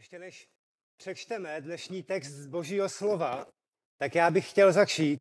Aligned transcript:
Ještě 0.00 0.18
než 0.18 0.48
přečteme 0.96 1.60
dnešní 1.60 2.02
text 2.02 2.28
z 2.28 2.46
Božího 2.46 2.88
slova, 2.88 3.46
tak 3.98 4.14
já 4.14 4.30
bych 4.30 4.50
chtěl 4.50 4.72
začít 4.72 5.20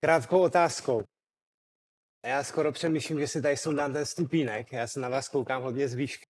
krátkou 0.00 0.42
otázkou. 0.42 1.02
A 2.22 2.28
já 2.28 2.44
skoro 2.44 2.72
přemýšlím, 2.72 3.20
že 3.20 3.28
si 3.28 3.42
tady 3.42 3.56
sundám 3.56 3.92
ten 3.92 4.06
stupínek. 4.06 4.72
Já 4.72 4.86
se 4.86 5.00
na 5.00 5.08
vás 5.08 5.28
koukám 5.28 5.62
hodně 5.62 5.88
z 5.88 5.94
výšky. 5.94 6.26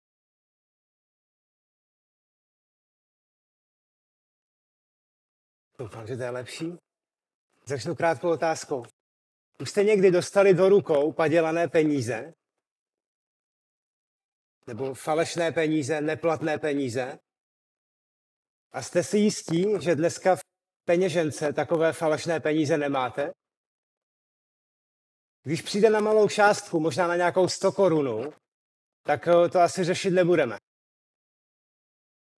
Doufám, 5.78 6.06
že 6.06 6.16
to 6.16 6.22
je 6.22 6.30
lepší. 6.30 6.72
Začnu 7.64 7.94
krátkou 7.94 8.30
otázkou. 8.30 8.82
Už 9.60 9.70
jste 9.70 9.84
někdy 9.84 10.10
dostali 10.10 10.54
do 10.54 10.68
rukou 10.68 11.12
padělané 11.12 11.68
peníze? 11.68 12.34
Nebo 14.66 14.94
falešné 14.94 15.52
peníze, 15.52 16.00
neplatné 16.00 16.58
peníze? 16.58 17.18
A 18.74 18.82
jste 18.82 19.02
si 19.04 19.18
jistí, 19.18 19.66
že 19.80 19.94
dneska 19.94 20.36
v 20.36 20.40
peněžence 20.84 21.52
takové 21.52 21.92
falešné 21.92 22.40
peníze 22.40 22.78
nemáte? 22.78 23.32
Když 25.42 25.62
přijde 25.62 25.90
na 25.90 26.00
malou 26.00 26.28
částku, 26.28 26.80
možná 26.80 27.06
na 27.06 27.16
nějakou 27.16 27.48
100 27.48 27.72
korunu, 27.72 28.32
tak 29.02 29.28
eh, 29.28 29.48
to 29.48 29.60
asi 29.60 29.84
řešit 29.84 30.10
nebudeme. 30.10 30.56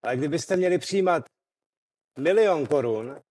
Ale 0.03 0.17
kdybyste 0.17 0.55
měli 0.55 0.77
přijímat 0.77 1.25
milion 2.19 2.67
korun, 2.67 3.21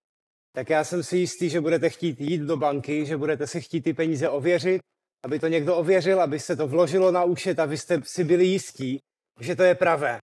tak 0.53 0.71
já 0.71 0.85
jsem 0.85 1.03
si 1.03 1.17
jistý, 1.17 1.51
že 1.51 1.61
budete 1.61 1.91
chtít 1.91 2.21
jít 2.21 2.41
do 2.41 2.57
banky, 2.57 3.07
že 3.07 3.17
budete 3.17 3.47
si 3.47 3.61
chtít 3.61 3.83
ty 3.83 3.95
peníze 3.95 4.29
ověřit, 4.29 4.83
aby 5.25 5.39
to 5.39 5.49
někdo 5.49 5.77
ověřil, 5.77 6.23
aby 6.23 6.41
se 6.41 6.57
to 6.57 6.69
vložilo 6.69 7.13
na 7.13 7.25
účet 7.25 7.59
a 7.59 7.65
vy 7.65 7.79
jste 7.79 8.03
si 8.05 8.25
byli 8.25 8.45
jistí, 8.45 8.99
že 9.41 9.57
to 9.57 9.63
je 9.63 9.75
pravé. 9.75 10.19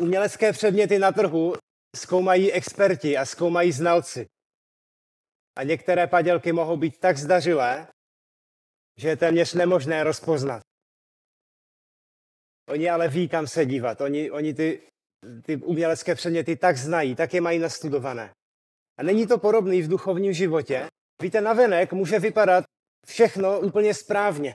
Umělecké 0.00 0.52
předměty 0.52 0.98
na 0.98 1.12
trhu 1.12 1.54
zkoumají 1.96 2.52
experti 2.52 3.16
a 3.16 3.24
zkoumají 3.24 3.72
znalci. 3.72 4.26
A 5.56 5.62
některé 5.62 6.06
padělky 6.06 6.52
mohou 6.52 6.76
být 6.76 6.98
tak 6.98 7.18
zdařilé, 7.18 7.86
že 8.98 9.08
je 9.08 9.16
téměř 9.16 9.54
nemožné 9.54 10.04
rozpoznat. 10.04 10.62
Oni 12.68 12.90
ale 12.90 13.08
ví, 13.08 13.28
kam 13.28 13.46
se 13.46 13.66
dívat. 13.66 14.00
Oni, 14.00 14.30
oni 14.30 14.54
ty, 14.54 14.80
ty 15.42 15.56
umělecké 15.56 16.14
předměty 16.14 16.56
tak 16.56 16.76
znají, 16.76 17.14
tak 17.14 17.34
je 17.34 17.40
mají 17.40 17.58
nastudované. 17.58 18.30
A 18.98 19.02
není 19.02 19.26
to 19.26 19.38
podobný 19.38 19.82
v 19.82 19.88
duchovním 19.88 20.32
životě. 20.32 20.86
Víte, 21.22 21.40
navenek 21.40 21.92
může 21.92 22.18
vypadat 22.18 22.64
všechno 23.06 23.60
úplně 23.60 23.94
správně. 23.94 24.54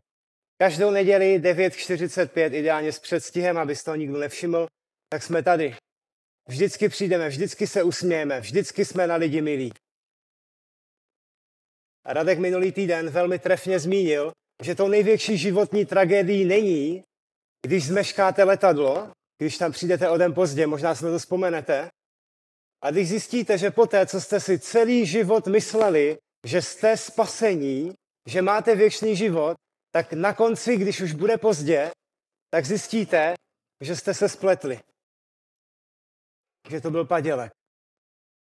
Každou 0.62 0.92
neděli 0.92 1.40
9.45, 1.40 2.54
ideálně 2.54 2.92
s 2.92 3.00
předstihem, 3.00 3.58
aby 3.58 3.76
toho 3.76 3.96
nikdo 3.96 4.18
nevšiml, 4.18 4.68
tak 5.10 5.24
jsme 5.24 5.44
tady. 5.44 5.76
Vždycky 6.48 6.90
přijdeme, 6.90 7.30
vždycky 7.30 7.68
se 7.68 7.84
usmějeme, 7.84 8.42
vždycky 8.42 8.86
jsme 8.86 9.08
na 9.08 9.16
lidi 9.16 9.42
milí. 9.42 9.72
A 12.06 12.14
Radek 12.14 12.40
minulý 12.40 12.72
týden 12.72 13.10
velmi 13.10 13.40
trefně 13.40 13.80
zmínil, 13.80 14.32
že 14.64 14.76
tou 14.76 14.88
největší 14.88 15.38
životní 15.38 15.86
tragédií 15.86 16.46
není, 16.46 17.04
když 17.66 17.86
zmeškáte 17.86 18.44
letadlo, 18.44 19.12
když 19.38 19.58
tam 19.58 19.72
přijdete 19.72 20.10
o 20.10 20.18
den 20.18 20.34
pozdě, 20.34 20.68
možná 20.68 20.96
si 20.96 21.06
na 21.06 21.12
to 21.12 21.20
vzpomenete, 21.20 21.90
a 22.82 22.92
když 22.92 23.10
zjistíte, 23.10 23.58
že 23.58 23.72
poté, 23.72 24.06
co 24.06 24.22
jste 24.22 24.40
si 24.40 24.60
celý 24.60 25.06
život 25.06 25.48
mysleli, 25.48 26.18
že 26.46 26.62
jste 26.62 26.98
spasení, 26.98 27.94
že 28.26 28.42
máte 28.42 28.76
věčný 28.76 29.16
život, 29.16 29.58
tak 29.92 30.14
na 30.14 30.34
konci, 30.34 30.78
když 30.78 31.02
už 31.02 31.14
bude 31.14 31.38
pozdě, 31.38 31.92
tak 32.50 32.66
zjistíte, 32.66 33.34
že 33.82 33.96
jste 33.96 34.14
se 34.14 34.30
spletli. 34.30 34.80
Že 36.70 36.82
to 36.82 36.92
byl 36.92 37.06
padělek. 37.06 37.52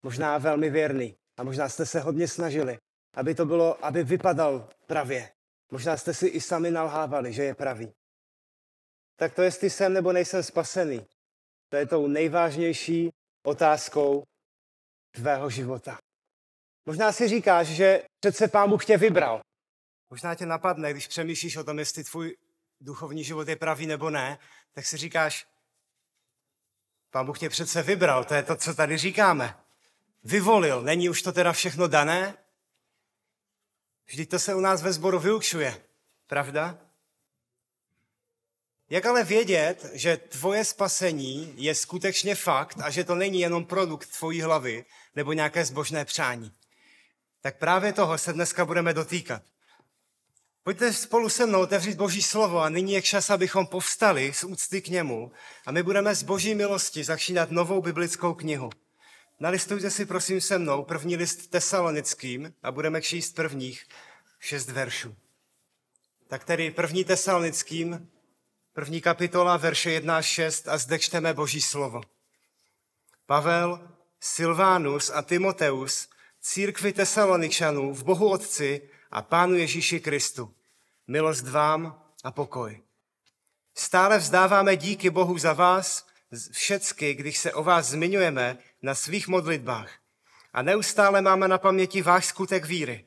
Možná 0.02 0.38
velmi 0.38 0.70
věrný. 0.70 1.16
A 1.38 1.42
možná 1.42 1.68
jste 1.68 1.86
se 1.86 2.00
hodně 2.00 2.28
snažili, 2.28 2.78
aby 3.14 3.34
to 3.34 3.46
bylo, 3.46 3.84
aby 3.84 4.04
vypadal 4.04 4.68
pravě. 4.86 5.32
Možná 5.70 5.96
jste 5.96 6.14
si 6.14 6.26
i 6.26 6.40
sami 6.40 6.70
nalhávali, 6.70 7.32
že 7.32 7.42
je 7.42 7.54
pravý. 7.54 7.92
Tak 9.16 9.34
to 9.34 9.42
jestli 9.42 9.70
jsem 9.70 9.92
nebo 9.92 10.12
nejsem 10.12 10.42
spasený, 10.42 11.06
to 11.68 11.76
je 11.76 11.86
tou 11.86 12.06
nejvážnější 12.06 13.10
otázkou 13.46 14.24
tvého 15.10 15.50
života. 15.50 15.98
Možná 16.86 17.12
si 17.12 17.28
říkáš, 17.28 17.66
že 17.66 18.02
přece 18.20 18.48
pán 18.48 18.70
Bůh 18.70 18.84
tě 18.84 18.96
vybral. 18.96 19.40
Možná 20.10 20.34
tě 20.34 20.46
napadne, 20.46 20.90
když 20.90 21.06
přemýšlíš 21.06 21.56
o 21.56 21.64
tom, 21.64 21.78
jestli 21.78 22.04
tvůj 22.04 22.36
duchovní 22.80 23.24
život 23.24 23.48
je 23.48 23.56
pravý 23.56 23.86
nebo 23.86 24.10
ne, 24.10 24.38
tak 24.72 24.86
si 24.86 24.96
říkáš, 24.96 25.46
pán 27.12 27.26
Bůh 27.26 27.38
tě 27.38 27.48
přece 27.48 27.82
vybral, 27.82 28.24
to 28.24 28.34
je 28.34 28.42
to, 28.42 28.56
co 28.56 28.74
tady 28.74 28.98
říkáme. 28.98 29.56
Vyvolil, 30.24 30.82
není 30.82 31.08
už 31.08 31.22
to 31.22 31.32
teda 31.32 31.52
všechno 31.52 31.88
dané? 31.88 32.34
Vždyť 34.06 34.30
to 34.30 34.38
se 34.38 34.54
u 34.54 34.60
nás 34.60 34.82
ve 34.82 34.92
sboru 34.92 35.18
vyučuje, 35.18 35.82
pravda? 36.26 36.78
Jak 38.90 39.06
ale 39.06 39.24
vědět, 39.24 39.90
že 39.92 40.16
tvoje 40.16 40.64
spasení 40.64 41.54
je 41.56 41.74
skutečně 41.74 42.34
fakt 42.34 42.78
a 42.82 42.90
že 42.90 43.04
to 43.04 43.14
není 43.14 43.40
jenom 43.40 43.64
produkt 43.64 44.06
tvojí 44.18 44.42
hlavy 44.42 44.84
nebo 45.16 45.32
nějaké 45.32 45.64
zbožné 45.64 46.04
přání? 46.04 46.52
Tak 47.40 47.58
právě 47.58 47.92
toho 47.92 48.18
se 48.18 48.32
dneska 48.32 48.64
budeme 48.64 48.94
dotýkat. 48.94 49.42
Pojďte 50.64 50.92
spolu 50.92 51.28
se 51.28 51.46
mnou 51.46 51.60
otevřít 51.60 51.96
Boží 51.96 52.22
slovo 52.22 52.60
a 52.60 52.68
nyní 52.68 52.92
je 52.92 53.02
čas, 53.02 53.30
abychom 53.30 53.66
povstali 53.66 54.32
z 54.32 54.44
úcty 54.44 54.82
k 54.82 54.88
němu 54.88 55.32
a 55.66 55.72
my 55.72 55.82
budeme 55.82 56.14
z 56.14 56.22
Boží 56.22 56.54
milosti 56.54 57.04
začínat 57.04 57.50
novou 57.50 57.82
biblickou 57.82 58.34
knihu. 58.34 58.70
Nalistujte 59.40 59.90
si 59.90 60.06
prosím 60.06 60.40
se 60.40 60.58
mnou 60.58 60.84
první 60.84 61.16
list 61.16 61.50
tesalonickým 61.50 62.54
a 62.62 62.72
budeme 62.72 63.02
číst 63.02 63.34
prvních 63.34 63.86
šest 64.40 64.68
veršů. 64.68 65.14
Tak 66.28 66.44
tedy 66.44 66.70
první 66.70 67.04
tesalonickým, 67.04 68.08
první 68.72 69.00
kapitola, 69.00 69.56
verše 69.56 69.90
1 69.90 70.16
až 70.16 70.26
6 70.26 70.68
a 70.68 70.78
zde 70.78 70.98
čteme 70.98 71.34
Boží 71.34 71.60
slovo. 71.60 72.00
Pavel, 73.26 73.88
Silvánus 74.20 75.10
a 75.10 75.22
Timoteus, 75.22 76.08
církvi 76.40 76.92
tesaloničanů 76.92 77.94
v 77.94 78.04
Bohu 78.04 78.30
Otci 78.30 78.88
a 79.12 79.22
Pánu 79.22 79.54
Ježíši 79.54 80.00
Kristu. 80.00 80.54
Milost 81.06 81.48
vám 81.48 82.02
a 82.24 82.30
pokoj. 82.30 82.82
Stále 83.74 84.18
vzdáváme 84.18 84.76
díky 84.76 85.10
Bohu 85.10 85.38
za 85.38 85.52
vás, 85.52 86.06
všecky, 86.52 87.14
když 87.14 87.38
se 87.38 87.52
o 87.52 87.62
vás 87.62 87.86
zmiňujeme 87.86 88.58
na 88.82 88.94
svých 88.94 89.28
modlitbách. 89.28 89.90
A 90.52 90.62
neustále 90.62 91.22
máme 91.22 91.48
na 91.48 91.58
paměti 91.58 92.02
váš 92.02 92.26
skutek 92.26 92.64
víry, 92.64 93.04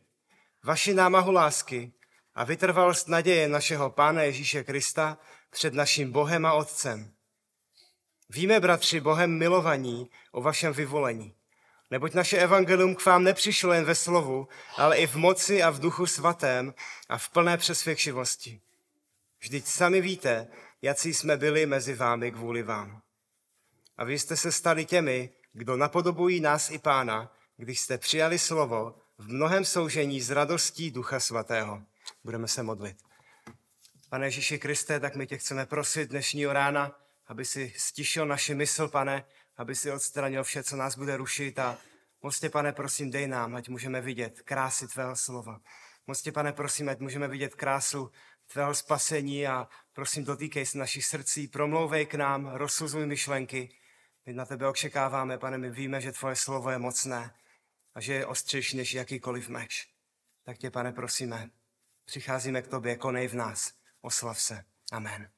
vaši 0.63 0.93
námahu 0.93 1.31
lásky 1.31 1.93
a 2.35 2.43
vytrvalost 2.43 3.07
naděje 3.07 3.47
našeho 3.47 3.89
Pána 3.89 4.21
Ježíše 4.21 4.63
Krista 4.63 5.17
před 5.49 5.73
naším 5.73 6.11
Bohem 6.11 6.45
a 6.45 6.53
Otcem. 6.53 7.13
Víme, 8.29 8.59
bratři, 8.59 8.99
Bohem 8.99 9.37
milovaní 9.37 10.09
o 10.31 10.41
vašem 10.41 10.73
vyvolení. 10.73 11.34
Neboť 11.95 12.13
naše 12.13 12.37
evangelium 12.37 12.95
k 12.95 13.05
vám 13.05 13.23
nepřišlo 13.23 13.73
jen 13.73 13.85
ve 13.85 13.95
slovu, 13.95 14.47
ale 14.77 14.97
i 14.97 15.07
v 15.07 15.15
moci 15.15 15.63
a 15.63 15.69
v 15.69 15.79
duchu 15.79 16.05
svatém 16.05 16.73
a 17.09 17.17
v 17.17 17.29
plné 17.29 17.57
přesvědčivosti. 17.57 18.61
Vždyť 19.39 19.65
sami 19.67 20.01
víte, 20.01 20.47
jací 20.81 21.13
jsme 21.13 21.37
byli 21.37 21.65
mezi 21.65 21.93
vámi 21.93 22.31
kvůli 22.31 22.63
vám. 22.63 23.01
A 23.97 24.03
vy 24.03 24.19
jste 24.19 24.37
se 24.37 24.51
stali 24.51 24.85
těmi, 24.85 25.29
kdo 25.53 25.77
napodobují 25.77 26.39
nás 26.39 26.71
i 26.71 26.79
pána, 26.79 27.31
když 27.57 27.79
jste 27.79 27.97
přijali 27.97 28.39
slovo 28.39 28.95
v 29.17 29.27
mnohem 29.27 29.65
soužení 29.65 30.21
s 30.21 30.29
radostí 30.29 30.91
Ducha 30.91 31.19
Svatého. 31.19 31.81
Budeme 32.23 32.47
se 32.47 32.63
modlit. 32.63 32.97
Pane 34.09 34.27
Ježíši 34.27 34.59
Kriste, 34.59 34.99
tak 34.99 35.15
my 35.15 35.27
tě 35.27 35.37
chceme 35.37 35.65
prosit 35.65 36.09
dnešního 36.09 36.53
rána, 36.53 36.99
aby 37.27 37.45
si 37.45 37.73
stišil 37.77 38.25
naši 38.25 38.55
mysl, 38.55 38.87
pane, 38.87 39.25
aby 39.57 39.75
si 39.75 39.91
odstranil 39.91 40.43
vše, 40.43 40.63
co 40.63 40.75
nás 40.75 40.97
bude 40.97 41.17
rušit 41.17 41.59
a 41.59 41.77
moc 42.21 42.39
tě, 42.39 42.49
pane, 42.49 42.73
prosím, 42.73 43.11
dej 43.11 43.27
nám, 43.27 43.55
ať 43.55 43.69
můžeme 43.69 44.01
vidět 44.01 44.41
krásy 44.41 44.87
tvého 44.87 45.15
slova. 45.15 45.61
Moc 46.07 46.21
tě, 46.21 46.31
pane, 46.31 46.53
prosím, 46.53 46.89
ať 46.89 46.99
můžeme 46.99 47.27
vidět 47.27 47.55
krásu 47.55 48.11
tvého 48.53 48.75
spasení 48.75 49.47
a 49.47 49.67
prosím, 49.93 50.25
dotýkej 50.25 50.65
se 50.65 50.77
našich 50.77 51.05
srdcí, 51.05 51.47
promlouvej 51.47 52.05
k 52.05 52.13
nám, 52.13 52.45
rozsuzuj 52.45 53.05
myšlenky. 53.05 53.69
My 54.25 54.33
na 54.33 54.45
tebe 54.45 54.67
očekáváme, 54.67 55.37
pane, 55.37 55.57
my 55.57 55.69
víme, 55.69 56.01
že 56.01 56.11
tvoje 56.11 56.35
slovo 56.35 56.69
je 56.69 56.77
mocné 56.77 57.35
a 57.93 58.01
že 58.01 58.13
je 58.13 58.25
ostřejší 58.25 58.77
než 58.77 58.93
jakýkoliv 58.93 59.49
meč. 59.49 59.87
Tak 60.43 60.57
tě, 60.57 60.71
pane, 60.71 60.91
prosíme, 60.91 61.49
přicházíme 62.05 62.61
k 62.61 62.67
tobě, 62.67 62.95
konej 62.95 63.27
v 63.27 63.33
nás, 63.33 63.73
oslav 64.01 64.41
se. 64.41 64.63
Amen. 64.91 65.29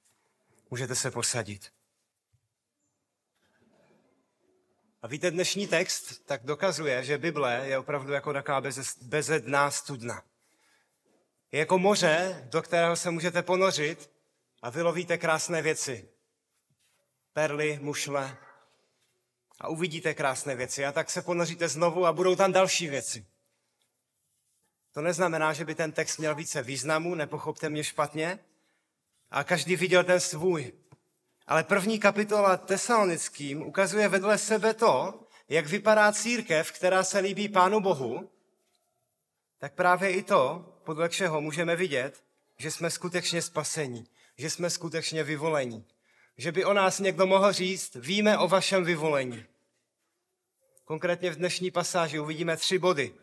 Můžete 0.69 0.95
se 0.95 1.11
posadit. 1.11 1.76
A 5.01 5.07
víte, 5.07 5.31
dnešní 5.31 5.67
text 5.67 6.25
tak 6.25 6.43
dokazuje, 6.43 7.03
že 7.03 7.17
Bible 7.17 7.61
je 7.67 7.77
opravdu 7.77 8.13
jako 8.13 8.33
taková 8.33 8.61
bezedná 9.01 9.71
studna. 9.71 10.23
Je 11.51 11.59
jako 11.59 11.79
moře, 11.79 12.47
do 12.51 12.61
kterého 12.61 12.95
se 12.95 13.11
můžete 13.11 13.41
ponořit 13.41 14.11
a 14.61 14.69
vylovíte 14.69 15.17
krásné 15.17 15.61
věci. 15.61 16.09
Perly, 17.33 17.79
mušle, 17.81 18.37
a 19.59 19.67
uvidíte 19.67 20.13
krásné 20.13 20.55
věci. 20.55 20.85
A 20.85 20.91
tak 20.91 21.09
se 21.09 21.21
ponoříte 21.21 21.67
znovu 21.67 22.05
a 22.05 22.13
budou 22.13 22.35
tam 22.35 22.51
další 22.51 22.89
věci. 22.89 23.25
To 24.91 25.01
neznamená, 25.01 25.53
že 25.53 25.65
by 25.65 25.75
ten 25.75 25.91
text 25.91 26.17
měl 26.17 26.35
více 26.35 26.63
významu, 26.63 27.15
nepochopte 27.15 27.69
mě 27.69 27.83
špatně, 27.83 28.39
a 29.31 29.43
každý 29.43 29.75
viděl 29.75 30.03
ten 30.03 30.19
svůj. 30.19 30.73
Ale 31.47 31.63
první 31.63 31.99
kapitola 31.99 32.57
tesalonickým 32.57 33.61
ukazuje 33.61 34.07
vedle 34.07 34.37
sebe 34.37 34.73
to, 34.73 35.27
jak 35.49 35.67
vypadá 35.67 36.11
církev, 36.11 36.71
která 36.71 37.03
se 37.03 37.19
líbí 37.19 37.49
Pánu 37.49 37.79
Bohu, 37.79 38.29
tak 39.59 39.73
právě 39.73 40.11
i 40.11 40.23
to, 40.23 40.65
podle 40.83 41.09
čeho 41.09 41.41
můžeme 41.41 41.75
vidět, 41.75 42.23
že 42.57 42.71
jsme 42.71 42.89
skutečně 42.89 43.41
spasení, 43.41 44.07
že 44.37 44.49
jsme 44.49 44.69
skutečně 44.69 45.23
vyvolení. 45.23 45.85
Že 46.37 46.51
by 46.51 46.65
o 46.65 46.73
nás 46.73 46.99
někdo 46.99 47.25
mohl 47.25 47.51
říct, 47.53 47.95
víme 47.95 48.37
o 48.37 48.47
vašem 48.47 48.83
vyvolení. 48.83 49.45
Konkrétně 50.85 51.31
v 51.31 51.35
dnešní 51.35 51.71
pasáži 51.71 52.19
uvidíme 52.19 52.57
tři 52.57 52.79
body. 52.79 53.13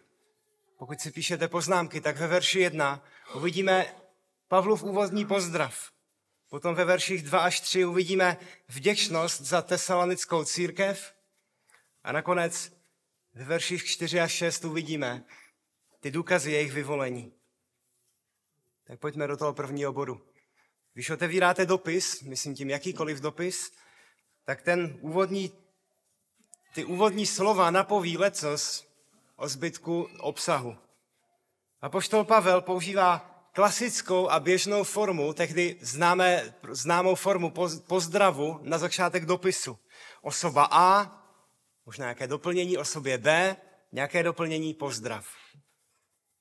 Pokud 0.78 1.00
si 1.00 1.10
píšete 1.10 1.48
poznámky, 1.48 2.00
tak 2.00 2.16
ve 2.16 2.26
verši 2.26 2.60
jedna 2.60 3.04
uvidíme 3.34 3.94
Pavlův 4.48 4.82
úvodní 4.82 5.26
pozdrav. 5.26 5.93
Potom 6.54 6.74
ve 6.74 6.84
verších 6.84 7.22
2 7.22 7.38
až 7.40 7.60
3 7.60 7.84
uvidíme 7.84 8.36
vděčnost 8.68 9.40
za 9.40 9.62
tesalonickou 9.62 10.44
církev. 10.44 11.14
A 12.04 12.12
nakonec 12.12 12.72
ve 13.34 13.44
verších 13.44 13.84
4 13.84 14.20
až 14.20 14.32
6 14.32 14.64
uvidíme 14.64 15.24
ty 16.00 16.10
důkazy 16.10 16.52
jejich 16.52 16.72
vyvolení. 16.72 17.32
Tak 18.84 19.00
pojďme 19.00 19.26
do 19.26 19.36
toho 19.36 19.52
prvního 19.52 19.92
bodu. 19.92 20.26
Když 20.92 21.10
otevíráte 21.10 21.66
dopis, 21.66 22.22
myslím 22.22 22.54
tím 22.54 22.70
jakýkoliv 22.70 23.20
dopis, 23.20 23.72
tak 24.44 24.62
ten 24.62 24.98
úvodní, 25.00 25.52
ty 26.74 26.84
úvodní 26.84 27.26
slova 27.26 27.70
napoví 27.70 28.18
lecos 28.18 28.86
o 29.36 29.48
zbytku 29.48 30.08
obsahu. 30.20 30.76
A 31.80 31.88
poštol 31.88 32.24
Pavel 32.24 32.60
používá 32.60 33.33
klasickou 33.54 34.30
a 34.30 34.40
běžnou 34.40 34.84
formu, 34.84 35.32
tehdy 35.32 35.76
známé, 35.80 36.54
známou 36.70 37.14
formu 37.14 37.52
pozdravu 37.86 38.60
na 38.62 38.78
začátek 38.78 39.26
dopisu. 39.26 39.78
Osoba 40.22 40.68
A, 40.70 41.18
možná 41.86 42.04
nějaké 42.04 42.26
doplnění, 42.26 42.78
osobě 42.78 43.18
B, 43.18 43.56
nějaké 43.92 44.22
doplnění, 44.22 44.74
pozdrav. 44.74 45.26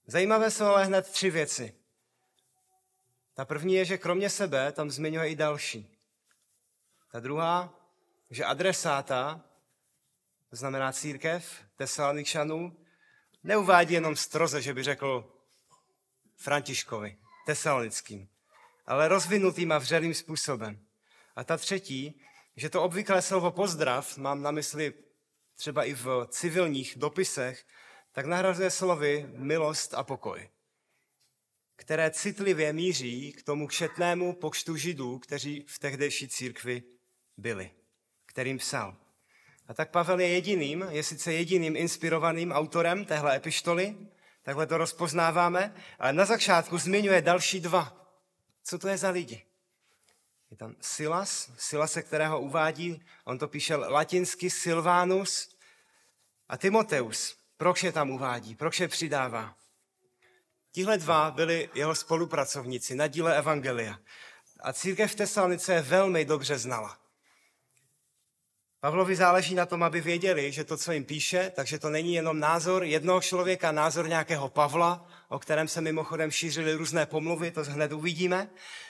Zajímavé 0.07 0.51
jsou 0.51 0.65
ale 0.65 0.85
hned 0.85 1.09
tři 1.09 1.29
věci. 1.29 1.75
Ta 3.33 3.45
první 3.45 3.73
je, 3.73 3.85
že 3.85 3.97
kromě 3.97 4.29
sebe 4.29 4.71
tam 4.71 4.91
zmiňuje 4.91 5.29
i 5.29 5.35
další. 5.35 5.97
Ta 7.11 7.19
druhá, 7.19 7.73
že 8.29 8.45
adresáta, 8.45 9.41
to 10.49 10.55
znamená 10.55 10.91
církev 10.91 11.63
Tesaloničanů, 11.75 12.77
neuvádí 13.43 13.93
jenom 13.93 14.15
stroze, 14.15 14.61
že 14.61 14.73
by 14.73 14.83
řekl 14.83 15.32
Františkovi, 16.43 17.17
tesalonickým, 17.45 18.27
ale 18.85 19.07
rozvinutým 19.07 19.71
a 19.71 19.77
vřelým 19.77 20.13
způsobem. 20.13 20.79
A 21.35 21.43
ta 21.43 21.57
třetí, 21.57 22.21
že 22.55 22.69
to 22.69 22.83
obvyklé 22.83 23.21
slovo 23.21 23.51
pozdrav, 23.51 24.17
mám 24.17 24.41
na 24.41 24.51
mysli 24.51 24.93
třeba 25.55 25.83
i 25.83 25.93
v 25.93 26.27
civilních 26.29 26.95
dopisech, 26.97 27.65
tak 28.11 28.25
nahrazuje 28.25 28.69
slovy 28.69 29.25
milost 29.35 29.93
a 29.93 30.03
pokoj, 30.03 30.49
které 31.75 32.11
citlivě 32.11 32.73
míří 32.73 33.31
k 33.31 33.43
tomu 33.43 33.67
kšetnému 33.67 34.33
počtu 34.33 34.75
židů, 34.75 35.19
kteří 35.19 35.65
v 35.67 35.79
tehdejší 35.79 36.27
církvi 36.27 36.83
byli, 37.37 37.71
kterým 38.25 38.57
psal. 38.57 38.97
A 39.67 39.73
tak 39.73 39.91
Pavel 39.91 40.19
je 40.19 40.27
jediným, 40.27 40.85
je 40.89 41.03
sice 41.03 41.33
jediným 41.33 41.75
inspirovaným 41.75 42.51
autorem 42.51 43.05
téhle 43.05 43.35
epištoly, 43.35 43.95
takhle 44.43 44.67
to 44.67 44.77
rozpoznáváme, 44.77 45.75
ale 45.99 46.13
na 46.13 46.25
začátku 46.25 46.77
zmiňuje 46.77 47.21
další 47.21 47.59
dva. 47.59 47.93
Co 48.63 48.79
to 48.79 48.87
je 48.87 48.97
za 48.97 49.09
lidi? 49.09 49.45
Je 50.51 50.57
tam 50.57 50.75
Silas, 50.81 51.51
Silase, 51.57 52.01
kterého 52.01 52.41
uvádí, 52.41 53.05
on 53.25 53.37
to 53.37 53.47
píše 53.47 53.75
latinsky 53.75 54.49
Silvanus 54.49 55.55
a 56.49 56.57
Timoteus. 56.57 57.37
Proč 57.57 57.83
je 57.83 57.91
tam 57.91 58.09
uvádí? 58.09 58.55
Proč 58.55 58.79
je 58.79 58.87
přidává? 58.87 59.55
Tihle 60.71 60.97
dva 60.97 61.31
byli 61.31 61.69
jeho 61.73 61.95
spolupracovníci 61.95 62.95
na 62.95 63.07
díle 63.07 63.37
Evangelia. 63.37 63.99
A 64.59 64.73
církev 64.73 65.11
v 65.11 65.15
Tesalonice 65.15 65.73
je 65.73 65.81
velmi 65.81 66.25
dobře 66.25 66.57
znala. 66.57 67.02
Pavlovi 68.83 69.15
záleží 69.15 69.55
na 69.55 69.65
tom, 69.65 69.83
aby 69.83 70.01
věděli, 70.01 70.51
že 70.51 70.63
to, 70.63 70.77
co 70.77 70.91
jim 70.91 71.05
píše, 71.05 71.51
takže 71.55 71.79
to 71.79 71.89
není 71.89 72.13
jenom 72.13 72.39
názor 72.39 72.83
jednoho 72.83 73.21
člověka, 73.21 73.71
názor 73.71 74.09
nějakého 74.09 74.49
Pavla, 74.49 75.07
o 75.29 75.39
kterém 75.39 75.67
se 75.67 75.81
mimochodem 75.81 76.31
šířily 76.31 76.73
různé 76.73 77.05
pomluvy, 77.05 77.51
to 77.51 77.63
hned 77.63 77.91
uvidíme, 77.91 78.49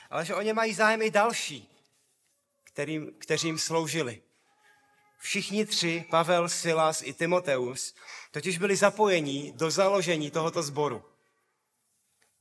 ale 0.09 0.25
že 0.25 0.35
oni 0.35 0.53
mají 0.53 0.73
zájem 0.73 1.01
i 1.01 1.11
další, 1.11 1.69
kterým, 2.63 3.11
kteřím 3.17 3.57
sloužili. 3.57 4.21
Všichni 5.19 5.65
tři, 5.65 6.05
Pavel, 6.09 6.49
Silas 6.49 7.01
i 7.01 7.13
Timoteus, 7.13 7.95
totiž 8.31 8.57
byli 8.57 8.75
zapojeni 8.75 9.53
do 9.55 9.71
založení 9.71 10.31
tohoto 10.31 10.63
sboru. 10.63 11.05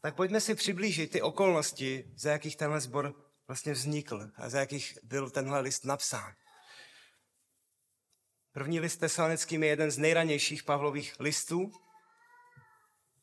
Tak 0.01 0.15
pojďme 0.15 0.41
si 0.41 0.55
přiblížit 0.55 1.11
ty 1.11 1.23
okolnosti, 1.23 2.05
za 2.17 2.31
jakých 2.31 2.57
tenhle 2.57 2.81
sbor 2.81 3.15
vlastně 3.47 3.73
vznikl 3.73 4.31
a 4.37 4.49
za 4.49 4.61
jakých 4.61 4.99
byl 5.03 5.31
tenhle 5.31 5.61
list 5.61 5.85
napsán. 5.85 6.33
První 8.53 8.81
list 8.81 8.97
tesalonickým 8.97 9.63
je 9.63 9.69
jeden 9.69 9.91
z 9.91 9.99
nejranějších 9.99 10.63
Pavlových 10.63 11.15
listů, 11.21 11.73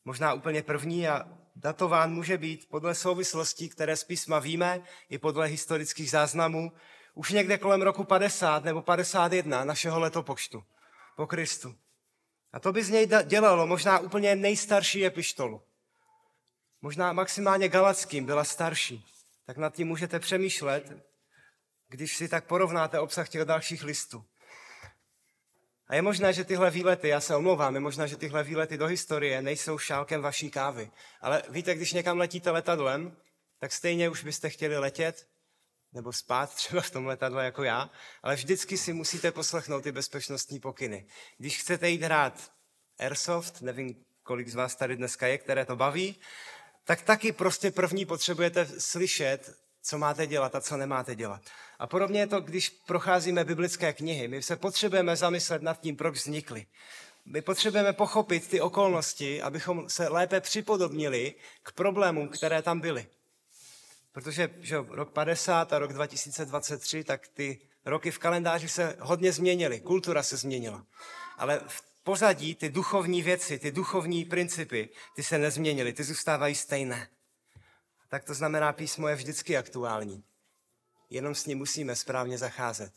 možná 0.04 0.34
úplně 0.34 0.62
první 0.62 1.08
a 1.08 1.28
datován 1.56 2.12
může 2.12 2.38
být 2.38 2.68
podle 2.68 2.94
souvislostí, 2.94 3.68
které 3.68 3.96
z 3.96 4.04
písma 4.04 4.38
víme, 4.38 4.82
i 5.08 5.18
podle 5.18 5.46
historických 5.46 6.10
záznamů, 6.10 6.72
už 7.14 7.30
někde 7.30 7.58
kolem 7.58 7.82
roku 7.82 8.04
50 8.04 8.64
nebo 8.64 8.82
51 8.82 9.64
našeho 9.64 10.00
letopočtu 10.00 10.64
po 11.16 11.26
Kristu. 11.26 11.74
A 12.52 12.60
to 12.60 12.72
by 12.72 12.84
z 12.84 12.90
něj 12.90 13.08
dělalo 13.24 13.66
možná 13.66 13.98
úplně 13.98 14.36
nejstarší 14.36 15.06
epištolu. 15.06 15.62
Možná 16.82 17.12
maximálně 17.12 17.68
galackým 17.68 18.24
byla 18.24 18.44
starší. 18.44 19.06
Tak 19.46 19.56
nad 19.56 19.74
tím 19.74 19.88
můžete 19.88 20.18
přemýšlet, 20.18 20.92
když 21.88 22.16
si 22.16 22.28
tak 22.28 22.46
porovnáte 22.46 23.00
obsah 23.00 23.28
těch 23.28 23.44
dalších 23.44 23.84
listů. 23.84 24.24
A 25.90 25.94
je 25.94 26.02
možné, 26.02 26.32
že 26.32 26.44
tyhle 26.44 26.70
výlety, 26.70 27.08
já 27.08 27.20
se 27.20 27.36
omlouvám, 27.36 27.74
je 27.74 27.80
možné, 27.80 28.08
že 28.08 28.16
tyhle 28.16 28.42
výlety 28.42 28.78
do 28.78 28.86
historie 28.86 29.42
nejsou 29.42 29.78
šálkem 29.78 30.22
vaší 30.22 30.50
kávy. 30.50 30.90
Ale 31.20 31.42
víte, 31.48 31.74
když 31.74 31.92
někam 31.92 32.18
letíte 32.18 32.50
letadlem, 32.50 33.16
tak 33.58 33.72
stejně 33.72 34.08
už 34.08 34.24
byste 34.24 34.50
chtěli 34.50 34.78
letět, 34.78 35.26
nebo 35.92 36.12
spát 36.12 36.54
třeba 36.54 36.82
v 36.82 36.90
tom 36.90 37.06
letadle 37.06 37.44
jako 37.44 37.62
já, 37.62 37.90
ale 38.22 38.34
vždycky 38.34 38.78
si 38.78 38.92
musíte 38.92 39.32
poslechnout 39.32 39.80
ty 39.80 39.92
bezpečnostní 39.92 40.60
pokyny. 40.60 41.06
Když 41.38 41.58
chcete 41.58 41.88
jít 41.88 42.02
hrát 42.02 42.52
Airsoft, 42.98 43.62
nevím, 43.62 44.04
kolik 44.22 44.48
z 44.48 44.54
vás 44.54 44.74
tady 44.74 44.96
dneska 44.96 45.26
je, 45.26 45.38
které 45.38 45.64
to 45.64 45.76
baví, 45.76 46.20
tak 46.84 47.02
taky 47.02 47.32
prostě 47.32 47.70
první 47.70 48.06
potřebujete 48.06 48.66
slyšet 48.66 49.56
co 49.82 49.98
máte 49.98 50.26
dělat 50.26 50.54
a 50.54 50.60
co 50.60 50.76
nemáte 50.76 51.14
dělat. 51.14 51.42
A 51.78 51.86
podobně 51.86 52.20
je 52.20 52.26
to, 52.26 52.40
když 52.40 52.68
procházíme 52.68 53.44
biblické 53.44 53.92
knihy. 53.92 54.28
My 54.28 54.42
se 54.42 54.56
potřebujeme 54.56 55.16
zamyslet 55.16 55.62
nad 55.62 55.80
tím, 55.80 55.96
proč 55.96 56.14
vznikly. 56.14 56.66
My 57.24 57.42
potřebujeme 57.42 57.92
pochopit 57.92 58.48
ty 58.48 58.60
okolnosti, 58.60 59.42
abychom 59.42 59.88
se 59.88 60.08
lépe 60.08 60.40
připodobnili 60.40 61.34
k 61.62 61.72
problémům, 61.72 62.28
které 62.28 62.62
tam 62.62 62.80
byly. 62.80 63.06
Protože 64.12 64.50
že 64.60 64.76
rok 64.88 65.12
50 65.12 65.72
a 65.72 65.78
rok 65.78 65.92
2023, 65.92 67.04
tak 67.04 67.28
ty 67.28 67.58
roky 67.84 68.10
v 68.10 68.18
kalendáři 68.18 68.68
se 68.68 68.96
hodně 69.00 69.32
změnily, 69.32 69.80
kultura 69.80 70.22
se 70.22 70.36
změnila. 70.36 70.86
Ale 71.38 71.60
v 71.66 71.82
pozadí 72.02 72.54
ty 72.54 72.68
duchovní 72.68 73.22
věci, 73.22 73.58
ty 73.58 73.72
duchovní 73.72 74.24
principy, 74.24 74.88
ty 75.16 75.22
se 75.22 75.38
nezměnily, 75.38 75.92
ty 75.92 76.04
zůstávají 76.04 76.54
stejné 76.54 77.08
tak 78.10 78.24
to 78.24 78.34
znamená, 78.34 78.72
písmo 78.72 79.08
je 79.08 79.14
vždycky 79.14 79.56
aktuální. 79.56 80.24
Jenom 81.10 81.34
s 81.34 81.46
ním 81.46 81.58
musíme 81.58 81.96
správně 81.96 82.38
zacházet. 82.38 82.92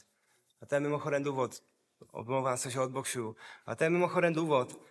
A 0.62 0.66
to 0.66 0.76
je 0.76 0.82
mimochodem 0.82 1.24
důvod, 1.24 1.64
omlouvám 2.12 2.58
se, 2.58 2.70
že 2.70 2.80
odbočuju, 2.80 3.36
a 3.66 3.76
to 3.76 3.84
je 3.84 3.90
mimochodem 3.90 4.34
důvod, 4.34 4.82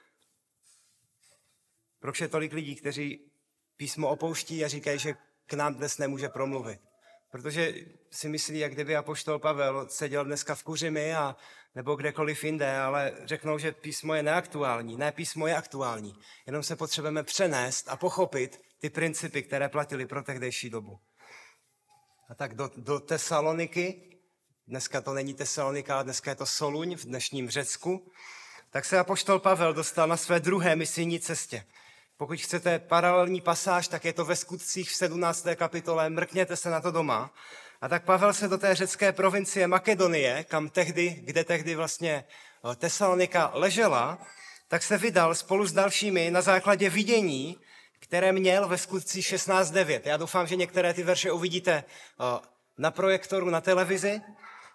proč 2.00 2.20
je 2.20 2.28
tolik 2.28 2.52
lidí, 2.52 2.76
kteří 2.76 3.30
písmo 3.76 4.08
opouští 4.08 4.64
a 4.64 4.68
říkají, 4.68 4.98
že 4.98 5.14
k 5.46 5.52
nám 5.52 5.74
dnes 5.74 5.98
nemůže 5.98 6.28
promluvit. 6.28 6.80
Protože 7.30 7.74
si 8.10 8.28
myslí, 8.28 8.58
jak 8.58 8.72
kdyby 8.72 8.96
apoštol 8.96 9.38
Pavel 9.38 9.88
seděl 9.88 10.24
dneska 10.24 10.54
v 10.54 10.62
Kuřimi 10.62 11.14
a, 11.14 11.36
nebo 11.74 11.94
kdekoliv 11.94 12.44
jinde, 12.44 12.78
ale 12.78 13.12
řeknou, 13.24 13.58
že 13.58 13.72
písmo 13.72 14.14
je 14.14 14.22
neaktuální. 14.22 14.96
Ne, 14.96 15.12
písmo 15.12 15.46
je 15.46 15.56
aktuální. 15.56 16.14
Jenom 16.46 16.62
se 16.62 16.76
potřebujeme 16.76 17.22
přenést 17.22 17.88
a 17.88 17.96
pochopit 17.96 18.71
ty 18.82 18.90
principy, 18.90 19.42
které 19.42 19.68
platily 19.68 20.06
pro 20.06 20.22
tehdejší 20.22 20.70
dobu. 20.70 20.98
A 22.28 22.34
tak 22.34 22.54
do, 22.54 22.70
do 22.76 23.00
Tesaloniky 23.00 24.18
dneska 24.66 25.00
to 25.00 25.14
není 25.14 25.34
Tesalonika, 25.34 25.94
ale 25.94 26.04
dneska 26.04 26.30
je 26.30 26.36
to 26.36 26.46
Soluň 26.46 26.96
v 26.96 27.04
dnešním 27.04 27.50
Řecku, 27.50 28.12
tak 28.70 28.84
se 28.84 28.98
apoštol 28.98 29.38
Pavel 29.38 29.74
dostal 29.74 30.08
na 30.08 30.16
své 30.16 30.40
druhé 30.40 30.76
misijní 30.76 31.20
cestě. 31.20 31.64
Pokud 32.16 32.38
chcete 32.38 32.78
paralelní 32.78 33.40
pasáž, 33.40 33.88
tak 33.88 34.04
je 34.04 34.12
to 34.12 34.24
ve 34.24 34.36
skutcích 34.36 34.90
v 34.90 34.94
17. 34.94 35.46
kapitole, 35.54 36.10
mrkněte 36.10 36.56
se 36.56 36.70
na 36.70 36.80
to 36.80 36.90
doma. 36.90 37.34
A 37.80 37.88
tak 37.88 38.04
Pavel 38.04 38.32
se 38.32 38.48
do 38.48 38.58
té 38.58 38.74
řecké 38.74 39.12
provincie 39.12 39.66
Makedonie, 39.66 40.44
kam 40.44 40.68
tehdy, 40.68 41.20
kde 41.24 41.44
tehdy 41.44 41.74
vlastně 41.74 42.24
eh, 42.24 42.76
Tesalonika 42.76 43.50
ležela, 43.54 44.26
tak 44.68 44.82
se 44.82 44.98
vydal 44.98 45.34
spolu 45.34 45.66
s 45.66 45.72
dalšími 45.72 46.30
na 46.30 46.40
základě 46.40 46.90
vidění, 46.90 47.58
které 48.12 48.32
měl 48.32 48.68
ve 48.68 48.78
skutcích 48.78 49.26
16.9. 49.26 50.00
Já 50.04 50.16
doufám, 50.16 50.46
že 50.46 50.56
některé 50.56 50.94
ty 50.94 51.02
verše 51.02 51.32
uvidíte 51.32 51.72
eh, 51.72 52.40
na 52.78 52.90
projektoru, 52.90 53.50
na 53.50 53.60
televizi, 53.60 54.20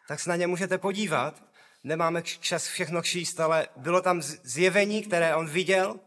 tak 0.08 0.20
se 0.20 0.30
na 0.30 0.36
ně 0.36 0.48
můžete 0.48 0.78
podívat. 0.78 1.44
Nemáme 1.84 2.22
čas 2.24 2.68
všechno 2.68 3.02
číst, 3.02 3.40
ale 3.40 3.68
bylo 3.76 4.02
tam 4.02 4.22
zjevení, 4.22 5.02
které 5.02 5.36
on 5.36 5.48
viděl 5.48 6.00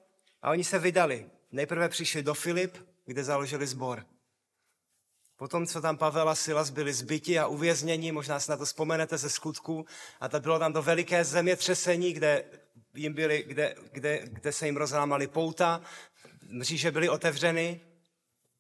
a 0.43 0.51
oni 0.51 0.65
se 0.65 0.79
vydali. 0.79 1.27
Nejprve 1.53 1.89
přišli 1.89 2.23
do 2.23 2.35
Filip, 2.35 2.79
kde 3.07 3.25
založili 3.25 3.67
sbor. 3.67 4.05
Potom, 5.37 5.67
co 5.67 5.81
tam 5.81 5.97
Pavel 5.97 6.29
a 6.29 6.35
Silas 6.35 6.71
byli 6.71 6.93
zbyti 6.93 7.39
a 7.39 7.47
uvězněni, 7.47 8.13
možná 8.13 8.41
si 8.41 8.51
na 8.51 8.57
to 8.57 8.65
vzpomenete 8.65 9.19
ze 9.19 9.31
skutku, 9.31 9.87
a 10.21 10.29
to 10.29 10.41
bylo 10.41 10.59
tam 10.59 10.73
to 10.73 10.83
veliké 10.83 11.25
zemětřesení, 11.25 12.13
kde, 12.13 12.45
jim 12.95 13.13
byli, 13.13 13.45
kde, 13.47 13.75
kde, 13.93 14.21
kde 14.25 14.53
se 14.53 14.67
jim 14.67 14.77
rozlámali 14.77 15.27
pouta, 15.27 15.81
mříže 16.51 16.91
byly 16.91 17.09
otevřeny, 17.09 17.81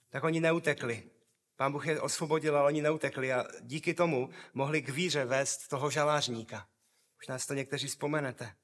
tak 0.08 0.24
oni 0.24 0.40
neutekli. 0.40 1.10
Pán 1.56 1.72
Bůh 1.72 1.86
je 1.86 2.00
osvobodil, 2.00 2.56
ale 2.56 2.66
oni 2.66 2.82
neutekli 2.82 3.32
a 3.32 3.44
díky 3.60 3.94
tomu 3.94 4.30
mohli 4.54 4.82
k 4.82 4.88
víře 4.88 5.24
vést 5.24 5.68
toho 5.68 5.90
žalářníka. 5.90 6.68
Možná 7.16 7.38
si 7.38 7.46
to 7.46 7.54
někteří 7.54 7.86
vzpomenete. 7.86 8.54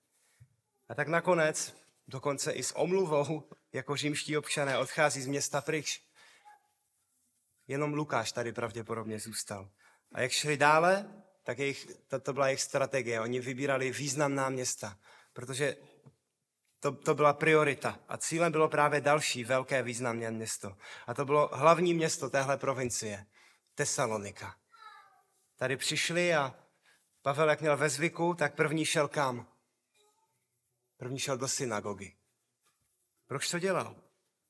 A 0.89 0.95
tak 0.95 1.09
nakonec, 1.09 1.77
dokonce 2.09 2.53
i 2.53 2.63
s 2.63 2.77
omluvou, 2.77 3.51
jako 3.73 3.97
římští 3.97 4.37
občané, 4.37 4.79
odchází 4.79 5.23
z 5.23 5.27
města 5.27 5.61
pryč. 5.61 6.03
Jenom 7.69 7.95
Lukáš 7.95 8.33
tady 8.33 8.53
pravděpodobně 8.53 9.19
zůstal. 9.19 9.71
A 10.13 10.21
jak 10.21 10.31
šli 10.31 10.57
dále, 10.57 11.23
tak 11.43 11.59
jejich, 11.59 11.87
to 12.23 12.33
byla 12.33 12.47
jejich 12.47 12.63
strategie. 12.63 13.21
Oni 13.21 13.41
vybírali 13.41 13.91
významná 13.91 14.49
města, 14.49 14.99
protože 15.33 15.77
to, 16.87 16.93
to 16.93 17.15
byla 17.15 17.33
priorita. 17.33 17.99
A 18.09 18.17
cílem 18.17 18.53
bylo 18.53 18.69
právě 18.69 19.01
další 19.01 19.45
velké 19.45 19.83
významné 19.83 20.31
město. 20.31 20.77
A 21.07 21.15
to 21.15 21.25
bylo 21.25 21.51
hlavní 21.53 21.95
město 21.95 22.31
téhle 22.31 22.57
provincie, 22.57 23.27
Tesalonika. 23.75 24.57
Tady 25.57 25.77
přišli 25.77 26.35
a 26.35 26.55
Pavel, 27.23 27.51
jak 27.51 27.61
měl 27.61 27.77
ve 27.77 27.89
zvyku, 27.89 28.35
tak 28.35 28.55
první 28.55 28.85
šel 28.85 29.09
kam? 29.09 29.49
První 30.97 31.19
šel 31.19 31.37
do 31.37 31.49
synagogy. 31.49 32.17
Proč 33.27 33.51
to 33.51 33.59
dělal? 33.59 33.97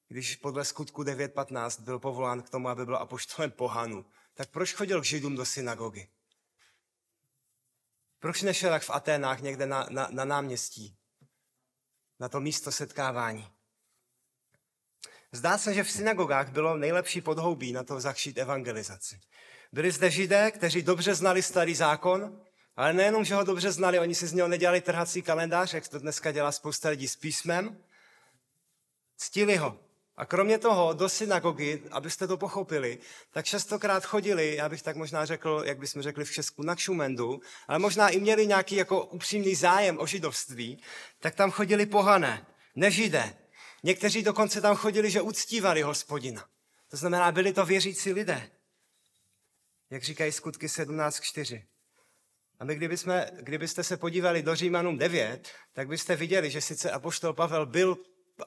Když 0.08 0.36
podle 0.36 0.64
skutku 0.64 1.02
9.15 1.02 1.82
byl 1.82 1.98
povolán 1.98 2.42
k 2.42 2.50
tomu, 2.50 2.68
aby 2.68 2.84
byl 2.84 2.96
apoštolem 2.96 3.50
pohanu, 3.50 4.06
tak 4.34 4.50
proč 4.50 4.74
chodil 4.74 5.00
k 5.00 5.04
židům 5.04 5.36
do 5.36 5.46
synagogy? 5.46 6.08
Proč 8.18 8.42
nešel 8.42 8.72
jak 8.72 8.82
v 8.82 8.90
Aténách 8.90 9.40
někde 9.40 9.66
na, 9.66 9.86
na, 9.90 10.08
na 10.10 10.24
náměstí? 10.24 10.98
Na 12.20 12.28
to 12.28 12.40
místo 12.40 12.72
setkávání. 12.72 13.48
Zdá 15.32 15.58
se, 15.58 15.74
že 15.74 15.84
v 15.84 15.90
synagogách 15.90 16.50
bylo 16.50 16.76
nejlepší 16.76 17.20
podhoubí 17.20 17.72
na 17.72 17.84
to 17.84 18.00
zakšít 18.00 18.38
evangelizaci. 18.38 19.20
Byli 19.72 19.90
zde 19.90 20.10
židé, 20.10 20.50
kteří 20.50 20.82
dobře 20.82 21.14
znali 21.14 21.42
starý 21.42 21.74
zákon, 21.74 22.40
ale 22.76 22.92
nejenom, 22.92 23.24
že 23.24 23.34
ho 23.34 23.44
dobře 23.44 23.72
znali, 23.72 23.98
oni 23.98 24.14
si 24.14 24.26
z 24.26 24.32
něho 24.32 24.48
nedělali 24.48 24.80
trhací 24.80 25.22
kalendář, 25.22 25.74
jak 25.74 25.88
to 25.88 25.98
dneska 25.98 26.32
dělá 26.32 26.52
spousta 26.52 26.88
lidí 26.88 27.08
s 27.08 27.16
písmem, 27.16 27.84
ctili 29.16 29.56
ho. 29.56 29.85
A 30.16 30.26
kromě 30.26 30.58
toho 30.58 30.92
do 30.92 31.08
synagogy, 31.08 31.82
abyste 31.90 32.26
to 32.26 32.36
pochopili, 32.36 32.98
tak 33.30 33.44
častokrát 33.44 34.04
chodili, 34.04 34.54
já 34.54 34.68
bych 34.68 34.82
tak 34.82 34.96
možná 34.96 35.24
řekl, 35.24 35.62
jak 35.66 35.78
bychom 35.78 36.02
řekli 36.02 36.24
v 36.24 36.32
Česku, 36.32 36.62
na 36.62 36.74
kšumendu, 36.74 37.40
ale 37.68 37.78
možná 37.78 38.08
i 38.08 38.20
měli 38.20 38.46
nějaký 38.46 38.76
jako 38.76 39.04
upřímný 39.04 39.54
zájem 39.54 39.98
o 39.98 40.06
židovství, 40.06 40.82
tak 41.20 41.34
tam 41.34 41.50
chodili 41.50 41.86
pohané, 41.86 42.46
nežidé. 42.74 43.36
Někteří 43.82 44.22
dokonce 44.22 44.60
tam 44.60 44.76
chodili, 44.76 45.10
že 45.10 45.20
uctívali 45.20 45.82
hospodina. 45.82 46.44
To 46.90 46.96
znamená, 46.96 47.32
byli 47.32 47.52
to 47.52 47.66
věřící 47.66 48.12
lidé. 48.12 48.50
Jak 49.90 50.02
říkají 50.02 50.32
skutky 50.32 50.66
17.4. 50.66 51.62
A 52.58 52.64
my, 52.64 52.74
kdybychom, 52.74 53.14
kdybyste 53.40 53.84
se 53.84 53.96
podívali 53.96 54.42
do 54.42 54.54
Římanům 54.54 54.98
9, 54.98 55.48
tak 55.72 55.88
byste 55.88 56.16
viděli, 56.16 56.50
že 56.50 56.60
sice 56.60 56.90
apoštol 56.90 57.32
Pavel 57.32 57.66
byl 57.66 57.96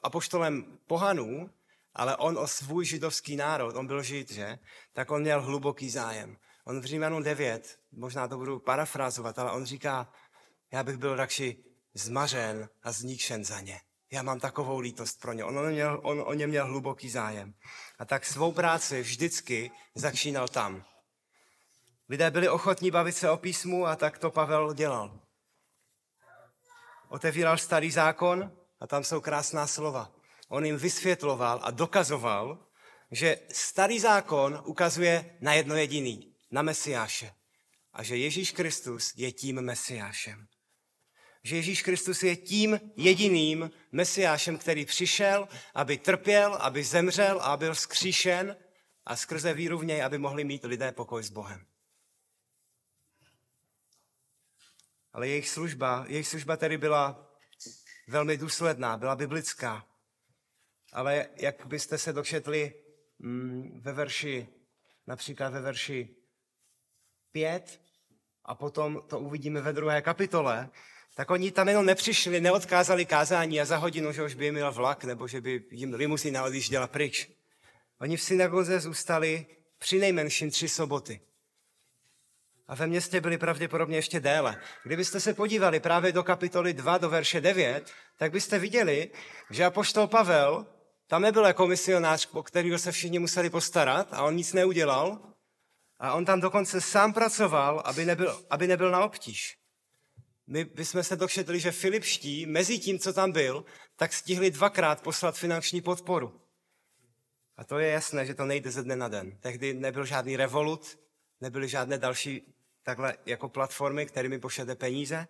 apoštolem 0.02 0.78
pohanů, 0.86 1.50
ale 1.94 2.16
on 2.16 2.38
o 2.38 2.46
svůj 2.46 2.84
židovský 2.84 3.36
národ, 3.36 3.76
on 3.76 3.86
byl 3.86 4.02
žid, 4.02 4.30
že? 4.30 4.58
Tak 4.92 5.10
on 5.10 5.20
měl 5.20 5.42
hluboký 5.42 5.90
zájem. 5.90 6.36
On 6.64 6.80
v 6.80 6.84
Římanu 6.84 7.22
9, 7.22 7.78
možná 7.92 8.28
to 8.28 8.36
budu 8.36 8.58
parafrázovat, 8.58 9.38
ale 9.38 9.52
on 9.52 9.64
říká, 9.64 10.12
já 10.72 10.82
bych 10.82 10.96
byl 10.96 11.16
radši 11.16 11.64
zmařen 11.94 12.68
a 12.82 12.92
zničen 12.92 13.44
za 13.44 13.60
ně. 13.60 13.80
Já 14.12 14.22
mám 14.22 14.40
takovou 14.40 14.78
lítost 14.78 15.20
pro 15.20 15.32
ně. 15.32 15.44
On, 15.44 15.58
on, 15.58 15.70
měl, 15.70 16.00
on 16.02 16.22
o 16.26 16.34
ně 16.34 16.46
měl 16.46 16.66
hluboký 16.66 17.10
zájem. 17.10 17.54
A 17.98 18.04
tak 18.04 18.26
svou 18.26 18.52
práci 18.52 19.02
vždycky 19.02 19.70
začínal 19.94 20.48
tam. 20.48 20.84
Lidé 22.08 22.30
byli 22.30 22.48
ochotní 22.48 22.90
bavit 22.90 23.12
se 23.12 23.30
o 23.30 23.36
písmu 23.36 23.86
a 23.86 23.96
tak 23.96 24.18
to 24.18 24.30
Pavel 24.30 24.74
dělal. 24.74 25.20
Otevíral 27.08 27.58
starý 27.58 27.90
zákon 27.90 28.52
a 28.80 28.86
tam 28.86 29.04
jsou 29.04 29.20
krásná 29.20 29.66
slova 29.66 30.19
on 30.50 30.64
jim 30.64 30.76
vysvětloval 30.76 31.60
a 31.62 31.70
dokazoval, 31.70 32.66
že 33.10 33.38
starý 33.52 34.00
zákon 34.00 34.62
ukazuje 34.64 35.36
na 35.40 35.54
jedno 35.54 35.76
jediný, 35.76 36.34
na 36.50 36.62
Mesiáše. 36.62 37.34
A 37.92 38.02
že 38.02 38.16
Ježíš 38.16 38.52
Kristus 38.52 39.12
je 39.16 39.32
tím 39.32 39.60
Mesiášem. 39.60 40.46
Že 41.42 41.56
Ježíš 41.56 41.82
Kristus 41.82 42.22
je 42.22 42.36
tím 42.36 42.80
jediným 42.96 43.70
Mesiášem, 43.92 44.58
který 44.58 44.84
přišel, 44.84 45.48
aby 45.74 45.98
trpěl, 45.98 46.54
aby 46.54 46.84
zemřel 46.84 47.40
a 47.40 47.56
byl 47.56 47.74
skříšen 47.74 48.56
a 49.06 49.16
skrze 49.16 49.54
víru 49.54 49.78
v 49.78 49.84
něj, 49.84 50.02
aby 50.02 50.18
mohli 50.18 50.44
mít 50.44 50.64
lidé 50.64 50.92
pokoj 50.92 51.22
s 51.22 51.30
Bohem. 51.30 51.66
Ale 55.12 55.28
jejich 55.28 55.48
služba, 55.48 56.04
jejich 56.08 56.28
služba 56.28 56.56
tedy 56.56 56.78
byla 56.78 57.30
velmi 58.08 58.36
důsledná, 58.36 58.96
byla 58.96 59.16
biblická. 59.16 59.89
Ale 60.92 61.26
jak 61.36 61.66
byste 61.66 61.98
se 61.98 62.12
dočetli 62.12 62.74
mm, 63.18 63.80
ve 63.82 63.92
verši, 63.92 64.48
například 65.06 65.52
ve 65.52 65.60
verši 65.60 66.08
5, 67.32 67.80
a 68.44 68.54
potom 68.54 69.02
to 69.06 69.18
uvidíme 69.18 69.60
ve 69.60 69.72
druhé 69.72 70.02
kapitole, 70.02 70.70
tak 71.14 71.30
oni 71.30 71.50
tam 71.50 71.68
jenom 71.68 71.86
nepřišli, 71.86 72.40
neodkázali 72.40 73.06
kázání 73.06 73.60
a 73.60 73.64
za 73.64 73.76
hodinu, 73.76 74.12
že 74.12 74.22
už 74.22 74.34
by 74.34 74.44
jim 74.44 74.54
měl 74.54 74.72
vlak, 74.72 75.04
nebo 75.04 75.28
že 75.28 75.40
by 75.40 75.64
jim 75.70 75.94
limuzina 75.94 76.44
odjížděla 76.44 76.86
pryč. 76.86 77.30
Oni 78.00 78.16
v 78.16 78.22
synagoze 78.22 78.80
zůstali 78.80 79.46
při 79.78 79.98
nejmenším 79.98 80.50
tři 80.50 80.68
soboty. 80.68 81.20
A 82.68 82.74
ve 82.74 82.86
městě 82.86 83.20
byli 83.20 83.38
pravděpodobně 83.38 83.98
ještě 83.98 84.20
déle. 84.20 84.60
Kdybyste 84.84 85.20
se 85.20 85.34
podívali 85.34 85.80
právě 85.80 86.12
do 86.12 86.22
kapitoly 86.22 86.72
2, 86.72 86.98
do 86.98 87.10
verše 87.10 87.40
9, 87.40 87.92
tak 88.16 88.32
byste 88.32 88.58
viděli, 88.58 89.10
že 89.50 89.64
apoštol 89.64 90.06
Pavel 90.06 90.66
tam 91.10 91.22
nebyl 91.22 91.44
jako 91.44 91.66
misionář, 91.66 92.28
o 92.32 92.42
kterého 92.42 92.78
se 92.78 92.92
všichni 92.92 93.18
museli 93.18 93.50
postarat 93.50 94.08
a 94.12 94.22
on 94.22 94.36
nic 94.36 94.52
neudělal. 94.52 95.34
A 95.98 96.14
on 96.14 96.24
tam 96.24 96.40
dokonce 96.40 96.80
sám 96.80 97.12
pracoval, 97.12 97.82
aby 97.84 98.04
nebyl, 98.04 98.44
aby 98.50 98.66
nebyl 98.66 98.90
na 98.90 99.04
obtíž. 99.04 99.58
My 100.46 100.64
bychom 100.64 101.02
se 101.02 101.16
dočetli, 101.16 101.60
že 101.60 101.72
Filipští, 101.72 102.46
mezi 102.46 102.78
tím, 102.78 102.98
co 102.98 103.12
tam 103.12 103.32
byl, 103.32 103.64
tak 103.96 104.12
stihli 104.12 104.50
dvakrát 104.50 105.02
poslat 105.02 105.38
finanční 105.38 105.80
podporu. 105.80 106.40
A 107.56 107.64
to 107.64 107.78
je 107.78 107.90
jasné, 107.90 108.26
že 108.26 108.34
to 108.34 108.44
nejde 108.44 108.70
ze 108.70 108.82
dne 108.82 108.96
na 108.96 109.08
den. 109.08 109.38
Tehdy 109.40 109.74
nebyl 109.74 110.04
žádný 110.04 110.36
revolut, 110.36 110.98
nebyly 111.40 111.68
žádné 111.68 111.98
další 111.98 112.54
takhle 112.82 113.16
jako 113.26 113.48
platformy, 113.48 114.06
kterými 114.06 114.38
pošlete 114.38 114.74
peníze. 114.74 115.26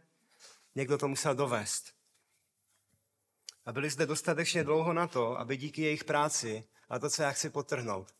Někdo 0.74 0.98
to 0.98 1.08
musel 1.08 1.34
dovést. 1.34 1.99
A 3.70 3.72
byli 3.72 3.90
zde 3.90 4.06
dostatečně 4.06 4.64
dlouho 4.64 4.92
na 4.92 5.06
to, 5.06 5.40
aby 5.40 5.56
díky 5.56 5.82
jejich 5.82 6.04
práci, 6.04 6.64
a 6.88 6.98
to, 6.98 7.10
co 7.10 7.22
já 7.22 7.30
chci 7.30 7.50
potrhnout, 7.50 8.14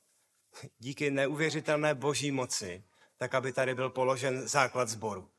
díky 0.78 1.10
neuvěřitelné 1.10 1.94
boží 1.94 2.30
moci, 2.30 2.84
tak 3.16 3.34
aby 3.34 3.52
tady 3.52 3.74
byl 3.74 3.90
položen 3.90 4.48
základ 4.48 4.88
sboru. 4.88 5.30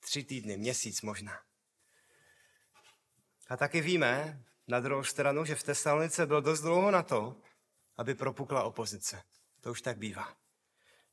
Tři 0.00 0.24
týdny, 0.24 0.56
měsíc 0.56 1.02
možná. 1.02 1.40
A 3.48 3.56
taky 3.56 3.80
víme, 3.80 4.42
na 4.68 4.80
druhou 4.80 5.04
stranu, 5.04 5.44
že 5.44 5.54
v 5.54 5.62
Tesalonice 5.62 6.26
byl 6.26 6.42
dost 6.42 6.60
dlouho 6.60 6.90
na 6.90 7.02
to, 7.02 7.36
aby 7.96 8.14
propukla 8.14 8.62
opozice. 8.62 9.22
To 9.60 9.70
už 9.70 9.82
tak 9.82 9.98
bývá. 9.98 10.36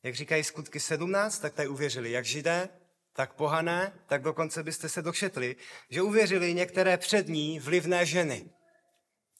Jak 0.04 0.16
říkají 0.16 0.44
skutky 0.44 0.80
17, 0.80 1.40
tak 1.40 1.54
tady 1.54 1.68
uvěřili 1.68 2.12
jak 2.12 2.26
židé, 2.26 2.70
tak 3.14 3.34
pohané, 3.34 3.94
tak 4.08 4.22
dokonce 4.22 4.64
byste 4.64 4.90
se 4.90 5.02
dočetli, 5.02 5.56
že 5.90 6.02
uvěřili 6.02 6.54
některé 6.54 6.98
přední 6.98 7.60
vlivné 7.60 8.06
ženy. 8.06 8.50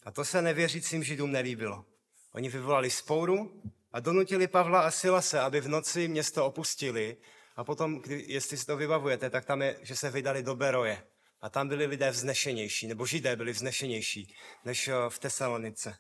A 0.04 0.12
to 0.12 0.26
se 0.26 0.42
nevěřícím 0.42 1.04
židům 1.04 1.32
nelíbilo. 1.32 1.86
Oni 2.34 2.50
vyvolali 2.50 2.90
spouru 2.90 3.62
a 3.92 4.00
donutili 4.00 4.48
Pavla 4.48 4.82
a 4.82 4.92
Silase, 4.92 5.40
aby 5.40 5.62
v 5.62 5.68
noci 5.68 6.08
město 6.08 6.46
opustili 6.46 7.18
a 7.56 7.64
potom, 7.64 8.00
kdy, 8.00 8.26
jestli 8.28 8.58
si 8.58 8.66
to 8.66 8.78
vybavujete, 8.78 9.30
tak 9.30 9.46
tam 9.46 9.62
je, 9.62 9.80
že 9.82 9.96
se 9.96 10.10
vydali 10.10 10.44
do 10.44 10.56
Beroje. 10.56 11.04
A 11.42 11.50
tam 11.50 11.68
byli 11.68 11.86
lidé 11.86 12.12
vznešenější, 12.12 12.88
nebo 12.88 13.06
židé 13.06 13.36
byli 13.36 13.52
vznešenější, 13.52 14.36
než 14.66 14.88
eh, 14.88 14.94
v 15.10 15.20
Tesalonice. 15.20 15.98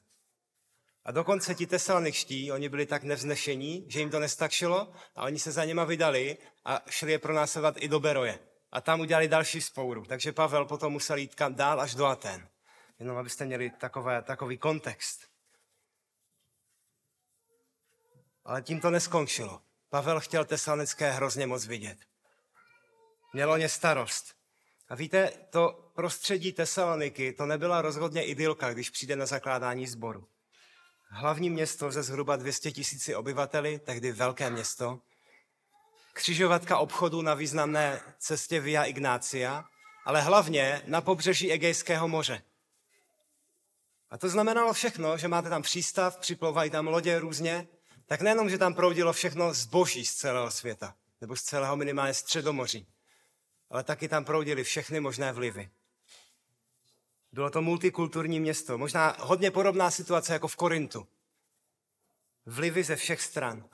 A 1.05 1.12
dokonce 1.12 1.55
ti 1.55 1.67
tesaloničtí, 1.67 2.51
oni 2.51 2.70
byli 2.70 2.86
tak 2.86 3.03
nevznešení, 3.03 3.86
že 3.88 4.00
jim 4.00 4.10
to 4.10 4.20
nestačilo 4.20 4.93
a 5.15 5.24
oni 5.24 5.39
se 5.39 5.51
za 5.51 5.65
něma 5.65 5.84
vydali 5.84 6.38
a 6.65 6.81
šli 6.89 7.12
je 7.12 7.20
pronásledovat 7.20 7.75
i 7.77 7.88
do 7.88 8.00
Beroje. 8.00 8.39
A 8.72 8.81
tam 8.81 9.00
udělali 9.00 9.27
další 9.27 9.62
spouru. 9.62 10.05
Takže 10.05 10.31
Pavel 10.31 10.65
potom 10.65 10.93
musel 10.93 11.17
jít 11.17 11.36
kam 11.36 11.55
dál 11.55 11.81
až 11.81 11.96
do 11.96 12.05
Aten. 12.05 12.50
Jenom 13.00 13.17
abyste 13.17 13.46
měli 13.46 13.70
takové, 13.70 14.22
takový 14.22 14.58
kontext. 14.58 15.27
Ale 18.46 18.62
tím 18.62 18.79
to 18.81 18.89
neskončilo. 18.89 19.62
Pavel 19.89 20.20
chtěl 20.20 20.46
tesalonické 20.46 21.12
hrozně 21.12 21.48
moc 21.48 21.65
vidět. 21.65 21.98
Mělo 23.34 23.58
ně 23.58 23.70
starost. 23.70 24.36
A 24.89 24.96
víte, 24.96 25.31
to 25.50 25.91
prostředí 25.96 26.53
Tesaloniky, 26.53 27.34
to 27.34 27.46
nebyla 27.46 27.81
rozhodně 27.81 28.25
idylka, 28.25 28.74
když 28.74 28.89
přijde 28.89 29.15
na 29.15 29.25
zakládání 29.25 29.88
sboru. 29.88 30.27
Hlavní 31.13 31.50
město 31.50 31.91
ze 31.91 32.03
zhruba 32.03 32.36
200 32.36 32.72
tisíci 32.72 33.15
obyvateli, 33.15 33.80
tehdy 33.80 34.12
velké 34.12 34.50
město, 34.50 35.00
křižovatka 36.13 36.77
obchodu 36.77 37.22
na 37.22 37.34
významné 37.34 38.01
cestě 38.20 38.60
Via 38.60 38.84
Ignácia, 38.84 39.65
ale 40.06 40.22
hlavně 40.22 40.82
na 40.88 41.01
pobřeží 41.01 41.51
Egejského 41.51 42.08
moře. 42.08 42.41
A 44.10 44.18
to 44.18 44.30
znamenalo 44.30 44.74
všechno, 44.74 45.18
že 45.18 45.27
máte 45.27 45.50
tam 45.50 45.62
přístav, 45.62 46.18
připlouvají 46.18 46.70
tam 46.70 46.88
lodě 46.88 47.20
různě, 47.20 47.68
tak 48.06 48.22
nejenom, 48.22 48.50
že 48.50 48.58
tam 48.58 48.74
proudilo 48.74 49.13
všechno 49.13 49.53
zboží 49.53 50.06
z 50.06 50.13
celého 50.13 50.51
světa, 50.51 50.96
nebo 51.22 51.36
z 51.36 51.41
celého 51.41 51.75
minimálně 51.75 52.13
středomoří, 52.13 52.88
ale 53.70 53.84
taky 53.84 54.08
tam 54.08 54.25
proudily 54.25 54.63
všechny 54.63 55.00
možné 55.00 55.34
vlivy. 55.34 55.70
Bylo 57.34 57.50
to 57.50 57.62
multikulturní 57.62 58.40
město, 58.40 58.78
možná 58.78 59.16
hodně 59.20 59.52
podobná 59.52 59.92
situace 59.92 60.34
jako 60.34 60.48
v 60.48 60.56
Korintu. 60.56 61.08
Vlivy 62.46 62.84
ze 62.84 62.96
všech 62.96 63.22
stran. 63.22 63.70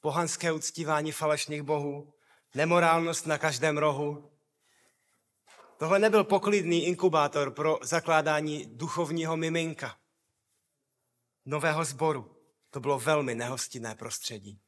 Pohanské 0.00 0.52
uctívání 0.52 1.12
falešných 1.12 1.62
bohů, 1.62 2.14
nemorálnost 2.54 3.26
na 3.26 3.38
každém 3.38 3.78
rohu. 3.78 4.30
Tohle 5.78 5.98
nebyl 5.98 6.24
poklidný 6.24 6.86
inkubátor 6.86 7.50
pro 7.50 7.78
zakládání 7.82 8.66
duchovního 8.66 9.36
miminka, 9.36 9.98
nového 11.46 11.84
sboru. 11.84 12.36
To 12.70 12.80
bylo 12.80 12.98
velmi 12.98 13.34
nehostinné 13.34 13.94
prostředí. 13.94 14.60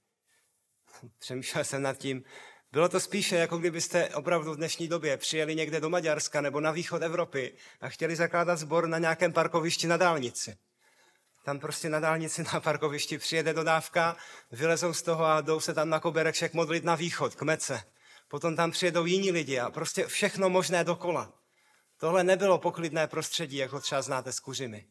Přemýšlel 1.19 1.65
jsem 1.65 1.83
nad 1.83 1.99
tím, 1.99 2.25
bylo 2.73 2.89
to 2.89 3.01
spíše, 3.01 3.37
jako 3.37 3.59
kdybyste 3.59 4.09
opravdu 4.09 4.53
v 4.53 4.57
dnešní 4.57 4.89
době 4.89 5.17
přijeli 5.17 5.55
někde 5.55 5.81
do 5.81 5.91
Maďarska 5.91 6.41
nebo 6.41 6.61
na 6.61 6.71
východ 6.71 7.03
Evropy 7.03 7.55
a 7.81 7.89
chtěli 7.89 8.17
zakládat 8.17 8.57
sbor 8.57 8.89
na 8.89 8.99
nějakém 8.99 9.33
parkovišti 9.33 9.87
na 9.87 9.97
dálnici. 9.97 10.57
Tam 11.45 11.59
prostě 11.59 11.89
na 11.89 12.01
dálnici 12.01 12.43
na 12.43 12.61
parkovišti 12.61 13.19
přijede 13.19 13.53
dodávka, 13.53 14.17
vylezou 14.53 14.95
z 14.95 15.03
toho 15.03 15.25
a 15.25 15.41
jdou 15.41 15.61
se 15.61 15.75
tam 15.75 15.91
na 15.91 16.01
kobereček 16.01 16.55
modlit 16.55 16.85
na 16.85 16.95
východ, 16.95 17.35
k 17.35 17.43
mece. 17.43 17.83
Potom 18.29 18.57
tam 18.57 18.71
přijedou 18.71 19.05
jiní 19.07 19.31
lidi 19.31 19.59
a 19.59 19.71
prostě 19.71 20.07
všechno 20.07 20.51
možné 20.51 20.85
dokola. 20.85 21.33
Tohle 21.99 22.25
nebylo 22.25 22.59
poklidné 22.59 23.07
prostředí, 23.07 23.57
jako 23.57 23.81
třeba 23.81 24.03
znáte 24.03 24.33
z 24.33 24.41
Kuřimy. 24.41 24.87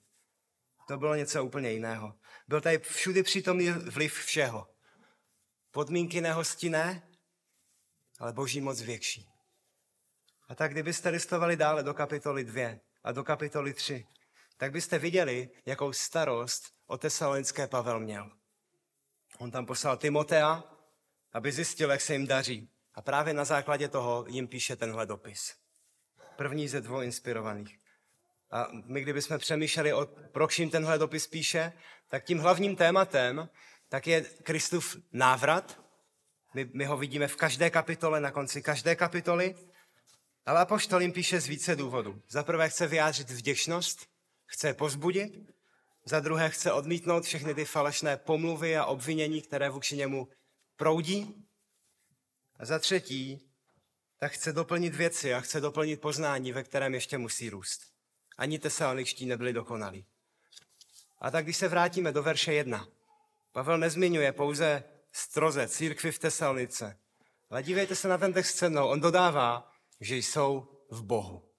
To 0.88 0.98
bylo 0.98 1.16
něco 1.16 1.46
úplně 1.46 1.72
jiného. 1.72 2.14
Byl 2.48 2.62
tady 2.62 2.80
všudy 2.80 3.24
přítomný 3.24 3.70
vliv 3.70 4.14
všeho. 4.14 4.68
Podmínky 5.72 6.22
nehostinné, 6.22 7.09
ale 8.20 8.34
boží 8.34 8.62
moc 8.62 8.82
větší. 8.82 9.30
A 10.48 10.56
tak 10.56 10.72
kdybyste 10.72 11.10
listovali 11.10 11.56
dále 11.56 11.84
do 11.84 11.94
kapitoly 11.94 12.44
2 12.44 12.70
a 13.04 13.12
do 13.12 13.24
kapitoly 13.24 13.74
3, 13.74 14.08
tak 14.58 14.72
byste 14.72 15.00
viděli, 15.00 15.50
jakou 15.66 15.94
starost 15.94 16.64
o 16.88 16.98
tesalonické 16.98 17.68
Pavel 17.68 18.00
měl. 18.00 18.32
On 19.38 19.52
tam 19.52 19.66
poslal 19.66 19.98
Timotea, 19.98 20.64
aby 21.34 21.52
zjistil, 21.52 21.92
jak 21.92 22.02
se 22.02 22.14
jim 22.14 22.28
daří. 22.28 22.70
A 22.94 23.02
právě 23.02 23.34
na 23.34 23.46
základě 23.46 23.88
toho 23.88 24.26
jim 24.28 24.48
píše 24.48 24.76
tenhle 24.76 25.06
dopis. 25.06 25.56
První 26.36 26.68
ze 26.68 26.82
dvou 26.82 27.02
inspirovaných. 27.02 27.80
A 28.52 28.68
my, 28.86 29.02
kdybychom 29.02 29.40
přemýšleli, 29.40 29.94
o, 29.94 30.06
proč 30.32 30.60
jim 30.60 30.70
tenhle 30.70 30.98
dopis 30.98 31.28
píše, 31.28 31.74
tak 32.08 32.24
tím 32.24 32.40
hlavním 32.40 32.76
tématem 32.76 33.50
tak 33.90 34.08
je 34.08 34.22
Kristův 34.22 34.98
návrat 35.12 35.82
my, 36.54 36.70
my 36.74 36.86
ho 36.86 36.98
vidíme 36.98 37.28
v 37.28 37.36
každé 37.36 37.70
kapitole, 37.70 38.20
na 38.20 38.32
konci 38.32 38.62
každé 38.62 38.96
kapitoly. 38.96 39.56
Ale 40.46 40.62
Apoštol 40.62 41.02
jim 41.02 41.12
píše 41.12 41.42
z 41.42 41.48
více 41.48 41.76
důvodů. 41.76 42.22
Za 42.30 42.44
prvé 42.44 42.70
chce 42.70 42.88
vyjádřit 42.88 43.30
vděčnost, 43.30 44.08
chce 44.46 44.74
pozbudit, 44.74 45.52
za 46.06 46.20
druhé 46.20 46.50
chce 46.50 46.72
odmítnout 46.72 47.24
všechny 47.24 47.56
ty 47.56 47.66
falešné 47.66 48.18
pomluvy 48.18 48.78
a 48.78 48.86
obvinění, 48.86 49.42
které 49.42 49.70
vůči 49.70 49.98
němu 49.98 50.28
proudí. 50.76 51.46
A 52.60 52.66
za 52.66 52.80
třetí, 52.80 53.50
tak 54.18 54.32
chce 54.32 54.54
doplnit 54.54 54.96
věci 54.96 55.34
a 55.34 55.40
chce 55.42 55.62
doplnit 55.62 56.02
poznání, 56.02 56.52
ve 56.52 56.64
kterém 56.64 56.94
ještě 56.94 57.18
musí 57.18 57.50
růst. 57.50 57.82
Ani 58.38 58.60
tesaloničtí 58.60 59.26
nebyli 59.26 59.54
dokonalí. 59.54 60.06
A 61.20 61.32
tak 61.32 61.44
když 61.44 61.58
se 61.58 61.68
vrátíme 61.68 62.12
do 62.12 62.24
verše 62.24 62.54
1, 62.54 62.88
Pavel 63.52 63.78
nezmiňuje 63.78 64.32
pouze 64.32 64.84
stroze 65.20 65.68
církvy 65.68 66.12
v 66.12 66.20
Tesalnice. 66.20 67.00
Ale 67.50 67.64
dívejte 67.64 67.96
se 67.96 68.08
na 68.08 68.18
ten 68.18 68.34
text 68.34 68.56
se 68.56 68.70
mnou. 68.70 68.88
On 68.88 69.02
dodává, 69.02 69.72
že 70.02 70.16
jsou 70.16 70.68
v 70.90 71.04
Bohu. 71.04 71.50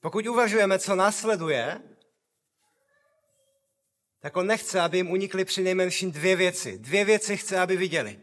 Pokud 0.00 0.26
uvažujeme, 0.26 0.78
co 0.78 0.94
následuje, 0.94 1.82
tak 4.20 4.36
on 4.36 4.46
nechce, 4.46 4.80
aby 4.80 4.96
jim 4.96 5.10
unikly 5.10 5.44
při 5.44 5.62
nejmenším 5.62 6.12
dvě 6.12 6.36
věci. 6.36 6.78
Dvě 6.78 7.04
věci 7.04 7.36
chce, 7.36 7.60
aby 7.60 7.76
viděli. 7.76 8.20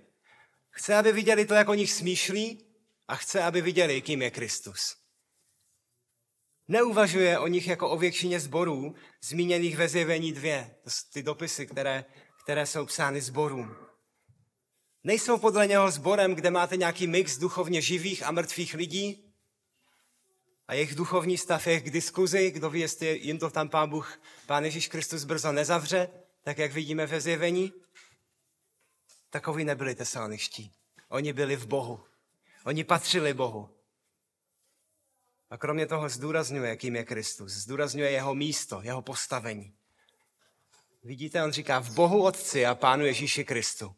Chce, 0.69 0.95
aby 0.95 1.11
viděli 1.11 1.45
to, 1.45 1.53
jak 1.53 1.69
o 1.69 1.73
nich 1.73 1.91
smýšlí 1.91 2.65
a 3.07 3.15
chce, 3.15 3.43
aby 3.43 3.61
viděli, 3.61 4.01
kým 4.01 4.21
je 4.21 4.31
Kristus. 4.31 4.95
Neuvažuje 6.67 7.39
o 7.39 7.47
nich 7.47 7.67
jako 7.67 7.89
o 7.89 7.97
většině 7.97 8.39
zborů, 8.39 8.95
zmíněných 9.21 9.77
ve 9.77 9.87
zjevení 9.87 10.33
dvě. 10.33 10.75
To 10.83 10.89
jsou 10.89 11.07
ty 11.13 11.23
dopisy, 11.23 11.67
které, 11.67 12.05
které 12.43 12.65
jsou 12.65 12.85
psány 12.85 13.21
zborům. 13.21 13.88
Nejsou 15.03 15.37
podle 15.37 15.67
něho 15.67 15.91
sborem, 15.91 16.35
kde 16.35 16.51
máte 16.51 16.77
nějaký 16.77 17.07
mix 17.07 17.37
duchovně 17.37 17.81
živých 17.81 18.23
a 18.23 18.31
mrtvých 18.31 18.73
lidí 18.73 19.29
a 20.69 20.73
jejich 20.73 20.95
duchovní 20.95 21.37
stav 21.37 21.67
je 21.67 21.79
k 21.79 21.89
diskuzi, 21.89 22.51
kdo 22.51 22.69
ví, 22.69 22.79
jestli 22.79 23.19
jim 23.23 23.39
to 23.39 23.49
tam 23.49 23.69
Pán 23.69 23.89
Bůh, 23.89 24.21
Pán 24.45 24.65
Ježíš 24.65 24.87
Kristus 24.87 25.23
brzo 25.23 25.51
nezavře, 25.51 26.09
tak 26.41 26.57
jak 26.57 26.71
vidíme 26.71 27.05
ve 27.05 27.21
zjevení. 27.21 27.73
Takoví 29.29 29.65
nebyli 29.65 29.95
tesalniští. 29.95 30.71
Oni 31.09 31.33
byli 31.33 31.55
v 31.55 31.67
Bohu. 31.67 32.03
Oni 32.65 32.83
patřili 32.83 33.33
Bohu. 33.33 33.69
A 35.49 35.57
kromě 35.57 35.87
toho 35.87 36.09
zdůrazňuje, 36.09 36.77
kým 36.77 36.95
je 36.95 37.03
Kristus. 37.03 37.51
Zdůrazňuje 37.51 38.11
jeho 38.11 38.35
místo, 38.35 38.81
jeho 38.81 39.01
postavení. 39.01 39.73
Vidíte, 41.03 41.43
on 41.43 41.51
říká 41.51 41.79
v 41.79 41.89
Bohu 41.89 42.23
Otci 42.23 42.65
a 42.65 42.75
Pánu 42.75 43.05
Ježíši 43.05 43.43
Kristu. 43.43 43.95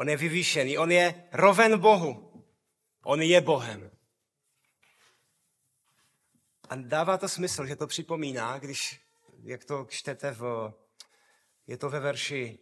On 0.00 0.08
je 0.08 0.16
vyvýšený, 0.16 0.78
on 0.78 0.92
je 0.92 1.28
roven 1.32 1.78
Bohu. 1.78 2.44
On 3.04 3.22
je 3.22 3.40
Bohem. 3.40 3.90
A 6.68 6.76
dává 6.76 7.18
to 7.18 7.28
smysl, 7.28 7.66
že 7.66 7.76
to 7.76 7.86
připomíná, 7.86 8.58
když, 8.58 9.00
jak 9.42 9.64
to 9.64 9.86
čtete 9.88 10.32
v, 10.32 10.72
je 11.66 11.76
to 11.76 11.90
ve 11.90 12.00
verši 12.00 12.58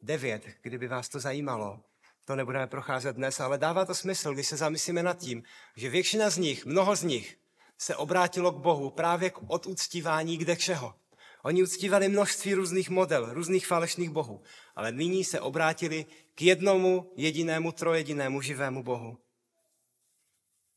9, 0.00 0.46
kdyby 0.62 0.88
vás 0.88 1.08
to 1.08 1.20
zajímalo. 1.20 1.84
To 2.24 2.36
nebudeme 2.36 2.66
procházet 2.66 3.16
dnes, 3.16 3.40
ale 3.40 3.58
dává 3.58 3.84
to 3.84 3.94
smysl, 3.94 4.34
když 4.34 4.46
se 4.46 4.56
zamyslíme 4.56 5.02
nad 5.02 5.18
tím, 5.18 5.42
že 5.76 5.90
většina 5.90 6.30
z 6.30 6.38
nich, 6.38 6.66
mnoho 6.66 6.96
z 6.96 7.02
nich, 7.02 7.38
se 7.78 7.96
obrátilo 7.96 8.52
k 8.52 8.58
Bohu 8.58 8.90
právě 8.90 9.30
k 9.30 9.38
oductívání 9.50 10.36
kde 10.36 10.56
čeho. 10.56 10.94
Oni 11.42 11.62
uctívali 11.62 12.08
množství 12.08 12.54
různých 12.54 12.90
model, 12.90 13.34
různých 13.34 13.66
falešných 13.66 14.10
bohů, 14.10 14.42
ale 14.76 14.92
nyní 14.92 15.24
se 15.24 15.40
obrátili 15.40 16.06
k 16.34 16.42
jednomu 16.42 17.12
jedinému 17.16 17.72
trojedinému 17.72 18.40
živému 18.40 18.82
Bohu. 18.82 19.18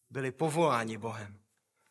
Byli 0.10 0.32
povoláni 0.32 0.98
Bohem. 0.98 1.40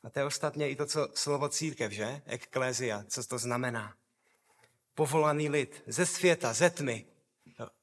A 0.03 0.11
to 0.11 0.19
je 0.19 0.25
ostatně 0.25 0.71
i 0.71 0.77
to, 0.77 0.87
co 0.87 1.09
slovo 1.15 1.49
církev, 1.49 1.93
že? 1.93 2.23
Eklézia, 2.27 3.05
co 3.09 3.25
to 3.25 3.39
znamená. 3.39 3.97
Povolaný 4.95 5.49
lid 5.49 5.83
ze 5.87 6.07
světa, 6.07 6.53
ze 6.53 6.71
tmy. 6.71 7.07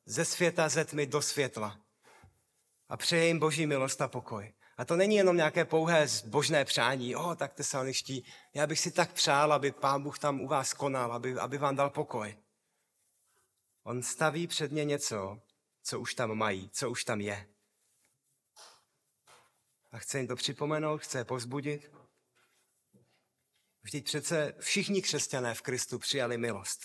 Ze 0.05 0.25
světa, 0.25 0.69
ze 0.69 0.85
tmy 0.85 1.05
do 1.05 1.21
světla. 1.21 1.79
a 2.91 2.97
přeje 2.97 3.27
jim 3.27 3.39
boží 3.39 3.65
milost 3.65 4.01
a 4.01 4.07
pokoj. 4.07 4.53
A 4.77 4.85
to 4.85 4.95
není 4.95 5.15
jenom 5.15 5.37
nějaké 5.37 5.65
pouhé 5.65 6.07
zbožné 6.07 6.65
přání. 6.65 7.15
O, 7.15 7.35
tak 7.35 7.53
tesalniští, 7.53 8.25
já 8.53 8.67
bych 8.67 8.79
si 8.79 8.91
tak 8.91 9.11
přál, 9.11 9.53
aby 9.53 9.71
pán 9.71 10.03
Bůh 10.03 10.19
tam 10.19 10.41
u 10.41 10.47
vás 10.47 10.73
konal, 10.73 11.13
aby, 11.13 11.33
aby 11.33 11.57
vám 11.57 11.75
dal 11.75 11.89
pokoj. 11.89 12.37
On 13.83 14.03
staví 14.03 14.47
před 14.47 14.71
ně 14.71 14.85
něco, 14.85 15.39
co 15.83 15.99
už 15.99 16.13
tam 16.13 16.35
mají, 16.35 16.69
co 16.69 16.89
už 16.89 17.03
tam 17.03 17.21
je. 17.21 17.47
A 19.91 19.97
chce 19.97 20.17
jim 20.17 20.27
to 20.27 20.35
připomenout, 20.35 21.01
chce 21.01 21.17
je 21.17 21.25
povzbudit. 21.25 21.91
Vždyť 23.83 24.05
přece 24.05 24.55
všichni 24.59 25.01
křesťané 25.01 25.53
v 25.53 25.61
Kristu 25.61 25.99
přijali 25.99 26.37
milost. 26.37 26.79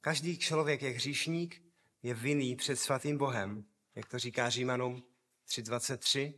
Každý 0.00 0.38
člověk 0.38 0.82
je 0.82 0.90
hříšník, 0.90 1.62
je 2.02 2.14
vinný 2.14 2.56
před 2.56 2.76
svatým 2.76 3.18
Bohem, 3.18 3.64
jak 3.94 4.08
to 4.08 4.18
říká 4.18 4.50
Římanům 4.50 5.02
3.23. 5.48 6.34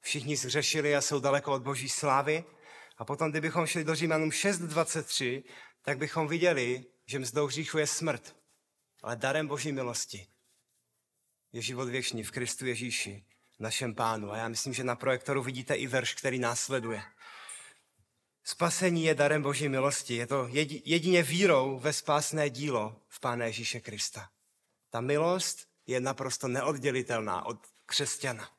Všichni 0.00 0.36
zřešili 0.36 0.96
a 0.96 1.00
jsou 1.00 1.20
daleko 1.20 1.52
od 1.52 1.62
boží 1.62 1.88
slávy. 1.88 2.44
A 2.96 3.04
potom, 3.04 3.30
kdybychom 3.30 3.66
šli 3.66 3.84
do 3.84 3.94
Římanům 3.94 4.30
6.23, 4.30 5.44
tak 5.82 5.98
bychom 5.98 6.28
viděli, 6.28 6.84
že 7.06 7.18
mzdou 7.18 7.46
hříchu 7.46 7.78
je 7.78 7.86
smrt, 7.86 8.36
ale 9.02 9.16
darem 9.16 9.46
boží 9.46 9.72
milosti 9.72 10.28
je 11.52 11.62
život 11.62 11.88
věčný 11.88 12.22
v 12.22 12.30
Kristu 12.30 12.66
Ježíši, 12.66 13.24
našem 13.58 13.94
pánu. 13.94 14.32
A 14.32 14.36
já 14.36 14.48
myslím, 14.48 14.74
že 14.74 14.84
na 14.84 14.96
projektoru 14.96 15.42
vidíte 15.42 15.74
i 15.74 15.86
verš, 15.86 16.14
který 16.14 16.38
následuje. 16.38 17.02
Spasení 18.44 19.04
je 19.04 19.14
darem 19.14 19.42
Boží 19.42 19.68
milosti. 19.68 20.14
Je 20.14 20.26
to 20.26 20.48
jedině 20.84 21.22
vírou 21.22 21.78
ve 21.78 21.92
spásné 21.92 22.50
dílo 22.50 23.02
v 23.08 23.20
Pána 23.20 23.44
Ježíše 23.44 23.80
Krista. 23.80 24.30
Ta 24.90 25.00
milost 25.00 25.68
je 25.86 26.00
naprosto 26.00 26.48
neoddělitelná 26.48 27.46
od 27.46 27.66
křesťana. 27.86 28.50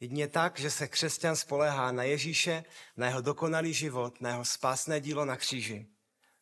Jedině 0.00 0.28
tak, 0.28 0.58
že 0.58 0.70
se 0.70 0.88
křesťan 0.88 1.36
spolehá 1.36 1.92
na 1.92 2.02
Ježíše, 2.02 2.64
na 2.96 3.06
jeho 3.06 3.20
dokonalý 3.20 3.74
život, 3.74 4.20
na 4.20 4.30
jeho 4.30 4.44
spásné 4.44 5.00
dílo 5.00 5.24
na 5.24 5.36
kříži, 5.36 5.86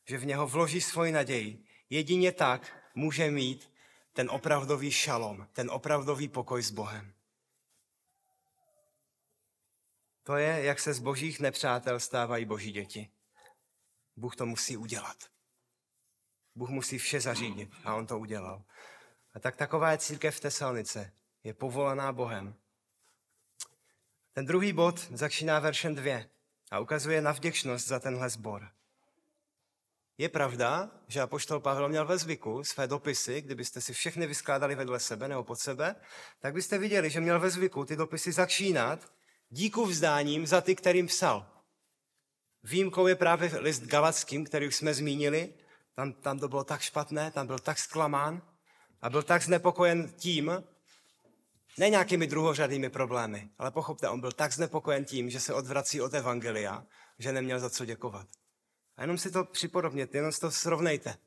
že 0.08 0.18
v 0.18 0.26
něho 0.26 0.46
vloží 0.46 0.80
svoji 0.80 1.12
naději, 1.12 1.64
jedině 1.90 2.32
tak 2.32 2.76
může 2.94 3.30
mít 3.30 3.71
ten 4.12 4.30
opravdový 4.30 4.92
šalom, 4.92 5.48
ten 5.52 5.70
opravdový 5.70 6.28
pokoj 6.28 6.62
s 6.62 6.70
Bohem. 6.70 7.14
To 10.22 10.36
je, 10.36 10.64
jak 10.64 10.80
se 10.80 10.94
z 10.94 10.98
božích 10.98 11.40
nepřátel 11.40 12.00
stávají 12.00 12.44
boží 12.44 12.72
děti. 12.72 13.10
Bůh 14.16 14.36
to 14.36 14.46
musí 14.46 14.76
udělat. 14.76 15.16
Bůh 16.54 16.68
musí 16.68 16.98
vše 16.98 17.20
zařídit 17.20 17.70
a 17.84 17.94
on 17.94 18.06
to 18.06 18.18
udělal. 18.18 18.64
A 19.34 19.40
tak 19.40 19.56
taková 19.56 19.90
je 19.90 19.98
církev 19.98 20.36
v 20.36 20.40
Tesalnice. 20.40 21.12
Je 21.44 21.54
povolaná 21.54 22.12
Bohem. 22.12 22.54
Ten 24.32 24.46
druhý 24.46 24.72
bod 24.72 25.00
začíná 25.00 25.58
veršem 25.58 25.94
dvě 25.94 26.30
a 26.70 26.78
ukazuje 26.78 27.20
na 27.20 27.32
vděčnost 27.32 27.88
za 27.88 28.00
tenhle 28.00 28.30
sbor. 28.30 28.70
Je 30.22 30.28
pravda, 30.28 30.90
že 31.08 31.20
apoštol 31.20 31.60
Pavel 31.60 31.88
měl 31.88 32.06
ve 32.06 32.18
zvyku 32.18 32.64
své 32.64 32.86
dopisy, 32.86 33.40
kdybyste 33.40 33.80
si 33.80 33.92
všechny 33.92 34.26
vyskládali 34.26 34.74
vedle 34.74 35.00
sebe 35.00 35.28
nebo 35.28 35.44
pod 35.44 35.58
sebe, 35.58 35.94
tak 36.40 36.54
byste 36.54 36.78
viděli, 36.78 37.10
že 37.10 37.20
měl 37.20 37.40
ve 37.40 37.50
zvyku 37.50 37.84
ty 37.84 37.96
dopisy 37.96 38.32
začínat 38.32 39.12
díku 39.48 39.86
vzdáním 39.86 40.46
za 40.46 40.60
ty, 40.60 40.74
kterým 40.74 41.06
psal. 41.06 41.46
Výjimkou 42.62 43.06
je 43.06 43.14
právě 43.14 43.50
list 43.58 43.82
Galackým, 43.82 44.44
který 44.44 44.68
už 44.68 44.76
jsme 44.76 44.94
zmínili. 44.94 45.54
Tam, 45.94 46.12
tam 46.12 46.38
to 46.38 46.48
bylo 46.48 46.64
tak 46.64 46.80
špatné, 46.80 47.30
tam 47.30 47.46
byl 47.46 47.58
tak 47.58 47.78
zklamán 47.78 48.42
a 49.00 49.10
byl 49.10 49.22
tak 49.22 49.42
znepokojen 49.42 50.12
tím, 50.12 50.64
ne 51.78 51.90
nějakými 51.90 52.26
druhořadými 52.26 52.90
problémy, 52.90 53.50
ale 53.58 53.70
pochopte, 53.70 54.08
on 54.08 54.20
byl 54.20 54.32
tak 54.32 54.52
znepokojen 54.52 55.04
tím, 55.04 55.30
že 55.30 55.40
se 55.40 55.54
odvrací 55.54 56.00
od 56.00 56.14
Evangelia, 56.14 56.86
že 57.18 57.32
neměl 57.32 57.58
za 57.58 57.70
co 57.70 57.84
děkovat. 57.84 58.26
Jenom 59.02 59.18
si 59.18 59.30
to 59.30 59.44
připodobněte, 59.44 60.18
jenom 60.18 60.32
si 60.32 60.40
to 60.40 60.50
srovnejte. 60.50 61.18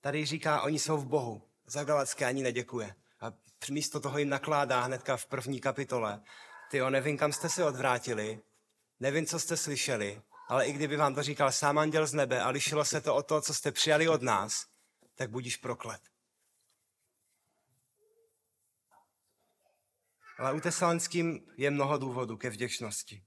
Tady 0.00 0.26
říká, 0.26 0.62
oni 0.62 0.78
jsou 0.78 0.96
v 0.96 1.06
Bohu. 1.06 1.42
Za 1.66 1.84
Galacké 1.84 2.24
ani 2.24 2.42
neděkuje. 2.42 2.94
A 3.20 3.32
místo 3.70 4.00
toho 4.00 4.18
jim 4.18 4.28
nakládá 4.28 4.80
hnedka 4.80 5.16
v 5.16 5.26
první 5.26 5.60
kapitole. 5.60 6.22
Ty 6.70 6.80
nevím, 6.90 7.18
kam 7.18 7.32
jste 7.32 7.48
se 7.48 7.64
odvrátili, 7.64 8.40
nevím, 9.00 9.26
co 9.26 9.40
jste 9.40 9.56
slyšeli, 9.56 10.22
ale 10.48 10.66
i 10.66 10.72
kdyby 10.72 10.96
vám 10.96 11.14
to 11.14 11.22
říkal 11.22 11.52
sám 11.52 11.78
anděl 11.78 12.06
z 12.06 12.14
nebe 12.14 12.42
a 12.42 12.48
lišilo 12.48 12.84
se 12.84 13.00
to 13.00 13.14
od 13.14 13.26
toho, 13.26 13.40
co 13.40 13.54
jste 13.54 13.72
přijali 13.72 14.08
od 14.08 14.22
nás, 14.22 14.66
tak 15.14 15.30
budíš 15.30 15.56
proklet. 15.56 16.00
Ale 20.38 20.52
u 20.52 20.60
Tesalenským 20.60 21.40
je 21.56 21.70
mnoho 21.70 21.98
důvodů 21.98 22.36
ke 22.36 22.50
vděčnosti. 22.50 23.24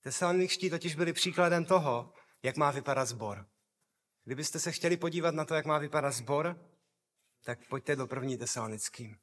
Tesaloničtí 0.00 0.70
totiž 0.70 0.94
byli 0.94 1.12
příkladem 1.12 1.64
toho, 1.64 2.12
jak 2.42 2.56
má 2.56 2.70
vypadat 2.70 3.04
sbor. 3.04 3.46
Kdybyste 4.24 4.60
se 4.60 4.72
chtěli 4.72 4.96
podívat 4.96 5.34
na 5.34 5.44
to, 5.44 5.54
jak 5.54 5.66
má 5.66 5.78
vypadat 5.78 6.10
sbor, 6.10 6.56
tak 7.44 7.58
pojďte 7.68 7.96
do 7.96 8.06
první 8.06 8.38
Tesalonickým. 8.38 9.16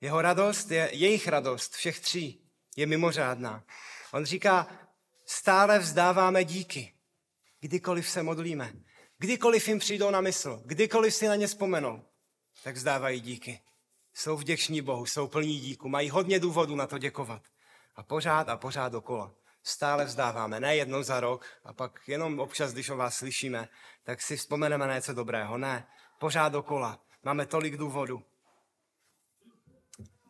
Jeho 0.00 0.22
radost 0.22 0.70
je, 0.70 0.90
jejich 0.92 1.28
radost, 1.28 1.74
všech 1.74 2.00
tří, 2.00 2.50
je 2.76 2.86
mimořádná. 2.86 3.64
On 4.12 4.24
říká, 4.24 4.66
stále 5.26 5.78
vzdáváme 5.78 6.44
díky, 6.44 6.94
kdykoliv 7.60 8.08
se 8.08 8.22
modlíme, 8.22 8.72
kdykoliv 9.18 9.68
jim 9.68 9.78
přijdou 9.78 10.10
na 10.10 10.20
mysl, 10.20 10.62
kdykoliv 10.64 11.14
si 11.14 11.28
na 11.28 11.36
ně 11.36 11.46
vzpomenou, 11.46 12.04
tak 12.64 12.74
vzdávají 12.74 13.20
díky. 13.20 13.60
Jsou 14.14 14.36
vděční 14.36 14.82
Bohu, 14.82 15.06
jsou 15.06 15.28
plní 15.28 15.60
díku, 15.60 15.88
mají 15.88 16.10
hodně 16.10 16.40
důvodů 16.40 16.76
na 16.76 16.86
to 16.86 16.98
děkovat. 16.98 17.42
A 17.96 18.02
pořád 18.02 18.48
a 18.48 18.56
pořád 18.56 18.92
dokola. 18.92 19.34
Stále 19.62 20.04
vzdáváme, 20.04 20.60
ne 20.60 20.76
jednou 20.76 21.02
za 21.02 21.20
rok 21.20 21.46
a 21.64 21.72
pak 21.72 22.00
jenom 22.06 22.40
občas, 22.40 22.72
když 22.72 22.90
o 22.90 22.96
vás 22.96 23.16
slyšíme, 23.16 23.68
tak 24.02 24.22
si 24.22 24.36
vzpomeneme 24.36 24.86
na 24.86 24.94
něco 24.94 25.14
dobrého. 25.14 25.58
Ne, 25.58 25.86
pořád 26.18 26.48
dokola. 26.48 27.00
Máme 27.22 27.46
tolik 27.46 27.76
důvodů. 27.76 28.22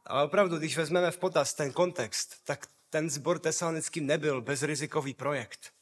Ale 0.05 0.25
opravdu, 0.25 0.59
když 0.59 0.77
vezmeme 0.77 1.11
v 1.11 1.19
potaz 1.19 1.55
ten 1.55 1.73
kontext, 1.73 2.45
tak 2.45 2.67
ten 2.91 3.11
sbor 3.11 3.39
tesalonický 3.39 4.01
nebyl 4.01 4.41
bezrizikový 4.41 5.15
projekt. 5.15 5.73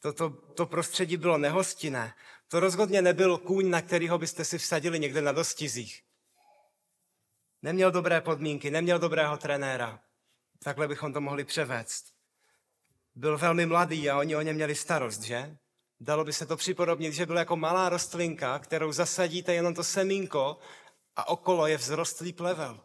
To, 0.00 0.30
to, 0.54 0.66
prostředí 0.66 1.16
bylo 1.16 1.38
nehostinné. 1.38 2.14
To 2.48 2.60
rozhodně 2.60 3.02
nebyl 3.02 3.38
kůň, 3.38 3.70
na 3.70 3.82
kterýho 3.82 4.18
byste 4.18 4.44
si 4.44 4.58
vsadili 4.58 5.00
někde 5.00 5.20
na 5.20 5.32
dostizích. 5.32 6.02
Neměl 7.62 7.90
dobré 7.90 8.20
podmínky, 8.20 8.70
neměl 8.70 8.98
dobrého 8.98 9.36
trenéra. 9.36 10.00
Takhle 10.62 10.88
bychom 10.88 11.12
to 11.12 11.20
mohli 11.20 11.44
převést. 11.44 12.13
Byl 13.14 13.38
velmi 13.38 13.66
mladý 13.66 14.10
a 14.10 14.18
oni 14.18 14.36
o 14.36 14.42
ně 14.42 14.52
měli 14.52 14.74
starost, 14.74 15.20
že? 15.20 15.56
Dalo 16.00 16.24
by 16.24 16.32
se 16.32 16.46
to 16.46 16.56
připodobnit, 16.56 17.14
že 17.14 17.26
byl 17.26 17.36
jako 17.36 17.56
malá 17.56 17.88
rostlinka, 17.88 18.58
kterou 18.58 18.92
zasadíte 18.92 19.54
jenom 19.54 19.74
to 19.74 19.84
semínko 19.84 20.58
a 21.16 21.28
okolo 21.28 21.66
je 21.66 21.78
vzrostlý 21.78 22.32
plevel. 22.32 22.80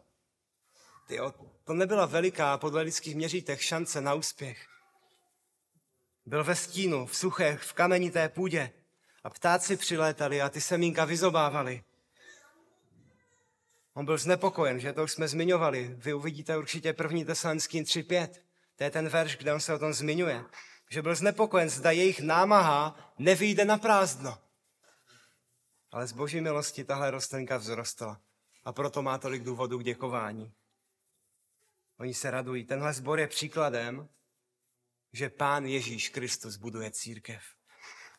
Tyjo, 1.06 1.34
to 1.64 1.74
nebyla 1.74 2.06
veliká 2.06 2.58
podle 2.58 2.82
lidských 2.82 3.16
měřítech 3.16 3.62
šance 3.62 4.00
na 4.00 4.14
úspěch. 4.14 4.66
Byl 6.26 6.44
ve 6.44 6.56
stínu, 6.56 7.06
v 7.06 7.16
suché, 7.16 7.56
v 7.56 7.72
kamenité 7.72 8.28
půdě 8.28 8.72
a 9.24 9.30
ptáci 9.30 9.76
přilétali 9.76 10.42
a 10.42 10.48
ty 10.48 10.60
semínka 10.60 11.04
vyzobávali. 11.04 11.82
On 13.94 14.04
byl 14.04 14.18
znepokojen, 14.18 14.80
že 14.80 14.92
to 14.92 15.04
už 15.04 15.12
jsme 15.12 15.28
zmiňovali. 15.28 15.94
Vy 15.96 16.14
uvidíte 16.14 16.56
určitě 16.56 16.92
první 16.92 17.24
tesalenský 17.24 17.82
3.5. 17.82 18.28
To 18.80 18.84
je 18.84 18.90
ten 18.90 19.08
verš, 19.08 19.36
kde 19.36 19.52
on 19.52 19.60
se 19.60 19.74
o 19.74 19.78
tom 19.78 19.92
zmiňuje. 19.92 20.44
Že 20.90 21.02
byl 21.02 21.14
znepokojen, 21.14 21.70
zda 21.70 21.90
jejich 21.90 22.20
námaha 22.20 23.12
nevyjde 23.18 23.64
na 23.64 23.78
prázdno. 23.78 24.38
Ale 25.90 26.06
z 26.06 26.12
boží 26.12 26.40
milosti 26.40 26.84
tahle 26.84 27.10
rostlinka 27.10 27.58
vzrostla. 27.58 28.20
A 28.64 28.72
proto 28.72 29.02
má 29.02 29.18
tolik 29.18 29.42
důvodů 29.42 29.78
k 29.78 29.84
děkování. 29.84 30.52
Oni 31.98 32.14
se 32.14 32.30
radují. 32.30 32.64
Tenhle 32.64 32.92
sbor 32.92 33.20
je 33.20 33.26
příkladem, 33.26 34.08
že 35.12 35.30
Pán 35.30 35.66
Ježíš 35.66 36.08
Kristus 36.08 36.56
buduje 36.56 36.90
církev. 36.90 37.42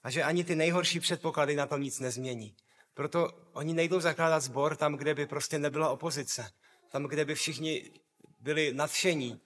A 0.03 0.09
že 0.09 0.23
ani 0.23 0.43
ty 0.43 0.55
nejhorší 0.55 0.99
předpoklady 0.99 1.55
na 1.55 1.65
to 1.67 1.77
nic 1.77 1.99
nezmění. 1.99 2.55
Proto 2.93 3.49
oni 3.53 3.73
nejdou 3.73 3.99
zakládat 3.99 4.39
sbor 4.39 4.75
tam, 4.75 4.95
kde 4.95 5.13
by 5.13 5.25
prostě 5.25 5.59
nebyla 5.59 5.89
opozice. 5.89 6.51
Tam, 6.91 7.03
kde 7.03 7.25
by 7.25 7.35
všichni 7.35 7.91
byli 8.39 8.73
nadšení. 8.73 9.41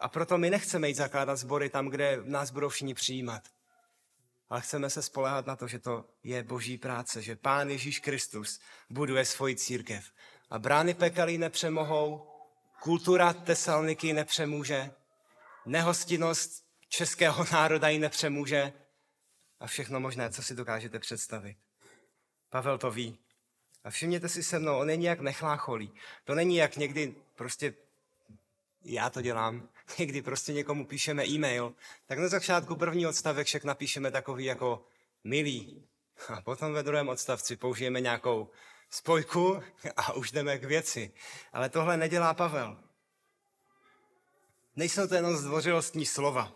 A 0.00 0.08
proto 0.08 0.38
my 0.38 0.50
nechceme 0.50 0.88
jít 0.88 0.94
zakládat 0.94 1.36
sbory 1.36 1.70
tam, 1.70 1.88
kde 1.88 2.18
nás 2.24 2.50
budou 2.50 2.68
všichni 2.68 2.94
přijímat. 2.94 3.42
Ale 4.50 4.60
chceme 4.60 4.90
se 4.90 5.02
spolehat 5.02 5.46
na 5.46 5.56
to, 5.56 5.68
že 5.68 5.78
to 5.78 6.04
je 6.24 6.42
boží 6.42 6.78
práce, 6.78 7.22
že 7.22 7.36
Pán 7.36 7.70
Ježíš 7.70 7.98
Kristus 7.98 8.60
buduje 8.90 9.24
svoji 9.24 9.56
církev. 9.56 10.04
A 10.50 10.58
brány 10.58 10.94
pekelí 10.94 11.38
nepřemohou, 11.38 12.28
kultura 12.82 13.32
Tesaloniky 13.32 14.12
nepřemůže, 14.12 14.90
nehostinnost 15.66 16.64
českého 16.88 17.46
národa 17.52 17.88
ji 17.88 17.98
nepřemůže 17.98 18.72
a 19.60 19.66
všechno 19.66 20.00
možné, 20.00 20.30
co 20.30 20.42
si 20.42 20.54
dokážete 20.54 20.98
představit. 20.98 21.56
Pavel 22.50 22.78
to 22.78 22.90
ví 22.90 23.18
A 23.84 23.90
všimněte 23.90 24.28
si 24.28 24.42
se 24.42 24.58
mnou, 24.58 24.78
on 24.78 24.86
není 24.86 25.04
jak 25.04 25.20
nechlácholí. 25.20 25.92
To 26.24 26.34
není 26.34 26.56
jak 26.56 26.76
někdy 26.76 27.14
prostě 27.34 27.74
já 28.84 29.10
to 29.10 29.22
dělám, 29.22 29.68
někdy 29.98 30.22
prostě 30.22 30.52
někomu 30.52 30.86
píšeme 30.86 31.26
e-mail, 31.26 31.74
tak 32.06 32.18
na 32.18 32.28
začátku 32.28 32.76
první 32.76 33.06
odstavek 33.06 33.46
však 33.46 33.64
napíšeme 33.64 34.10
takový 34.10 34.44
jako 34.44 34.84
milý. 35.24 35.88
A 36.28 36.40
potom 36.40 36.72
ve 36.72 36.82
druhém 36.82 37.08
odstavci 37.08 37.56
použijeme 37.56 38.00
nějakou 38.00 38.50
spojku 38.90 39.62
a 39.96 40.12
už 40.12 40.32
jdeme 40.32 40.58
k 40.58 40.64
věci. 40.64 41.12
Ale 41.52 41.68
tohle 41.68 41.96
nedělá 41.96 42.34
Pavel. 42.34 42.78
Nejsou 44.76 45.06
to 45.06 45.14
jenom 45.14 45.36
zdvořilostní 45.36 46.06
slova, 46.06 46.52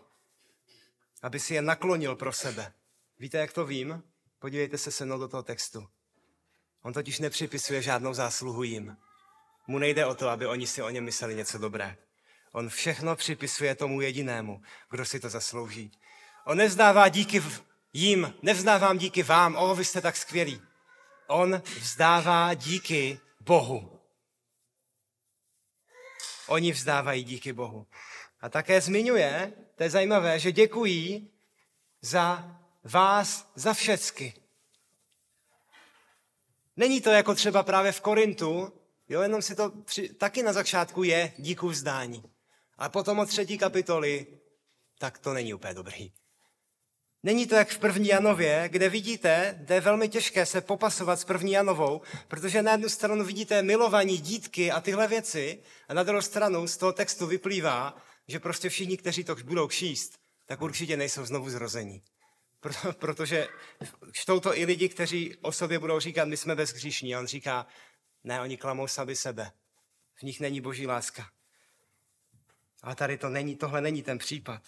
aby 1.22 1.40
si 1.40 1.54
je 1.54 1.62
naklonil 1.62 2.16
pro 2.16 2.32
sebe. 2.32 2.72
Víte, 3.18 3.38
jak 3.38 3.52
to 3.52 3.66
vím? 3.66 4.02
Podívejte 4.38 4.78
se 4.78 4.90
se 4.90 5.04
mnou 5.04 5.18
do 5.18 5.28
toho 5.28 5.42
textu. 5.42 5.88
On 6.82 6.92
totiž 6.92 7.18
nepřipisuje 7.18 7.82
žádnou 7.82 8.14
zásluhu 8.14 8.62
jim. 8.62 8.96
Mu 9.66 9.78
nejde 9.78 10.06
o 10.06 10.14
to, 10.14 10.28
aby 10.28 10.46
oni 10.46 10.66
si 10.66 10.82
o 10.82 10.90
něm 10.90 11.04
mysleli 11.04 11.34
něco 11.34 11.58
dobré. 11.58 11.96
On 12.56 12.68
všechno 12.68 13.16
připisuje 13.16 13.74
tomu 13.74 14.00
jedinému, 14.00 14.62
kdo 14.90 15.04
si 15.04 15.20
to 15.20 15.28
zaslouží. 15.28 15.92
On 16.44 16.58
nevzdává 16.58 17.08
díky 17.08 17.42
jim, 17.92 18.34
nevzdávám 18.42 18.98
díky 18.98 19.22
vám, 19.22 19.56
o, 19.56 19.74
vy 19.74 19.84
jste 19.84 20.00
tak 20.00 20.16
skvělí. 20.16 20.62
On 21.26 21.62
vzdává 21.66 22.54
díky 22.54 23.20
Bohu. 23.40 24.00
Oni 26.46 26.72
vzdávají 26.72 27.24
díky 27.24 27.52
Bohu. 27.52 27.86
A 28.40 28.48
také 28.48 28.80
zmiňuje, 28.80 29.52
to 29.74 29.82
je 29.82 29.90
zajímavé, 29.90 30.38
že 30.38 30.52
děkují 30.52 31.30
za 32.00 32.56
vás, 32.84 33.52
za 33.54 33.74
všecky. 33.74 34.34
Není 36.76 37.00
to 37.00 37.10
jako 37.10 37.34
třeba 37.34 37.62
právě 37.62 37.92
v 37.92 38.00
Korintu, 38.00 38.72
jo, 39.08 39.22
jenom 39.22 39.42
si 39.42 39.54
to 39.54 39.70
při, 39.70 40.08
taky 40.08 40.42
na 40.42 40.52
začátku 40.52 41.02
je 41.02 41.32
díku 41.38 41.68
vzdání. 41.68 42.35
A 42.78 42.88
potom 42.88 43.18
od 43.18 43.28
třetí 43.28 43.58
kapitoly, 43.58 44.26
tak 44.98 45.18
to 45.18 45.34
není 45.34 45.54
úplně 45.54 45.74
dobrý. 45.74 46.12
Není 47.22 47.46
to 47.46 47.54
jak 47.54 47.68
v 47.68 47.78
první 47.78 48.08
Janově, 48.08 48.68
kde 48.68 48.88
vidíte, 48.88 49.58
kde 49.58 49.74
je 49.74 49.80
velmi 49.80 50.08
těžké 50.08 50.46
se 50.46 50.60
popasovat 50.60 51.20
s 51.20 51.24
první 51.24 51.52
Janovou, 51.52 52.00
protože 52.28 52.62
na 52.62 52.72
jednu 52.72 52.88
stranu 52.88 53.24
vidíte 53.24 53.62
milovaní, 53.62 54.18
dítky 54.18 54.70
a 54.70 54.80
tyhle 54.80 55.08
věci, 55.08 55.62
a 55.88 55.94
na 55.94 56.02
druhou 56.02 56.22
stranu 56.22 56.66
z 56.66 56.76
toho 56.76 56.92
textu 56.92 57.26
vyplývá, 57.26 57.96
že 58.28 58.40
prostě 58.40 58.68
všichni, 58.68 58.96
kteří 58.96 59.24
to 59.24 59.34
budou 59.34 59.68
číst, 59.68 60.18
tak 60.46 60.62
určitě 60.62 60.96
nejsou 60.96 61.24
znovu 61.24 61.50
zrození. 61.50 62.02
Proto, 62.60 62.92
protože 62.92 63.48
čtou 64.12 64.40
to 64.40 64.58
i 64.58 64.64
lidi, 64.64 64.88
kteří 64.88 65.36
o 65.36 65.52
sobě 65.52 65.78
budou 65.78 66.00
říkat, 66.00 66.28
my 66.28 66.36
jsme 66.36 66.54
bezhříšní. 66.54 67.14
A 67.14 67.18
on 67.18 67.26
říká, 67.26 67.66
ne, 68.24 68.40
oni 68.40 68.56
klamou 68.56 68.86
sami 68.86 69.16
sebe. 69.16 69.52
V 70.14 70.22
nich 70.22 70.40
není 70.40 70.60
boží 70.60 70.86
láska. 70.86 71.30
Ale 72.82 72.94
tady 72.94 73.18
to 73.18 73.28
není, 73.28 73.56
tohle 73.56 73.80
není 73.80 74.02
ten 74.02 74.18
případ. 74.18 74.62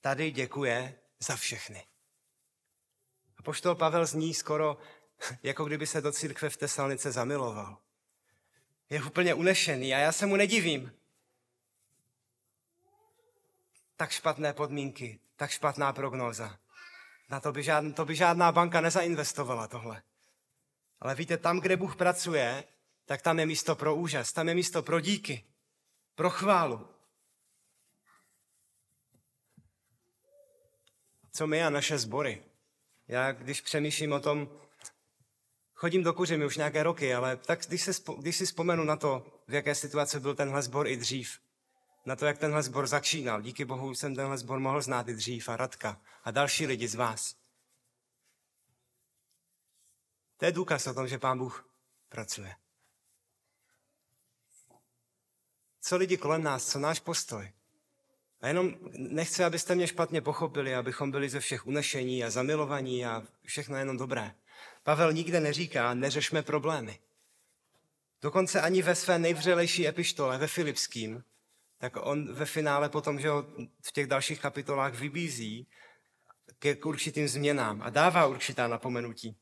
Tady 0.00 0.30
děkuje 0.30 0.98
za 1.18 1.36
všechny. 1.36 1.86
A 3.38 3.42
poštol 3.42 3.74
Pavel 3.74 4.06
zní 4.06 4.34
skoro, 4.34 4.78
jako 5.42 5.64
kdyby 5.64 5.86
se 5.86 6.00
do 6.00 6.12
církve 6.12 6.50
v 6.50 6.56
Tesalnice 6.56 7.12
zamiloval. 7.12 7.78
Je 8.90 9.04
úplně 9.04 9.34
unešený 9.34 9.94
a 9.94 9.98
já 9.98 10.12
se 10.12 10.26
mu 10.26 10.36
nedivím. 10.36 10.92
Tak 13.96 14.10
špatné 14.10 14.52
podmínky, 14.52 15.20
tak 15.36 15.50
špatná 15.50 15.92
prognóza. 15.92 16.58
Na 17.28 17.40
to 17.40 17.52
by, 17.52 17.62
žádná, 17.62 17.92
to 17.92 18.04
by 18.04 18.16
žádná 18.16 18.52
banka 18.52 18.80
nezainvestovala 18.80 19.68
tohle. 19.68 20.02
Ale 21.00 21.14
víte, 21.14 21.36
tam, 21.36 21.60
kde 21.60 21.76
Bůh 21.76 21.96
pracuje, 21.96 22.64
tak 23.04 23.22
tam 23.22 23.38
je 23.38 23.46
místo 23.46 23.76
pro 23.76 23.94
úžas, 23.94 24.32
tam 24.32 24.48
je 24.48 24.54
místo 24.54 24.82
pro 24.82 25.00
díky, 25.00 25.44
pro 26.14 26.30
chválu. 26.30 26.91
Co 31.32 31.46
my 31.46 31.64
a 31.64 31.70
naše 31.70 31.98
sbory? 31.98 32.44
Já, 33.08 33.32
když 33.32 33.60
přemýšlím 33.60 34.12
o 34.12 34.20
tom, 34.20 34.60
chodím 35.74 36.02
do 36.02 36.12
kuřimy 36.12 36.46
už 36.46 36.56
nějaké 36.56 36.82
roky, 36.82 37.14
ale 37.14 37.36
tak 37.36 37.60
když, 37.66 37.82
se, 37.82 37.92
když 38.18 38.36
si 38.36 38.46
vzpomenu 38.46 38.84
na 38.84 38.96
to, 38.96 39.42
v 39.48 39.54
jaké 39.54 39.74
situaci 39.74 40.20
byl 40.20 40.34
tenhle 40.34 40.62
sbor 40.62 40.86
i 40.86 40.96
dřív, 40.96 41.40
na 42.06 42.16
to, 42.16 42.26
jak 42.26 42.38
tenhle 42.38 42.62
sbor 42.62 42.86
začínal. 42.86 43.42
Díky 43.42 43.64
bohu 43.64 43.94
jsem 43.94 44.14
tenhle 44.14 44.38
sbor 44.38 44.60
mohl 44.60 44.82
znát 44.82 45.08
i 45.08 45.14
dřív 45.14 45.48
a 45.48 45.56
Radka 45.56 46.00
a 46.24 46.30
další 46.30 46.66
lidi 46.66 46.88
z 46.88 46.94
vás. 46.94 47.36
To 50.36 50.44
je 50.44 50.52
důkaz 50.52 50.86
o 50.86 50.94
tom, 50.94 51.08
že 51.08 51.18
Pán 51.18 51.38
Bůh 51.38 51.68
pracuje. 52.08 52.56
Co 55.80 55.96
lidi 55.96 56.16
kolem 56.16 56.42
nás, 56.42 56.68
co 56.68 56.78
náš 56.78 57.00
postoj? 57.00 57.52
A 58.42 58.48
jenom 58.48 58.74
nechci, 58.92 59.44
abyste 59.44 59.74
mě 59.74 59.86
špatně 59.86 60.20
pochopili, 60.20 60.74
abychom 60.74 61.10
byli 61.10 61.28
ze 61.28 61.40
všech 61.40 61.66
unešení 61.66 62.24
a 62.24 62.30
zamilovaní 62.30 63.06
a 63.06 63.22
všechno 63.44 63.76
jenom 63.76 63.96
dobré. 63.96 64.34
Pavel 64.82 65.12
nikde 65.12 65.40
neříká, 65.40 65.94
neřešme 65.94 66.42
problémy. 66.42 66.98
Dokonce 68.22 68.60
ani 68.60 68.82
ve 68.82 68.94
své 68.94 69.18
nejvřelejší 69.18 69.88
epištole, 69.88 70.38
ve 70.38 70.46
Filipským, 70.46 71.24
tak 71.78 71.96
on 72.00 72.34
ve 72.34 72.46
finále 72.46 72.88
potom, 72.88 73.20
že 73.20 73.28
ho 73.28 73.46
v 73.82 73.92
těch 73.92 74.06
dalších 74.06 74.40
kapitolách 74.40 74.94
vybízí 74.94 75.66
k 76.58 76.86
určitým 76.86 77.28
změnám 77.28 77.82
a 77.82 77.90
dává 77.90 78.26
určitá 78.26 78.68
napomenutí. 78.68 79.36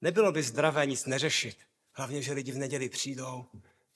Nebylo 0.00 0.32
by 0.32 0.42
zdravé 0.42 0.86
nic 0.86 1.06
neřešit. 1.06 1.56
Hlavně, 1.92 2.22
že 2.22 2.32
lidi 2.32 2.52
v 2.52 2.58
neděli 2.58 2.88
přijdou, 2.88 3.46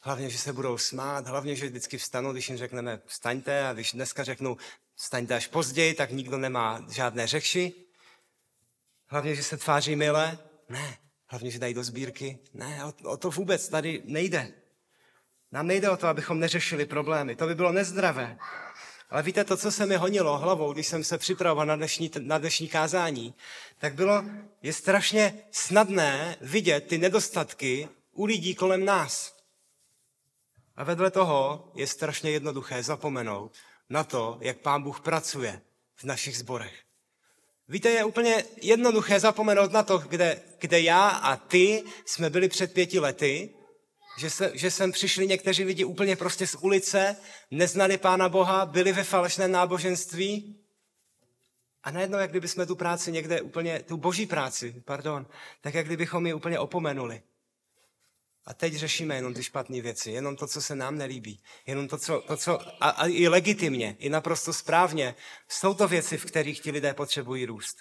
hlavně, 0.02 0.30
že 0.30 0.38
se 0.38 0.52
budou 0.52 0.78
smát, 0.78 1.26
hlavně, 1.26 1.56
že 1.56 1.66
vždycky 1.66 1.98
vstanou, 1.98 2.32
když 2.32 2.48
jim 2.48 2.58
řekneme 2.58 3.00
vstaňte 3.06 3.66
a 3.66 3.72
když 3.72 3.92
dneska 3.92 4.24
řeknu 4.24 4.56
vstaňte 4.94 5.34
až 5.34 5.46
později, 5.46 5.94
tak 5.94 6.10
nikdo 6.10 6.38
nemá 6.38 6.84
žádné 6.90 7.26
řeši. 7.26 7.72
Hlavně, 9.06 9.34
že 9.34 9.42
se 9.42 9.56
tváří 9.56 9.96
milé. 9.96 10.38
Ne. 10.68 10.98
Hlavně, 11.26 11.50
že 11.50 11.58
dají 11.58 11.74
do 11.74 11.84
sbírky. 11.84 12.38
Ne, 12.54 12.84
o, 12.84 13.10
o 13.10 13.16
to 13.16 13.30
vůbec 13.30 13.68
tady 13.68 14.02
nejde. 14.04 14.52
Nám 15.52 15.66
nejde 15.66 15.90
o 15.90 15.96
to, 15.96 16.06
abychom 16.06 16.40
neřešili 16.40 16.86
problémy. 16.86 17.36
To 17.36 17.46
by 17.46 17.54
bylo 17.54 17.72
nezdravé. 17.72 18.38
Ale 19.10 19.22
víte, 19.22 19.44
to, 19.44 19.56
co 19.56 19.72
se 19.72 19.86
mi 19.86 19.96
honilo 19.96 20.38
hlavou, 20.38 20.72
když 20.72 20.86
jsem 20.86 21.04
se 21.04 21.18
připravoval 21.18 21.66
na 21.66 21.76
dnešní, 21.76 22.10
na 22.18 22.38
dnešní 22.38 22.68
kázání, 22.68 23.34
tak 23.78 23.94
bylo, 23.94 24.24
je 24.62 24.72
strašně 24.72 25.34
snadné 25.50 26.36
vidět 26.40 26.80
ty 26.80 26.98
nedostatky 26.98 27.88
u 28.12 28.24
lidí 28.24 28.54
kolem 28.54 28.84
nás. 28.84 29.41
A 30.76 30.84
vedle 30.84 31.10
toho 31.10 31.70
je 31.74 31.86
strašně 31.86 32.30
jednoduché 32.30 32.82
zapomenout 32.82 33.52
na 33.90 34.04
to, 34.04 34.38
jak 34.40 34.58
Pán 34.58 34.82
Bůh 34.82 35.00
pracuje 35.00 35.60
v 35.96 36.04
našich 36.04 36.38
zborech. 36.38 36.74
Víte, 37.68 37.90
je 37.90 38.04
úplně 38.04 38.44
jednoduché 38.62 39.20
zapomenout 39.20 39.72
na 39.72 39.82
to, 39.82 39.98
kde, 39.98 40.42
kde 40.58 40.80
já 40.80 41.08
a 41.08 41.36
ty 41.36 41.84
jsme 42.06 42.30
byli 42.30 42.48
před 42.48 42.72
pěti 42.72 43.00
lety 43.00 43.54
že, 44.18 44.30
se, 44.30 44.52
že 44.54 44.70
sem 44.70 44.92
přišli 44.92 45.26
někteří 45.26 45.64
lidi 45.64 45.84
úplně 45.84 46.16
prostě 46.16 46.46
z 46.46 46.54
ulice, 46.54 47.16
neznali 47.50 47.98
Pána 47.98 48.28
Boha, 48.28 48.66
byli 48.66 48.92
ve 48.92 49.04
falešném 49.04 49.52
náboženství 49.52 50.58
a 51.82 51.90
najednou, 51.90 52.18
jak 52.18 52.30
kdyby 52.30 52.48
jsme 52.48 52.66
tu 52.66 52.76
práci 52.76 53.12
někde 53.12 53.40
úplně, 53.40 53.82
tu 53.82 53.96
boží 53.96 54.26
práci, 54.26 54.82
pardon, 54.84 55.26
tak 55.60 55.74
jak 55.74 55.86
kdybychom 55.86 56.26
ji 56.26 56.34
úplně 56.34 56.58
opomenuli. 56.58 57.22
A 58.44 58.54
teď 58.54 58.74
řešíme 58.74 59.14
jenom 59.14 59.34
ty 59.34 59.42
špatné 59.42 59.80
věci, 59.80 60.10
jenom 60.10 60.36
to, 60.36 60.46
co 60.46 60.62
se 60.62 60.74
nám 60.74 60.98
nelíbí, 60.98 61.42
jenom 61.66 61.88
to, 61.88 61.98
co, 61.98 62.20
to, 62.20 62.36
co 62.36 62.60
a, 62.82 62.88
a 62.88 63.06
i 63.06 63.28
legitimně, 63.28 63.96
i 63.98 64.08
naprosto 64.08 64.52
správně, 64.52 65.14
jsou 65.48 65.74
to 65.74 65.88
věci, 65.88 66.18
v 66.18 66.24
kterých 66.24 66.60
ti 66.60 66.70
lidé 66.70 66.94
potřebují 66.94 67.46
růst. 67.46 67.76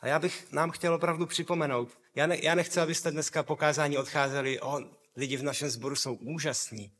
A 0.00 0.06
já 0.06 0.18
bych 0.18 0.52
nám 0.52 0.70
chtěl 0.70 0.94
opravdu 0.94 1.26
připomenout, 1.26 1.98
já, 2.14 2.26
ne, 2.26 2.38
já 2.42 2.54
nechci, 2.54 2.80
abyste 2.80 3.10
dneska 3.10 3.42
pokázání 3.42 3.98
odcházeli, 3.98 4.60
o, 4.60 4.80
lidi 5.16 5.36
v 5.36 5.42
našem 5.42 5.70
sboru 5.70 5.96
jsou 5.96 6.14
úžasní, 6.14 6.92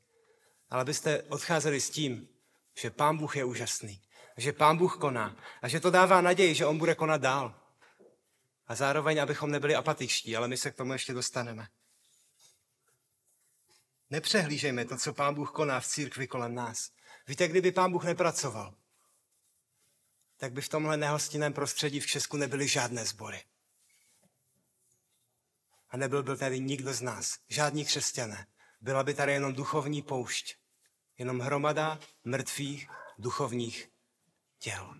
ale 0.70 0.82
abyste 0.82 1.22
odcházeli 1.22 1.80
s 1.80 1.90
tím, 1.90 2.28
že 2.78 2.90
Pán 2.90 3.16
Bůh 3.16 3.36
je 3.36 3.44
úžasný, 3.44 4.02
že 4.36 4.52
Pán 4.52 4.76
Bůh 4.76 4.96
koná 4.96 5.36
a 5.62 5.68
že 5.68 5.80
to 5.80 5.90
dává 5.90 6.20
naději, 6.20 6.54
že 6.54 6.66
On 6.66 6.78
bude 6.78 6.94
konat 6.94 7.20
dál. 7.20 7.54
A 8.66 8.74
zároveň, 8.74 9.22
abychom 9.22 9.50
nebyli 9.50 9.74
apatičtí, 9.74 10.36
ale 10.36 10.48
my 10.48 10.56
se 10.56 10.70
k 10.70 10.76
tomu 10.76 10.92
ještě 10.92 11.12
dostaneme. 11.12 11.66
Nepřehlížejme 14.10 14.84
to, 14.84 14.96
co 14.96 15.14
Pán 15.14 15.34
Bůh 15.34 15.52
koná 15.52 15.80
v 15.80 15.86
církvi 15.86 16.26
kolem 16.26 16.54
nás. 16.54 16.90
Víte, 17.26 17.48
kdyby 17.48 17.72
Pán 17.72 17.92
Bůh 17.92 18.04
nepracoval, 18.04 18.74
tak 20.36 20.52
by 20.52 20.60
v 20.60 20.68
tomhle 20.68 20.96
nehostinném 20.96 21.52
prostředí 21.52 22.00
v 22.00 22.06
Česku 22.06 22.36
nebyly 22.36 22.68
žádné 22.68 23.04
sbory. 23.04 23.44
A 25.90 25.96
nebyl 25.96 26.22
byl 26.22 26.36
tady 26.36 26.60
nikdo 26.60 26.94
z 26.94 27.00
nás, 27.00 27.38
žádní 27.48 27.84
křesťané. 27.84 28.46
Byla 28.80 29.02
by 29.02 29.14
tady 29.14 29.32
jenom 29.32 29.54
duchovní 29.54 30.02
poušť. 30.02 30.56
Jenom 31.18 31.40
hromada 31.40 32.00
mrtvých 32.24 32.88
duchovních 33.18 33.90
těl. 34.58 34.94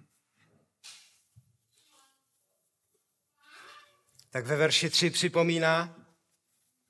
Tak 4.31 4.47
ve 4.47 4.57
verši 4.57 4.91
3 4.91 5.11
připomíná, 5.11 5.98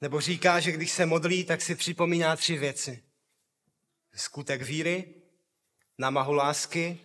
Nebo 0.01 0.21
říká, 0.21 0.61
že 0.61 0.73
když 0.73 0.93
se 0.93 1.07
modlí, 1.07 1.45
tak 1.45 1.63
si 1.63 1.75
připomíná 1.75 2.37
tři 2.37 2.59
věci. 2.59 3.05
Skutek 4.15 4.63
víry, 4.63 5.15
namahu 5.99 6.33
lásky 6.33 7.01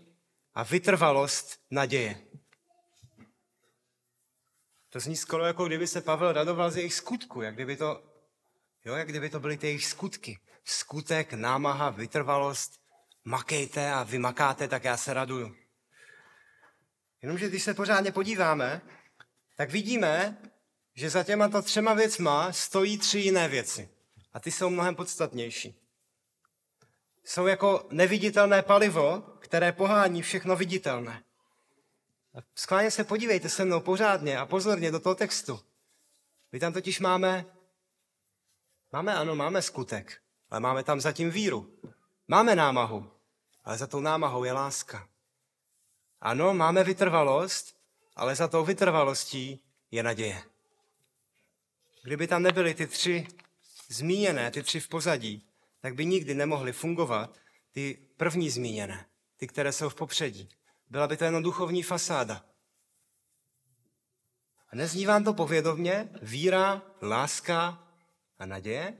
a 0.53 0.63
vytrvalost 0.63 1.59
naděje. 1.71 2.27
To 4.89 4.99
zní 4.99 5.15
skoro 5.15 5.45
jako 5.45 5.65
kdyby 5.65 5.87
se 5.87 6.01
Pavel 6.01 6.33
radoval 6.33 6.71
z 6.71 6.77
jejich 6.77 6.93
skutku, 6.93 7.41
jak 7.41 7.55
kdyby 7.55 7.77
to, 7.77 8.03
jo, 8.85 8.95
jak 8.95 9.07
kdyby 9.07 9.29
to 9.29 9.39
byly 9.39 9.57
ty 9.57 9.67
jejich 9.67 9.85
skutky. 9.85 10.39
Skutek, 10.65 11.33
námaha, 11.33 11.89
vytrvalost, 11.89 12.79
makejte 13.23 13.93
a 13.93 14.03
vy 14.03 14.19
makáte, 14.19 14.67
tak 14.67 14.83
já 14.83 14.97
se 14.97 15.13
raduju. 15.13 15.55
Jenomže 17.21 17.49
když 17.49 17.63
se 17.63 17.73
pořádně 17.73 18.11
podíváme, 18.11 18.81
tak 19.55 19.71
vidíme, 19.71 20.41
že 20.93 21.09
za 21.09 21.23
těma 21.23 21.49
to 21.49 21.61
třema 21.61 21.93
věcma 21.93 22.53
stojí 22.53 22.97
tři 22.97 23.19
jiné 23.19 23.47
věci. 23.47 23.89
A 24.33 24.39
ty 24.39 24.51
jsou 24.51 24.69
mnohem 24.69 24.95
podstatnější. 24.95 25.79
Jsou 27.23 27.47
jako 27.47 27.87
neviditelné 27.91 28.61
palivo, 28.61 29.23
které 29.39 29.71
pohání 29.71 30.21
všechno 30.21 30.55
viditelné. 30.55 31.23
Skláně 32.55 32.91
se 32.91 33.03
podívejte 33.03 33.49
se 33.49 33.65
mnou 33.65 33.79
pořádně 33.79 34.37
a 34.37 34.45
pozorně 34.45 34.91
do 34.91 34.99
toho 34.99 35.15
textu. 35.15 35.59
My 36.51 36.59
tam 36.59 36.73
totiž 36.73 36.99
máme, 36.99 37.45
máme 38.91 39.15
ano, 39.15 39.35
máme 39.35 39.61
skutek, 39.61 40.21
ale 40.49 40.59
máme 40.59 40.83
tam 40.83 41.01
zatím 41.01 41.31
víru. 41.31 41.79
Máme 42.27 42.55
námahu, 42.55 43.11
ale 43.63 43.77
za 43.77 43.87
tou 43.87 43.99
námahou 43.99 44.43
je 44.43 44.53
láska. 44.53 45.09
Ano, 46.21 46.53
máme 46.53 46.83
vytrvalost, 46.83 47.75
ale 48.15 48.35
za 48.35 48.47
tou 48.47 48.65
vytrvalostí 48.65 49.63
je 49.91 50.03
naděje. 50.03 50.43
Kdyby 52.03 52.27
tam 52.27 52.43
nebyly 52.43 52.73
ty 52.73 52.87
tři 52.87 53.27
zmíněné, 53.89 54.51
ty 54.51 54.63
tři 54.63 54.79
v 54.79 54.87
pozadí, 54.87 55.49
tak 55.81 55.95
by 55.95 56.05
nikdy 56.05 56.33
nemohly 56.33 56.73
fungovat 56.73 57.37
ty 57.71 58.07
první 58.17 58.49
zmíněné, 58.49 59.05
ty, 59.37 59.47
které 59.47 59.71
jsou 59.71 59.89
v 59.89 59.95
popředí. 59.95 60.49
Byla 60.89 61.07
by 61.07 61.17
to 61.17 61.23
jenom 61.23 61.43
duchovní 61.43 61.83
fasáda. 61.83 62.45
A 64.69 64.75
nezní 64.75 65.05
vám 65.05 65.23
to 65.23 65.33
povědomně? 65.33 66.09
Víra, 66.21 66.81
láska 67.01 67.87
a 68.39 68.45
naděje? 68.45 68.97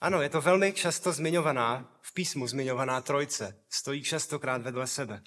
Ano, 0.00 0.22
je 0.22 0.28
to 0.28 0.40
velmi 0.40 0.72
často 0.72 1.12
zmiňovaná, 1.12 1.98
v 2.02 2.14
písmu 2.14 2.46
zmiňovaná 2.46 3.00
trojce. 3.00 3.64
Stojí 3.70 4.02
častokrát 4.02 4.62
vedle 4.62 4.86
sebe. 4.86 5.22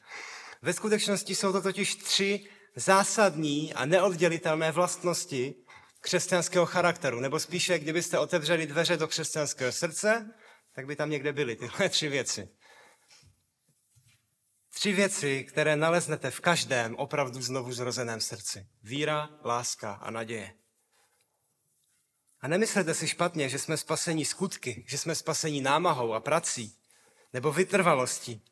Ve 0.62 0.74
skutečnosti 0.74 1.36
jsou 1.36 1.52
to 1.52 1.62
totiž 1.62 1.96
tři 1.96 2.50
zásadní 2.76 3.74
a 3.74 3.86
neoddělitelné 3.86 4.72
vlastnosti 4.72 5.65
křesťanského 6.06 6.66
charakteru. 6.66 7.20
Nebo 7.20 7.40
spíše, 7.40 7.80
kdybyste 7.80 8.20
otevřeli 8.20 8.68
dveře 8.68 8.98
do 8.98 9.08
křesťanského 9.08 9.72
srdce, 9.72 10.34
tak 10.76 10.86
by 10.86 10.96
tam 10.96 11.10
někde 11.10 11.34
byly 11.34 11.56
tyhle 11.56 11.90
tři 11.90 12.08
věci. 12.08 12.50
Tři 14.74 14.94
věci, 14.94 15.44
které 15.44 15.76
naleznete 15.76 16.32
v 16.32 16.40
každém 16.40 16.96
opravdu 16.96 17.42
znovu 17.42 17.74
zrozeném 17.74 18.22
srdci. 18.22 18.68
Víra, 18.84 19.30
láska 19.44 19.94
a 19.94 20.12
naděje. 20.12 20.54
A 22.42 22.48
nemyslete 22.48 22.94
si 22.94 23.08
špatně, 23.08 23.50
že 23.50 23.60
jsme 23.60 23.78
spasení 23.78 24.26
skutky, 24.26 24.86
že 24.88 24.98
jsme 24.98 25.16
spasení 25.16 25.62
námahou 25.62 26.14
a 26.14 26.20
prací, 26.20 26.78
nebo 27.34 27.52
vytrvalostí. 27.52 28.46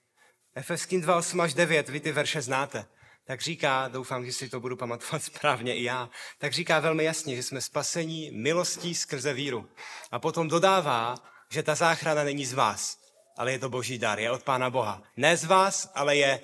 Efeským 0.56 1.02
2, 1.02 1.18
8 1.18 1.42
až 1.42 1.54
9, 1.54 1.90
vy 1.90 2.00
ty 2.00 2.12
verše 2.12 2.42
znáte. 2.42 2.86
Tak 3.26 3.42
říká, 3.42 3.88
doufám, 3.88 4.26
že 4.26 4.34
si 4.34 4.50
to 4.50 4.60
budu 4.60 4.76
pamatovat 4.76 5.24
správně 5.24 5.76
i 5.76 5.84
já, 5.84 6.10
tak 6.38 6.54
říká 6.54 6.80
velmi 6.80 7.04
jasně, 7.04 7.36
že 7.36 7.44
jsme 7.44 7.62
spasení 7.62 8.32
milostí 8.32 8.96
skrze 8.96 9.34
víru. 9.34 9.70
A 10.12 10.20
potom 10.20 10.48
dodává, 10.48 11.16
že 11.50 11.64
ta 11.64 11.76
záchrana 11.76 12.24
není 12.24 12.46
z 12.46 12.54
vás, 12.54 12.98
ale 13.38 13.52
je 13.52 13.60
to 13.60 13.70
boží 13.70 13.98
dar, 13.98 14.20
je 14.20 14.32
od 14.32 14.44
Pána 14.44 14.70
Boha. 14.70 15.04
Ne 15.18 15.38
z 15.38 15.44
vás, 15.44 15.92
ale 15.96 16.16
je 16.16 16.40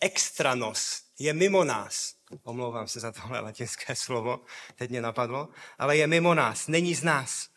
extranos, 0.00 1.02
je 1.18 1.32
mimo 1.32 1.64
nás. 1.64 2.14
Omlouvám 2.42 2.88
se 2.88 3.00
za 3.00 3.12
tohle 3.12 3.40
latinské 3.40 3.96
slovo, 3.96 4.40
teď 4.74 4.90
mě 4.90 5.00
napadlo, 5.00 5.48
ale 5.78 5.96
je 5.96 6.06
mimo 6.06 6.34
nás, 6.34 6.68
není 6.68 6.94
z 6.94 7.02
nás. 7.02 7.48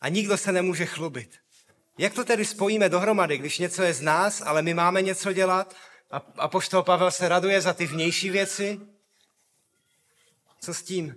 A 0.00 0.08
nikdo 0.08 0.36
se 0.36 0.52
nemůže 0.52 0.86
chlubit. 0.86 1.38
Jak 1.98 2.14
to 2.14 2.24
tedy 2.24 2.44
spojíme 2.44 2.88
dohromady, 2.88 3.38
když 3.38 3.58
něco 3.58 3.82
je 3.82 3.94
z 3.94 4.00
nás, 4.00 4.42
ale 4.46 4.62
my 4.62 4.74
máme 4.74 5.02
něco 5.02 5.32
dělat 5.32 5.74
a, 6.10 6.22
a 6.38 6.48
poštol 6.48 6.82
Pavel 6.82 7.10
se 7.10 7.28
raduje 7.28 7.60
za 7.60 7.72
ty 7.72 7.86
vnější 7.86 8.30
věci? 8.30 8.80
Co 10.60 10.74
s 10.74 10.82
tím? 10.82 11.16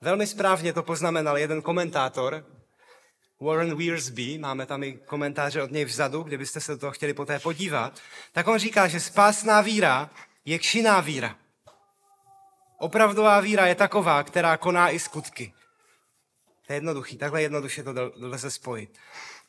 Velmi 0.00 0.26
správně 0.26 0.72
to 0.72 0.82
poznamenal 0.82 1.38
jeden 1.38 1.62
komentátor, 1.62 2.46
Warren 3.40 3.76
Wiersbe, 3.76 4.38
máme 4.38 4.66
tam 4.66 4.82
i 4.82 4.92
komentáře 4.92 5.62
od 5.62 5.70
něj 5.70 5.84
vzadu, 5.84 6.22
kdybyste 6.22 6.60
se 6.60 6.72
do 6.72 6.78
toho 6.78 6.92
chtěli 6.92 7.14
poté 7.14 7.38
podívat, 7.38 8.00
tak 8.32 8.48
on 8.48 8.58
říká, 8.58 8.88
že 8.88 9.00
spásná 9.00 9.60
víra 9.60 10.10
je 10.44 10.58
kšiná 10.58 11.00
víra. 11.00 11.36
Opravdová 12.78 13.40
víra 13.40 13.66
je 13.66 13.74
taková, 13.74 14.22
která 14.22 14.56
koná 14.56 14.90
i 14.90 14.98
skutky. 14.98 15.54
To 16.66 16.72
je 16.72 16.76
jednoduchý, 16.76 17.18
takhle 17.18 17.42
jednoduše 17.42 17.82
to 17.82 17.94
lze 18.16 18.50
spojit. 18.50 18.98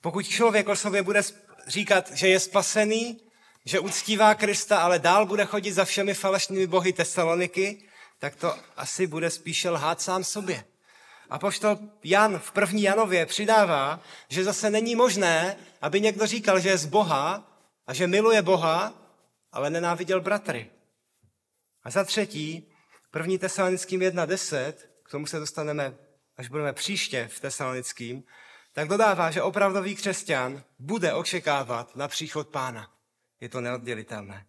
Pokud 0.01 0.27
člověk 0.27 0.67
o 0.67 0.75
sobě 0.75 1.03
bude 1.03 1.21
říkat, 1.67 2.11
že 2.11 2.27
je 2.27 2.39
spasený, 2.39 3.19
že 3.65 3.79
uctívá 3.79 4.35
Krista, 4.35 4.79
ale 4.79 4.99
dál 4.99 5.25
bude 5.25 5.45
chodit 5.45 5.71
za 5.71 5.85
všemi 5.85 6.13
falešnými 6.13 6.67
bohy 6.67 6.93
Tesaloniky, 6.93 7.83
tak 8.19 8.35
to 8.35 8.55
asi 8.77 9.07
bude 9.07 9.29
spíše 9.29 9.69
lhát 9.69 10.01
sám 10.01 10.23
sobě. 10.23 10.63
A 11.29 11.39
poštol 11.39 11.77
Jan 12.03 12.39
v 12.39 12.51
první 12.51 12.81
Janově 12.81 13.25
přidává, 13.25 13.99
že 14.29 14.43
zase 14.43 14.69
není 14.69 14.95
možné, 14.95 15.57
aby 15.81 16.01
někdo 16.01 16.27
říkal, 16.27 16.59
že 16.59 16.69
je 16.69 16.77
z 16.77 16.85
Boha 16.85 17.51
a 17.87 17.93
že 17.93 18.07
miluje 18.07 18.41
Boha, 18.41 18.93
ale 19.51 19.69
nenáviděl 19.69 20.21
bratry. 20.21 20.71
A 21.83 21.89
za 21.89 22.03
třetí, 22.03 22.71
první 23.11 23.37
tesalonickým 23.37 23.99
1.10, 23.99 24.73
k 25.03 25.11
tomu 25.11 25.25
se 25.25 25.39
dostaneme, 25.39 25.95
až 26.37 26.47
budeme 26.47 26.73
příště 26.73 27.29
v 27.33 27.39
tesalonickým, 27.39 28.23
tak 28.73 28.87
dodává, 28.87 29.31
že 29.31 29.41
opravdový 29.41 29.95
křesťan 29.95 30.63
bude 30.79 31.13
očekávat 31.13 31.95
na 31.95 32.07
příchod 32.07 32.47
pána. 32.47 32.92
Je 33.41 33.49
to 33.49 33.61
neoddělitelné. 33.61 34.45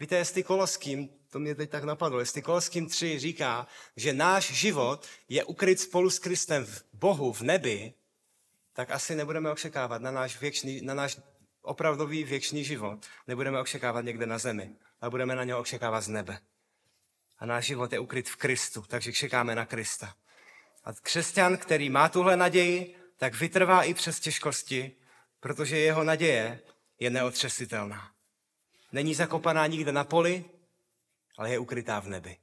Víte, 0.00 0.16
jestli 0.16 0.42
Koloským, 0.42 1.08
to 1.30 1.38
mě 1.38 1.54
teď 1.54 1.70
tak 1.70 1.84
napadlo, 1.84 2.20
jestli 2.20 2.42
Koloským 2.42 2.86
3 2.86 3.18
říká, 3.18 3.66
že 3.96 4.12
náš 4.12 4.52
život 4.52 5.06
je 5.28 5.44
ukryt 5.44 5.80
spolu 5.80 6.10
s 6.10 6.18
Kristem 6.18 6.66
v 6.66 6.84
Bohu 6.92 7.32
v 7.32 7.42
nebi, 7.42 7.94
tak 8.72 8.90
asi 8.90 9.14
nebudeme 9.14 9.50
očekávat 9.50 10.02
na 10.02 10.10
náš, 10.10 10.40
věčný, 10.40 10.80
na 10.80 10.94
náš 10.94 11.18
opravdový 11.62 12.24
věčný 12.24 12.64
život. 12.64 13.06
Nebudeme 13.26 13.60
očekávat 13.60 14.04
někde 14.04 14.26
na 14.26 14.38
zemi, 14.38 14.70
ale 15.00 15.10
budeme 15.10 15.36
na 15.36 15.44
něho 15.44 15.60
očekávat 15.60 16.00
z 16.00 16.08
nebe. 16.08 16.38
A 17.38 17.46
náš 17.46 17.66
život 17.66 17.92
je 17.92 17.98
ukryt 17.98 18.28
v 18.28 18.36
Kristu, 18.36 18.84
takže 18.88 19.12
čekáme 19.12 19.54
na 19.54 19.66
Krista. 19.66 20.14
A 20.84 20.92
křesťan, 20.92 21.56
který 21.56 21.90
má 21.90 22.08
tuhle 22.08 22.36
naději, 22.36 22.94
tak 23.16 23.34
vytrvá 23.34 23.82
i 23.82 23.94
přes 23.94 24.20
těžkosti, 24.20 24.96
protože 25.40 25.78
jeho 25.78 26.04
naděje 26.04 26.60
je 26.98 27.10
neotřesitelná. 27.10 28.17
Není 28.92 29.14
zakopaná 29.14 29.66
nikde 29.66 29.92
na 29.92 30.04
poli, 30.04 30.44
ale 31.38 31.50
je 31.50 31.58
ukrytá 31.58 32.00
v 32.00 32.08
nebi. 32.08 32.36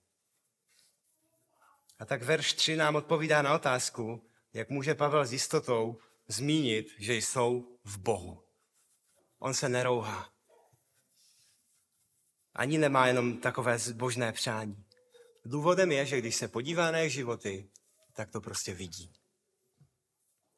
A 1.99 2.05
tak 2.05 2.23
verš 2.23 2.53
3 2.53 2.75
nám 2.75 2.95
odpovídá 2.95 3.41
na 3.41 3.55
otázku, 3.55 4.27
jak 4.53 4.69
může 4.69 4.95
Pavel 4.95 5.25
s 5.25 5.33
jistotou 5.33 5.97
zmínit, 6.27 6.87
že 6.97 7.15
jsou 7.15 7.77
v 7.83 7.97
Bohu. 7.97 8.43
On 9.39 9.53
se 9.53 9.69
nerouhá. 9.69 10.29
Ani 12.53 12.77
nemá 12.77 13.07
jenom 13.07 13.37
takové 13.37 13.79
zbožné 13.79 14.31
přání. 14.31 14.85
Důvodem 15.45 15.91
je, 15.91 16.05
že 16.05 16.17
když 16.17 16.35
se 16.35 16.47
podívá 16.47 16.91
na 16.91 16.97
jejich 16.97 17.13
životy, 17.13 17.69
tak 18.13 18.31
to 18.31 18.41
prostě 18.41 18.73
vidí. 18.73 19.13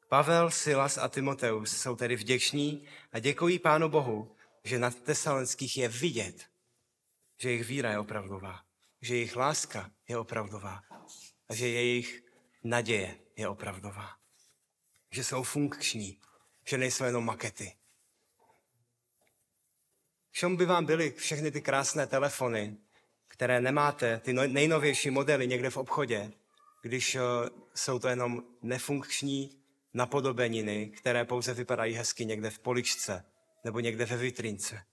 Pavel, 0.08 0.50
Silas 0.50 0.98
a 0.98 1.08
Timoteus 1.08 1.76
jsou 1.76 1.96
tedy 1.96 2.16
vděční 2.16 2.88
a 3.12 3.18
děkují 3.18 3.58
Pánu 3.58 3.88
Bohu, 3.88 4.36
že 4.68 4.78
na 4.78 4.90
tesalenských 4.90 5.76
je 5.76 5.88
vidět, 5.88 6.46
že 7.40 7.48
jejich 7.48 7.66
víra 7.66 7.90
je 7.90 7.98
opravdová, 7.98 8.60
že 9.00 9.14
jejich 9.14 9.36
láska 9.36 9.90
je 10.08 10.18
opravdová 10.18 10.82
a 11.48 11.54
že 11.54 11.68
jejich 11.68 12.22
naděje 12.64 13.18
je 13.36 13.48
opravdová. 13.48 14.10
Že 15.10 15.24
jsou 15.24 15.42
funkční, 15.42 16.20
že 16.66 16.78
nejsou 16.78 17.04
jenom 17.04 17.24
makety. 17.24 17.72
Všem 20.30 20.56
by 20.56 20.66
vám 20.66 20.86
byly 20.86 21.10
všechny 21.10 21.50
ty 21.50 21.60
krásné 21.60 22.06
telefony, 22.06 22.76
které 23.28 23.60
nemáte, 23.60 24.20
ty 24.20 24.32
no, 24.32 24.46
nejnovější 24.46 25.10
modely 25.10 25.46
někde 25.46 25.70
v 25.70 25.76
obchodě, 25.76 26.32
když 26.82 27.14
eh, 27.14 27.20
jsou 27.74 27.98
to 27.98 28.08
jenom 28.08 28.42
nefunkční 28.62 29.62
napodobeniny, 29.94 30.88
které 30.88 31.24
pouze 31.24 31.54
vypadají 31.54 31.94
hezky 31.94 32.24
někde 32.26 32.50
v 32.50 32.58
poličce 32.58 33.24
nebo 33.64 33.80
někde 33.80 34.04
ve 34.04 34.16
vitrince. 34.16 34.84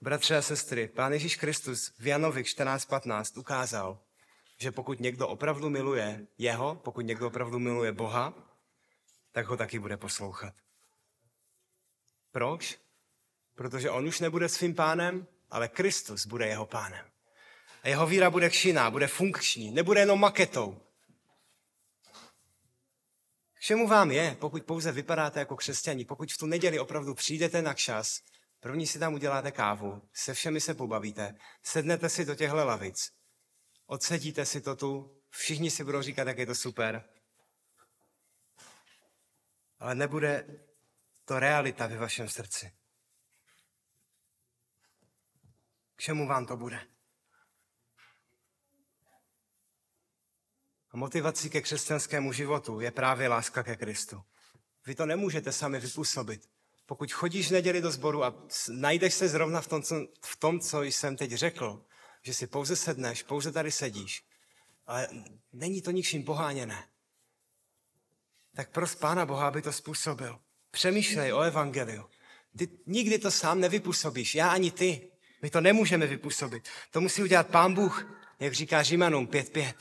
Bratře 0.00 0.36
a 0.36 0.42
sestry, 0.42 0.88
Pán 0.88 1.12
Ježíš 1.12 1.36
Kristus 1.36 1.92
v 1.98 2.06
Janovi 2.06 2.42
14.15 2.42 3.40
ukázal, 3.40 3.98
že 4.58 4.72
pokud 4.72 5.00
někdo 5.00 5.28
opravdu 5.28 5.70
miluje 5.70 6.26
jeho, 6.38 6.74
pokud 6.74 7.00
někdo 7.00 7.26
opravdu 7.26 7.58
miluje 7.58 7.92
Boha, 7.92 8.34
tak 9.32 9.46
ho 9.46 9.56
taky 9.56 9.78
bude 9.78 9.96
poslouchat. 9.96 10.54
Proč? 12.32 12.78
Protože 13.54 13.90
on 13.90 14.06
už 14.06 14.20
nebude 14.20 14.48
svým 14.48 14.74
pánem, 14.74 15.26
ale 15.50 15.68
Kristus 15.68 16.26
bude 16.26 16.46
jeho 16.46 16.66
pánem. 16.66 17.06
A 17.82 17.88
jeho 17.88 18.06
víra 18.06 18.30
bude 18.30 18.50
kšiná, 18.50 18.90
bude 18.90 19.06
funkční, 19.06 19.70
nebude 19.70 20.00
jenom 20.00 20.20
maketou. 20.20 20.80
Čemu 23.68 23.88
vám 23.88 24.10
je, 24.10 24.36
pokud 24.40 24.64
pouze 24.64 24.92
vypadáte 24.92 25.38
jako 25.38 25.56
křesťani, 25.56 26.04
pokud 26.04 26.32
v 26.32 26.38
tu 26.38 26.46
neděli 26.46 26.78
opravdu 26.78 27.14
přijdete 27.14 27.62
na 27.62 27.74
čas, 27.74 28.20
první 28.60 28.86
si 28.86 28.98
tam 28.98 29.14
uděláte 29.14 29.52
kávu, 29.52 30.08
se 30.12 30.34
všemi 30.34 30.60
se 30.60 30.74
pobavíte, 30.74 31.38
sednete 31.62 32.08
si 32.08 32.24
do 32.24 32.34
těchto 32.34 32.56
lavic, 32.56 33.12
odsedíte 33.86 34.46
si 34.46 34.60
to 34.60 34.76
tu, 34.76 35.20
všichni 35.30 35.70
si 35.70 35.84
budou 35.84 36.02
říkat, 36.02 36.28
jak 36.28 36.38
je 36.38 36.46
to 36.46 36.54
super, 36.54 37.08
ale 39.78 39.94
nebude 39.94 40.46
to 41.24 41.38
realita 41.38 41.86
ve 41.86 41.96
vašem 41.96 42.28
srdci. 42.28 42.72
K 45.96 46.02
čemu 46.02 46.28
vám 46.28 46.46
to 46.46 46.56
bude? 46.56 46.97
Motivací 50.98 51.50
ke 51.50 51.60
křesťanskému 51.60 52.32
životu 52.32 52.80
je 52.80 52.90
právě 52.90 53.28
láska 53.28 53.62
ke 53.62 53.76
Kristu. 53.76 54.22
Vy 54.86 54.94
to 54.94 55.06
nemůžete 55.06 55.52
sami 55.52 55.80
vypůsobit. 55.80 56.48
Pokud 56.86 57.12
chodíš 57.12 57.48
v 57.48 57.52
neděli 57.52 57.80
do 57.80 57.90
sboru 57.90 58.24
a 58.24 58.34
najdeš 58.70 59.14
se 59.14 59.28
zrovna 59.28 59.60
v 59.60 59.68
tom, 59.68 59.82
co, 59.82 59.94
v 60.24 60.36
tom, 60.36 60.60
co 60.60 60.82
jsem 60.82 61.16
teď 61.16 61.32
řekl, 61.32 61.84
že 62.22 62.34
si 62.34 62.46
pouze 62.46 62.76
sedneš, 62.76 63.22
pouze 63.22 63.52
tady 63.52 63.70
sedíš, 63.70 64.24
ale 64.86 65.08
není 65.52 65.82
to 65.82 65.90
ničím 65.90 66.24
poháněné, 66.24 66.84
tak 68.54 68.70
pros 68.70 68.94
Pána 68.94 69.26
Boha, 69.26 69.48
aby 69.48 69.62
to 69.62 69.72
způsobil. 69.72 70.38
Přemýšlej 70.70 71.32
o 71.32 71.40
evangeliu. 71.40 72.04
Ty 72.58 72.68
nikdy 72.86 73.18
to 73.18 73.30
sám 73.30 73.60
nevypůsobíš, 73.60 74.34
já 74.34 74.50
ani 74.50 74.70
ty. 74.70 75.10
My 75.42 75.50
to 75.50 75.60
nemůžeme 75.60 76.06
vypůsobit. 76.06 76.68
To 76.90 77.00
musí 77.00 77.22
udělat 77.22 77.46
Pán 77.46 77.74
Bůh, 77.74 78.06
jak 78.40 78.54
říká 78.54 78.82
Římanům 78.82 79.26
5.5. 79.26 79.74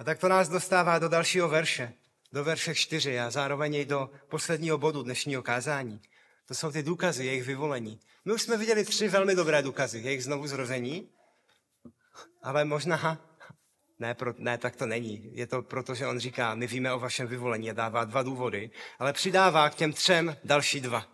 A 0.00 0.04
tak 0.04 0.18
to 0.18 0.28
nás 0.28 0.48
dostává 0.48 0.98
do 0.98 1.08
dalšího 1.08 1.48
verše, 1.48 1.92
do 2.32 2.44
verše 2.44 2.74
4 2.74 3.20
a 3.20 3.30
zároveň 3.30 3.74
i 3.74 3.84
do 3.84 4.10
posledního 4.28 4.78
bodu 4.78 5.02
dnešního 5.02 5.42
kázání. 5.42 6.00
To 6.46 6.54
jsou 6.54 6.72
ty 6.72 6.82
důkazy 6.82 7.26
jejich 7.26 7.44
vyvolení. 7.44 8.00
My 8.24 8.32
už 8.32 8.42
jsme 8.42 8.56
viděli 8.56 8.84
tři 8.84 9.08
velmi 9.08 9.34
dobré 9.34 9.62
důkazy 9.62 9.98
jejich 9.98 10.24
znovu 10.24 10.46
zrození, 10.46 11.08
ale 12.42 12.64
možná, 12.64 13.18
ne, 13.98 14.14
pro, 14.14 14.34
ne, 14.38 14.58
tak 14.58 14.76
to 14.76 14.86
není. 14.86 15.30
Je 15.36 15.46
to 15.46 15.62
proto, 15.62 15.94
že 15.94 16.06
on 16.06 16.18
říká, 16.18 16.54
my 16.54 16.66
víme 16.66 16.92
o 16.92 16.98
vašem 16.98 17.26
vyvolení 17.26 17.70
a 17.70 17.74
dává 17.74 18.04
dva 18.04 18.22
důvody, 18.22 18.70
ale 18.98 19.12
přidává 19.12 19.70
k 19.70 19.74
těm 19.74 19.92
třem 19.92 20.36
další 20.44 20.80
dva. 20.80 21.06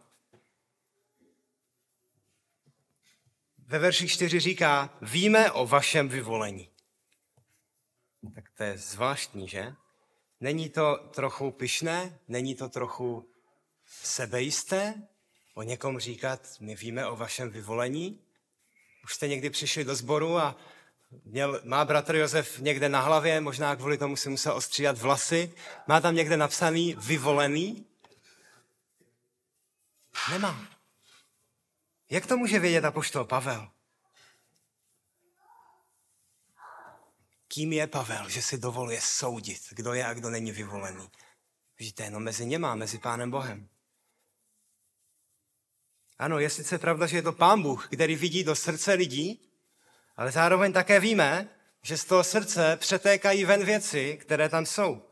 Ve 3.59 3.79
verši 3.79 4.09
4 4.09 4.41
říká, 4.41 4.99
víme 5.03 5.53
o 5.53 5.67
vašem 5.67 6.09
vyvolení. 6.09 6.76
Tak 8.35 8.45
to 8.57 8.63
je 8.63 8.79
zvláštní, 8.79 9.49
že? 9.49 9.75
Není 10.41 10.69
to 10.69 10.97
trochu 10.97 11.51
pyšné? 11.51 12.19
Není 12.29 12.55
to 12.55 12.69
trochu 12.69 13.29
sebejisté? 13.87 14.95
O 15.55 15.63
někom 15.63 15.99
říkat, 15.99 16.41
my 16.61 16.75
víme 16.75 17.07
o 17.07 17.17
vašem 17.17 17.51
vyvolení? 17.51 18.21
Už 19.05 19.15
jste 19.15 19.29
někdy 19.29 19.51
přišli 19.51 19.85
do 19.85 19.95
sboru 19.95 20.39
a 20.39 20.57
měl, 21.25 21.61
má 21.65 21.85
bratr 21.85 22.15
Josef 22.17 22.59
někde 22.59 22.89
na 22.89 23.01
hlavě, 23.01 23.41
možná 23.41 23.77
kvůli 23.77 23.99
tomu 23.99 24.17
si 24.17 24.29
musel 24.29 24.53
ostříhat 24.53 24.99
vlasy, 24.99 25.55
má 25.87 26.01
tam 26.01 26.15
někde 26.15 26.37
napsaný 26.37 26.97
vyvolený? 26.99 27.87
Nemá. 30.31 30.69
Jak 32.11 32.27
to 32.27 32.37
může 32.37 32.59
vědět 32.59 32.85
apoštol 32.85 33.25
Pavel? 33.25 33.71
Kým 37.57 37.73
je 37.73 37.87
Pavel, 37.87 38.29
že 38.29 38.43
si 38.43 38.59
dovoluje 38.59 39.01
soudit, 39.01 39.61
kdo 39.71 39.95
je 39.95 40.05
a 40.05 40.15
kdo 40.15 40.31
není 40.31 40.53
vyvolený? 40.53 41.09
Víte, 41.79 42.05
jenom 42.05 42.23
mezi 42.23 42.47
něma, 42.47 42.75
mezi 42.75 42.99
Pánem 42.99 43.31
Bohem. 43.31 43.69
Ano, 46.19 46.39
je 46.39 46.51
sice 46.51 46.79
pravda, 46.79 47.07
že 47.07 47.17
je 47.17 47.23
to 47.23 47.33
Pán 47.33 47.63
Bůh, 47.63 47.89
který 47.89 48.17
vidí 48.17 48.45
do 48.45 48.55
srdce 48.55 48.93
lidí, 48.93 49.41
ale 50.17 50.33
zároveň 50.33 50.73
také 50.73 51.01
víme, 51.01 51.49
že 51.83 51.99
z 51.99 52.05
toho 52.05 52.25
srdce 52.25 52.77
přetékají 52.77 53.45
ven 53.45 53.65
věci, 53.65 54.19
které 54.21 54.49
tam 54.49 54.67
jsou. 54.67 55.03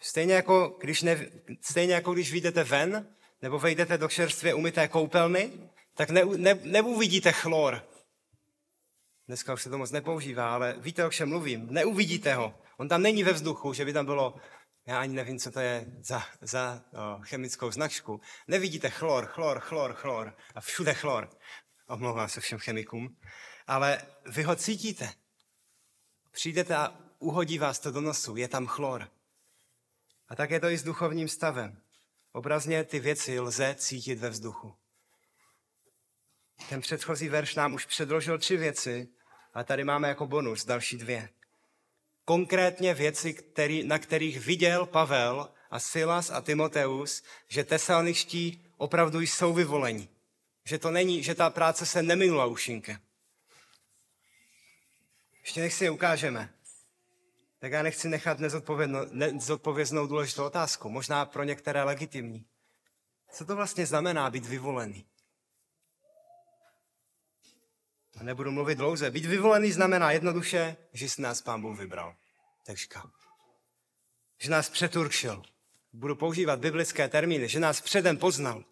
Stejně 0.00 0.34
jako 0.34 0.76
když, 0.80 1.02
ne, 1.02 1.26
stejně 1.60 1.94
jako 1.94 2.12
když 2.12 2.32
vyjdete 2.32 2.64
ven, 2.64 3.14
nebo 3.42 3.58
vejdete 3.58 3.98
do 3.98 4.08
čerstvě 4.08 4.54
umyté 4.54 4.88
koupelny, 4.88 5.52
tak 5.94 6.10
ne, 6.10 6.24
ne, 6.24 6.54
neuvidíte 6.62 7.32
chlor, 7.32 7.87
Dneska 9.28 9.54
už 9.54 9.62
se 9.62 9.70
to 9.70 9.78
moc 9.78 9.90
nepoužívá, 9.90 10.54
ale 10.54 10.74
víte, 10.78 11.06
o 11.06 11.10
čem 11.10 11.28
mluvím. 11.28 11.66
Neuvidíte 11.70 12.34
ho. 12.34 12.54
On 12.76 12.88
tam 12.88 13.02
není 13.02 13.24
ve 13.24 13.32
vzduchu, 13.32 13.72
že 13.72 13.84
by 13.84 13.92
tam 13.92 14.06
bylo, 14.06 14.34
já 14.86 15.00
ani 15.00 15.14
nevím, 15.14 15.38
co 15.38 15.50
to 15.50 15.60
je 15.60 15.86
za, 16.00 16.22
za 16.40 16.84
o, 16.92 17.20
chemickou 17.22 17.70
značku. 17.70 18.20
Nevidíte 18.46 18.90
chlor, 18.90 19.26
chlor, 19.26 19.60
chlor, 19.60 19.94
chlor 19.94 20.36
a 20.54 20.60
všude 20.60 20.94
chlor. 20.94 21.30
Omlouvám 21.88 22.28
se 22.28 22.40
všem 22.40 22.58
chemikům. 22.58 23.16
Ale 23.66 24.02
vy 24.26 24.42
ho 24.42 24.56
cítíte. 24.56 25.12
Přijdete 26.30 26.76
a 26.76 26.98
uhodí 27.18 27.58
vás 27.58 27.78
to 27.78 27.90
do 27.90 28.00
nosu, 28.00 28.36
je 28.36 28.48
tam 28.48 28.66
chlor. 28.66 29.10
A 30.28 30.36
tak 30.36 30.50
je 30.50 30.60
to 30.60 30.68
i 30.68 30.78
s 30.78 30.82
duchovním 30.82 31.28
stavem. 31.28 31.82
Obrazně 32.32 32.84
ty 32.84 33.00
věci 33.00 33.40
lze 33.40 33.74
cítit 33.78 34.18
ve 34.18 34.30
vzduchu. 34.30 34.74
Ten 36.68 36.80
předchozí 36.80 37.28
verš 37.28 37.54
nám 37.54 37.74
už 37.74 37.86
předložil 37.86 38.38
tři 38.38 38.56
věci, 38.56 39.08
a 39.58 39.64
tady 39.64 39.84
máme 39.84 40.08
jako 40.08 40.26
bonus 40.26 40.64
další 40.64 40.96
dvě. 40.96 41.28
Konkrétně 42.24 42.94
věci, 42.94 43.34
který, 43.34 43.82
na 43.82 43.98
kterých 43.98 44.46
viděl 44.46 44.86
Pavel 44.86 45.48
a 45.70 45.80
Silas 45.80 46.30
a 46.30 46.40
Timoteus, 46.40 47.22
že 47.48 47.64
tesalniští 47.64 48.64
opravdu 48.76 49.20
jsou 49.20 49.54
vyvoleni. 49.54 50.08
Že 50.64 50.78
to 50.78 50.90
není, 50.90 51.22
že 51.22 51.34
ta 51.34 51.50
práce 51.50 51.86
se 51.86 52.02
neminula 52.02 52.46
ušinke. 52.46 53.00
Ještě 55.42 55.60
nech 55.60 55.74
si 55.74 55.84
je 55.84 55.90
ukážeme. 55.90 56.54
Tak 57.58 57.72
já 57.72 57.82
nechci 57.82 58.08
nechat 58.08 58.38
nezodpověznou 59.32 60.06
důležitou 60.06 60.44
otázku, 60.44 60.88
možná 60.88 61.24
pro 61.24 61.44
některé 61.44 61.82
legitimní. 61.82 62.46
Co 63.32 63.44
to 63.44 63.56
vlastně 63.56 63.86
znamená 63.86 64.30
být 64.30 64.46
vyvolený? 64.46 65.06
A 68.20 68.24
nebudu 68.24 68.50
mluvit 68.50 68.78
dlouze. 68.78 69.10
Být 69.10 69.24
vyvolený 69.24 69.72
znamená 69.72 70.10
jednoduše, 70.10 70.76
že 70.92 71.08
si 71.08 71.22
nás 71.22 71.42
pán 71.42 71.62
Bůh 71.62 71.78
vybral. 71.78 72.16
Tečka. 72.66 73.10
Že 74.40 74.50
nás 74.50 74.70
přeturkšil. 74.70 75.42
Budu 75.92 76.16
používat 76.16 76.60
biblické 76.60 77.08
termíny, 77.08 77.48
že 77.48 77.60
nás 77.60 77.80
předem 77.80 78.16
poznal. 78.16 78.64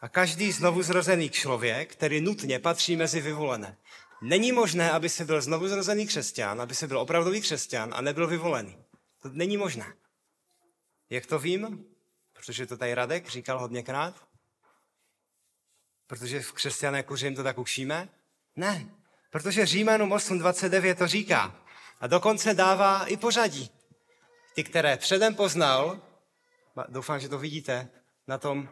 A 0.00 0.08
každý 0.08 0.52
znovu 0.52 0.82
zrozený 0.82 1.30
člověk, 1.30 1.92
který 1.92 2.20
nutně 2.20 2.58
patří 2.58 2.96
mezi 2.96 3.20
vyvolené. 3.20 3.76
Není 4.22 4.52
možné, 4.52 4.90
aby 4.90 5.08
se 5.08 5.24
byl 5.24 5.40
znovu 5.40 5.68
zrozený 5.68 6.06
křesťan, 6.06 6.60
aby 6.60 6.74
se 6.74 6.86
byl 6.86 6.98
opravdový 6.98 7.40
křesťan 7.40 7.94
a 7.94 8.00
nebyl 8.00 8.26
vyvolený. 8.26 8.84
To 9.22 9.28
není 9.28 9.56
možné. 9.56 9.94
Jak 11.10 11.26
to 11.26 11.38
vím? 11.38 11.84
Protože 12.32 12.66
to 12.66 12.76
tady 12.76 12.94
Radek 12.94 13.28
říkal 13.28 13.58
hodněkrát. 13.58 14.28
Protože 16.06 16.40
v 16.40 16.52
křesťané 16.52 17.02
kuřím 17.02 17.34
to 17.34 17.42
tak 17.42 17.58
učíme. 17.58 18.08
Ne, 18.56 18.86
protože 19.30 19.66
Římanům 19.66 20.10
8.29 20.10 20.94
to 20.94 21.06
říká. 21.06 21.54
A 22.00 22.06
dokonce 22.06 22.54
dává 22.54 23.06
i 23.06 23.16
pořadí. 23.16 23.70
Ty, 24.54 24.64
které 24.64 24.96
předem 24.96 25.34
poznal, 25.34 26.00
doufám, 26.88 27.20
že 27.20 27.28
to 27.28 27.38
vidíte 27.38 27.88
na, 28.28 28.38
tom, 28.38 28.68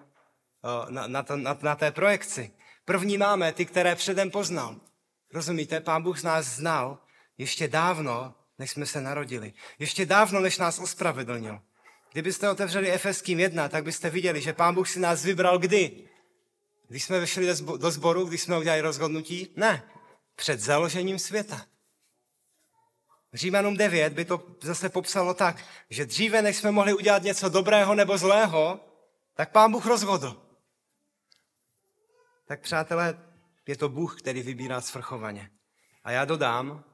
na, 0.89 1.07
na, 1.07 1.23
to, 1.23 1.37
na, 1.37 1.59
na 1.63 1.75
té 1.75 1.91
projekci. 1.91 2.51
První 2.85 3.19
máme 3.19 3.53
ty, 3.53 3.67
které 3.67 3.95
předem 3.95 4.31
poznal. 4.31 4.77
Rozumíte? 5.33 5.81
Pán 5.81 6.03
Bůh 6.03 6.19
z 6.19 6.23
nás 6.23 6.47
znal 6.47 6.99
ještě 7.39 7.69
dávno, 7.69 8.35
než 8.59 8.71
jsme 8.71 8.87
se 8.87 9.01
narodili. 9.01 9.53
Ještě 9.79 10.07
dávno, 10.07 10.41
než 10.41 10.59
nás 10.59 10.79
ospravedlnil. 10.79 11.61
Kdybyste 12.13 12.51
otevřeli 12.51 12.93
Efeským 12.93 13.41
1, 13.41 13.69
tak 13.69 13.85
byste 13.85 14.11
viděli, 14.11 14.41
že 14.41 14.53
Pán 14.53 14.75
Bůh 14.75 14.89
si 14.89 15.01
nás 15.01 15.25
vybral 15.25 15.59
kdy? 15.59 16.09
Když 16.89 17.05
jsme 17.05 17.21
vešli 17.21 17.49
do 17.77 17.91
sboru, 17.91 18.25
když 18.25 18.43
jsme 18.43 18.59
udělali 18.59 18.81
rozhodnutí? 18.81 19.49
Ne. 19.57 19.83
Před 20.37 20.61
založením 20.61 21.19
světa. 21.19 21.67
Římanům 23.35 23.77
9 23.77 24.13
by 24.13 24.25
to 24.25 24.57
zase 24.63 24.89
popsalo 24.89 25.35
tak, 25.35 25.65
že 25.91 26.07
dříve, 26.07 26.43
než 26.43 26.57
jsme 26.57 26.71
mohli 26.71 26.95
udělat 26.95 27.23
něco 27.23 27.49
dobrého 27.49 27.95
nebo 27.95 28.19
zlého, 28.19 28.81
tak 29.35 29.53
pán 29.53 29.73
Bůh 29.73 29.87
rozhodl. 29.87 30.43
Tak 32.47 32.61
přátelé, 32.61 33.19
je 33.67 33.77
to 33.77 33.89
Bůh, 33.89 34.19
který 34.21 34.43
vybírá 34.43 34.81
svrchovaně. 34.81 35.51
A 36.05 36.11
já 36.11 36.25
dodám, 36.25 36.85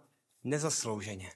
nezaslouženě. 0.45 1.33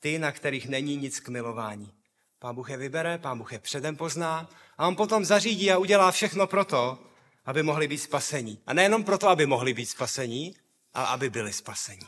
Ty, 0.00 0.18
na 0.18 0.32
kterých 0.32 0.68
není 0.68 0.96
nic 0.96 1.20
k 1.20 1.28
milování. 1.28 1.94
Pán 2.38 2.54
Bůh 2.54 2.70
je 2.70 2.76
vybere, 2.76 3.18
pán 3.18 3.38
Bůh 3.38 3.52
je 3.52 3.58
předem 3.58 3.96
pozná 3.96 4.48
a 4.78 4.86
on 4.88 4.96
potom 4.96 5.24
zařídí 5.24 5.72
a 5.72 5.78
udělá 5.78 6.10
všechno 6.10 6.46
proto, 6.46 6.98
aby 7.44 7.62
mohli 7.62 7.88
být 7.88 7.98
spasení. 7.98 8.62
A 8.66 8.72
nejenom 8.72 9.04
proto, 9.04 9.28
aby 9.28 9.46
mohli 9.46 9.74
být 9.74 9.86
spasení, 9.86 10.56
a 10.94 11.04
aby 11.04 11.30
byli 11.30 11.52
spasení. 11.52 12.06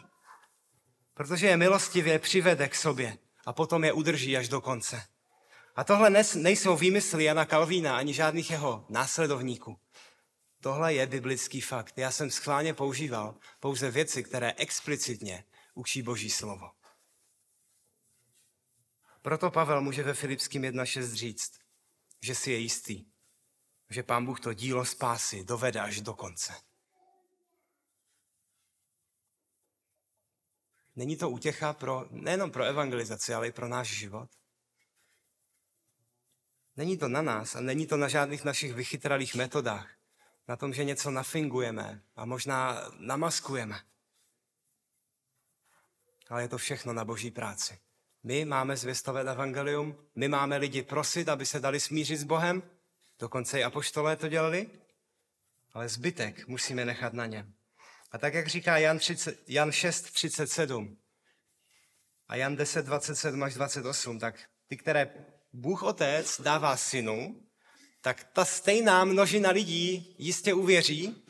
Protože 1.14 1.47
je 1.47 1.57
milostivě 1.57 2.18
přivede 2.18 2.68
k 2.68 2.74
sobě 2.74 3.18
a 3.47 3.53
potom 3.53 3.85
je 3.85 3.93
udrží 3.93 4.37
až 4.37 4.49
do 4.49 4.61
konce. 4.61 5.07
A 5.76 5.85
tohle 5.85 6.24
nejsou 6.35 6.76
výmysly 6.76 7.24
Jana 7.24 7.45
Kalvína 7.45 7.97
ani 7.97 8.14
žádných 8.14 8.51
jeho 8.51 8.87
následovníků. 8.89 9.78
Tohle 10.61 10.95
je 10.95 11.07
biblický 11.07 11.61
fakt. 11.61 11.99
Já 11.99 12.11
jsem 12.11 12.30
schválně 12.30 12.74
používal 12.74 13.35
pouze 13.61 13.91
věci, 13.91 14.22
které 14.22 14.53
explicitně 14.53 15.45
učí 15.74 16.03
Boží 16.03 16.30
slovo. 16.30 16.70
Proto 19.22 19.51
Pavel 19.51 19.80
může 19.80 20.03
ve 20.03 20.14
Filipským 20.14 20.62
1.6 20.62 21.14
říct, 21.14 21.53
že 22.22 22.35
si 22.35 22.51
je 22.51 22.59
jistý, 22.59 23.05
že 23.91 24.03
pán 24.03 24.24
Bůh 24.24 24.41
to 24.41 24.53
dílo 24.53 24.85
spásy 24.85 25.45
dovede 25.45 25.80
až 25.80 26.01
do 26.01 26.14
konce. 26.14 26.53
Není 30.97 31.16
to 31.16 31.30
útěcha 31.30 31.72
pro, 31.72 32.07
nejenom 32.11 32.51
pro 32.51 32.64
evangelizaci, 32.64 33.35
ale 33.35 33.49
i 33.49 33.53
pro 33.53 33.68
náš 33.68 33.89
život? 33.89 34.30
Není 36.76 36.99
to 36.99 37.09
na 37.09 37.22
nás 37.22 37.57
a 37.57 37.61
není 37.61 37.87
to 37.87 37.97
na 37.97 38.09
žádných 38.09 38.45
našich 38.45 38.74
vychytralých 38.74 39.35
metodách. 39.35 39.91
Na 40.49 40.57
tom, 40.57 40.74
že 40.74 40.85
něco 40.85 41.11
nafingujeme 41.11 42.03
a 42.16 42.24
možná 42.24 42.91
namaskujeme. 42.99 43.80
Ale 46.28 46.43
je 46.43 46.49
to 46.49 46.59
všechno 46.59 46.93
na 46.93 47.05
boží 47.05 47.30
práci. 47.30 47.78
My 48.22 48.45
máme 48.45 48.76
zvěstovat 48.76 49.26
evangelium, 49.26 49.97
my 50.14 50.28
máme 50.28 50.57
lidi 50.57 50.82
prosit, 50.82 51.28
aby 51.28 51.47
se 51.47 51.61
dali 51.61 51.80
smířit 51.80 52.20
s 52.20 52.24
Bohem, 52.24 52.62
dokonce 53.19 53.61
i 53.61 53.65
apoštolé 53.65 54.17
to 54.17 54.29
dělali, 54.29 54.71
ale 55.73 55.89
zbytek 55.89 56.49
musíme 56.49 56.85
nechat 56.85 57.12
na 57.12 57.27
něm. 57.27 57.55
A 58.12 58.19
tak, 58.19 58.35
jak 58.35 58.47
říká 58.47 58.79
Jan, 58.79 58.99
30, 58.99 59.39
Jan 59.49 59.73
6, 59.73 60.03
37 60.03 60.99
a 62.29 62.37
Jan 62.37 62.57
10, 62.57 62.87
27 62.87 63.43
až 63.43 63.55
28, 63.55 64.19
tak 64.19 64.35
ty, 64.67 64.77
které 64.77 65.15
Bůh 65.53 65.83
Otec 65.83 66.41
dává 66.41 66.77
synu, 66.77 67.41
tak 68.01 68.25
ta 68.33 68.45
stejná 68.45 69.05
množina 69.05 69.51
lidí 69.51 70.17
jistě 70.19 70.55
uvěří 70.55 71.25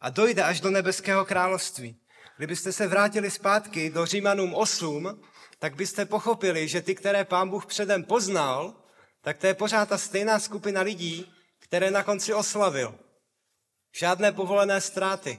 a 0.00 0.10
dojde 0.10 0.42
až 0.42 0.60
do 0.60 0.70
nebeského 0.70 1.24
království. 1.24 2.00
Kdybyste 2.36 2.72
se 2.72 2.86
vrátili 2.86 3.30
zpátky 3.30 3.90
do 3.90 4.06
Římanům 4.06 4.54
8, 4.54 5.22
tak 5.58 5.76
byste 5.76 6.06
pochopili, 6.06 6.68
že 6.68 6.82
ty, 6.82 6.94
které 6.94 7.24
pán 7.24 7.48
Bůh 7.48 7.66
předem 7.66 8.04
poznal, 8.04 8.77
tak 9.20 9.38
to 9.38 9.46
je 9.46 9.54
pořád 9.54 9.88
ta 9.88 9.98
stejná 9.98 10.40
skupina 10.40 10.80
lidí, 10.80 11.32
které 11.58 11.90
na 11.90 12.02
konci 12.02 12.34
oslavil. 12.34 12.98
Žádné 13.92 14.32
povolené 14.32 14.80
ztráty. 14.80 15.38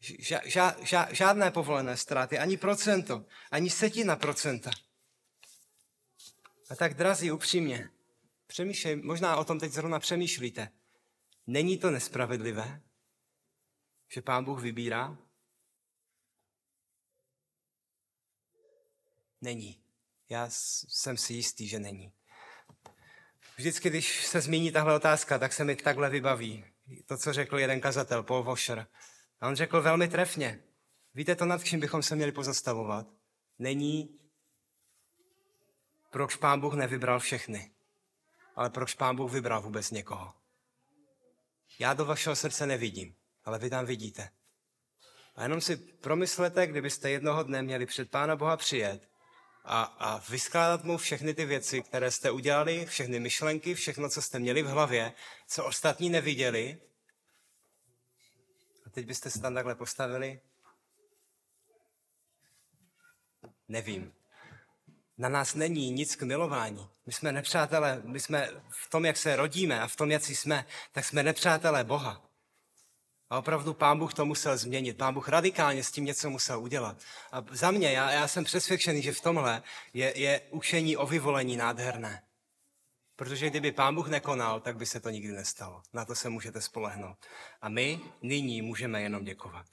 Ža, 0.00 0.40
ža, 0.44 0.76
ža, 0.80 1.12
žádné 1.12 1.50
povolené 1.50 1.96
ztráty, 1.96 2.38
ani 2.38 2.56
procento, 2.56 3.24
ani 3.50 3.70
setina 3.70 4.16
procenta. 4.16 4.70
A 6.70 6.76
tak, 6.76 6.94
drazí, 6.94 7.30
upřímně, 7.30 7.90
přemýšlej, 8.46 8.96
možná 8.96 9.36
o 9.36 9.44
tom 9.44 9.60
teď 9.60 9.72
zrovna 9.72 9.98
přemýšlíte. 9.98 10.68
Není 11.46 11.78
to 11.78 11.90
nespravedlivé, 11.90 12.82
že 14.12 14.22
pán 14.22 14.44
Bůh 14.44 14.62
vybírá? 14.62 15.18
Není. 19.40 19.82
Já 20.28 20.46
jsem 20.50 21.16
si 21.16 21.34
jistý, 21.34 21.68
že 21.68 21.78
není. 21.78 22.12
Vždycky, 23.62 23.90
když 23.90 24.26
se 24.26 24.40
zmíní 24.40 24.72
tahle 24.72 24.94
otázka, 24.94 25.38
tak 25.38 25.52
se 25.52 25.64
mi 25.64 25.76
takhle 25.76 26.10
vybaví. 26.10 26.64
To, 27.06 27.16
co 27.16 27.32
řekl 27.32 27.58
jeden 27.58 27.80
kazatel, 27.80 28.22
Paul 28.22 28.42
Washer. 28.42 28.86
A 29.40 29.48
on 29.48 29.56
řekl 29.56 29.82
velmi 29.82 30.08
trefně. 30.08 30.62
Víte 31.14 31.36
to, 31.36 31.44
nad 31.44 31.64
čím 31.64 31.80
bychom 31.80 32.02
se 32.02 32.16
měli 32.16 32.32
pozastavovat? 32.32 33.06
Není, 33.58 34.18
proč 36.10 36.36
pán 36.36 36.60
Bůh 36.60 36.74
nevybral 36.74 37.20
všechny, 37.20 37.70
ale 38.56 38.70
proč 38.70 38.94
pán 38.94 39.16
Bůh 39.16 39.32
vybral 39.32 39.62
vůbec 39.62 39.90
někoho. 39.90 40.34
Já 41.78 41.94
do 41.94 42.04
vašeho 42.04 42.36
srdce 42.36 42.66
nevidím, 42.66 43.14
ale 43.44 43.58
vy 43.58 43.70
tam 43.70 43.86
vidíte. 43.86 44.30
A 45.34 45.42
jenom 45.42 45.60
si 45.60 45.76
promyslete, 45.76 46.66
kdybyste 46.66 47.10
jednoho 47.10 47.42
dne 47.42 47.62
měli 47.62 47.86
před 47.86 48.10
Pána 48.10 48.36
Boha 48.36 48.56
přijet 48.56 49.11
a, 49.64 49.82
a 49.82 50.18
vyskládat 50.30 50.84
mu 50.84 50.98
všechny 50.98 51.34
ty 51.34 51.44
věci, 51.44 51.82
které 51.82 52.10
jste 52.10 52.30
udělali, 52.30 52.86
všechny 52.86 53.20
myšlenky, 53.20 53.74
všechno, 53.74 54.08
co 54.08 54.22
jste 54.22 54.38
měli 54.38 54.62
v 54.62 54.66
hlavě, 54.66 55.12
co 55.46 55.64
ostatní 55.64 56.10
neviděli. 56.10 56.78
A 58.86 58.90
teď 58.90 59.06
byste 59.06 59.30
se 59.30 59.40
tam 59.40 59.54
takhle 59.54 59.74
postavili. 59.74 60.40
Nevím. 63.68 64.12
Na 65.18 65.28
nás 65.28 65.54
není 65.54 65.90
nic 65.90 66.16
k 66.16 66.22
milování. 66.22 66.88
My 67.06 67.12
jsme 67.12 67.32
nepřátelé, 67.32 68.02
my 68.04 68.20
jsme 68.20 68.50
v 68.70 68.90
tom, 68.90 69.04
jak 69.04 69.16
se 69.16 69.36
rodíme 69.36 69.80
a 69.80 69.86
v 69.86 69.96
tom, 69.96 70.10
jak 70.10 70.24
jsme, 70.24 70.66
tak 70.92 71.04
jsme 71.04 71.22
nepřátelé 71.22 71.84
Boha. 71.84 72.31
A 73.32 73.38
opravdu 73.38 73.74
pán 73.74 73.98
Bůh 73.98 74.14
to 74.14 74.24
musel 74.24 74.56
změnit. 74.56 74.98
Pán 74.98 75.14
Bůh 75.14 75.28
radikálně 75.28 75.84
s 75.84 75.90
tím 75.90 76.04
něco 76.04 76.30
musel 76.30 76.60
udělat. 76.60 76.96
A 77.32 77.44
za 77.50 77.70
mě, 77.70 77.92
já, 77.92 78.10
já 78.10 78.28
jsem 78.28 78.44
přesvědčený, 78.44 79.02
že 79.02 79.12
v 79.12 79.20
tomhle 79.20 79.62
je, 79.94 80.18
je 80.18 80.40
učení 80.50 80.96
o 80.96 81.06
vyvolení 81.06 81.56
nádherné. 81.56 82.22
Protože 83.16 83.50
kdyby 83.50 83.72
pán 83.72 83.94
Bůh 83.94 84.08
nekonal, 84.08 84.60
tak 84.60 84.76
by 84.76 84.86
se 84.86 85.00
to 85.00 85.10
nikdy 85.10 85.32
nestalo. 85.32 85.82
Na 85.92 86.04
to 86.04 86.14
se 86.14 86.28
můžete 86.28 86.60
spolehnout. 86.60 87.16
A 87.60 87.68
my 87.68 88.00
nyní 88.22 88.62
můžeme 88.62 89.02
jenom 89.02 89.24
děkovat. 89.24 89.66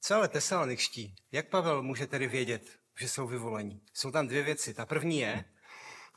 Co 0.00 0.14
ale 0.14 0.28
tesaloničtí? 0.28 1.14
Jak 1.32 1.48
Pavel 1.48 1.82
může 1.82 2.06
tedy 2.06 2.26
vědět, 2.28 2.78
že 3.00 3.08
jsou 3.08 3.26
vyvolení? 3.26 3.82
Jsou 3.92 4.10
tam 4.10 4.26
dvě 4.26 4.42
věci. 4.42 4.74
Ta 4.74 4.86
první 4.86 5.18
je, 5.18 5.44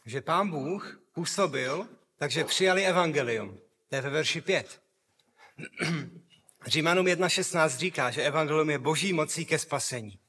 že 0.06 0.22
pán 0.22 0.50
Bůh 0.50 1.02
působil, 1.14 1.88
takže 2.18 2.44
přijali 2.44 2.86
evangelium. 2.86 3.60
To 3.90 3.96
je 3.96 4.02
ve 4.02 4.10
verši 4.10 4.42
5. 4.42 4.81
Římanům 6.66 7.06
1.16 7.06 7.70
říká, 7.70 8.12
že 8.12 8.24
evangelium 8.24 8.70
je 8.70 8.80
boží 8.80 9.14
mocí 9.14 9.46
ke 9.46 9.60
spasení. 9.60 10.20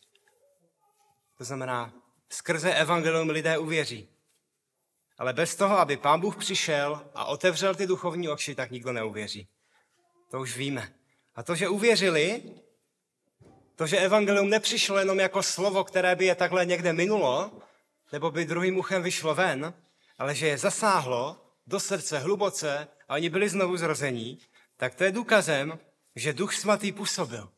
To 1.38 1.44
znamená, 1.44 1.92
skrze 2.28 2.74
evangelium 2.74 3.30
lidé 3.30 3.58
uvěří. 3.58 4.08
Ale 5.18 5.32
bez 5.32 5.56
toho, 5.56 5.78
aby 5.78 5.96
pán 5.96 6.20
Bůh 6.20 6.36
přišel 6.36 7.10
a 7.14 7.24
otevřel 7.24 7.74
ty 7.74 7.86
duchovní 7.86 8.28
oči, 8.28 8.54
tak 8.54 8.70
nikdo 8.70 8.92
neuvěří. 8.92 9.48
To 10.30 10.40
už 10.40 10.56
víme. 10.56 10.94
A 11.34 11.42
to, 11.42 11.54
že 11.54 11.68
uvěřili, 11.68 12.42
to, 13.76 13.86
že 13.86 13.98
evangelium 13.98 14.50
nepřišlo 14.50 14.98
jenom 14.98 15.20
jako 15.20 15.42
slovo, 15.42 15.84
které 15.84 16.16
by 16.16 16.24
je 16.26 16.34
takhle 16.34 16.66
někde 16.66 16.92
minulo, 16.92 17.50
nebo 18.12 18.30
by 18.30 18.44
druhým 18.44 18.78
uchem 18.78 19.02
vyšlo 19.02 19.34
ven, 19.34 19.74
ale 20.18 20.34
že 20.34 20.46
je 20.46 20.58
zasáhlo 20.58 21.36
do 21.66 21.80
srdce 21.80 22.18
hluboce 22.18 22.88
a 23.08 23.14
oni 23.14 23.28
byli 23.30 23.48
znovu 23.48 23.76
zrození, 23.76 24.38
tak 24.82 24.94
to 24.94 25.04
je 25.04 25.12
důkazem, 25.12 25.78
že 26.16 26.32
Duch 26.32 26.54
Svatý 26.54 26.92
působil. 26.92 27.52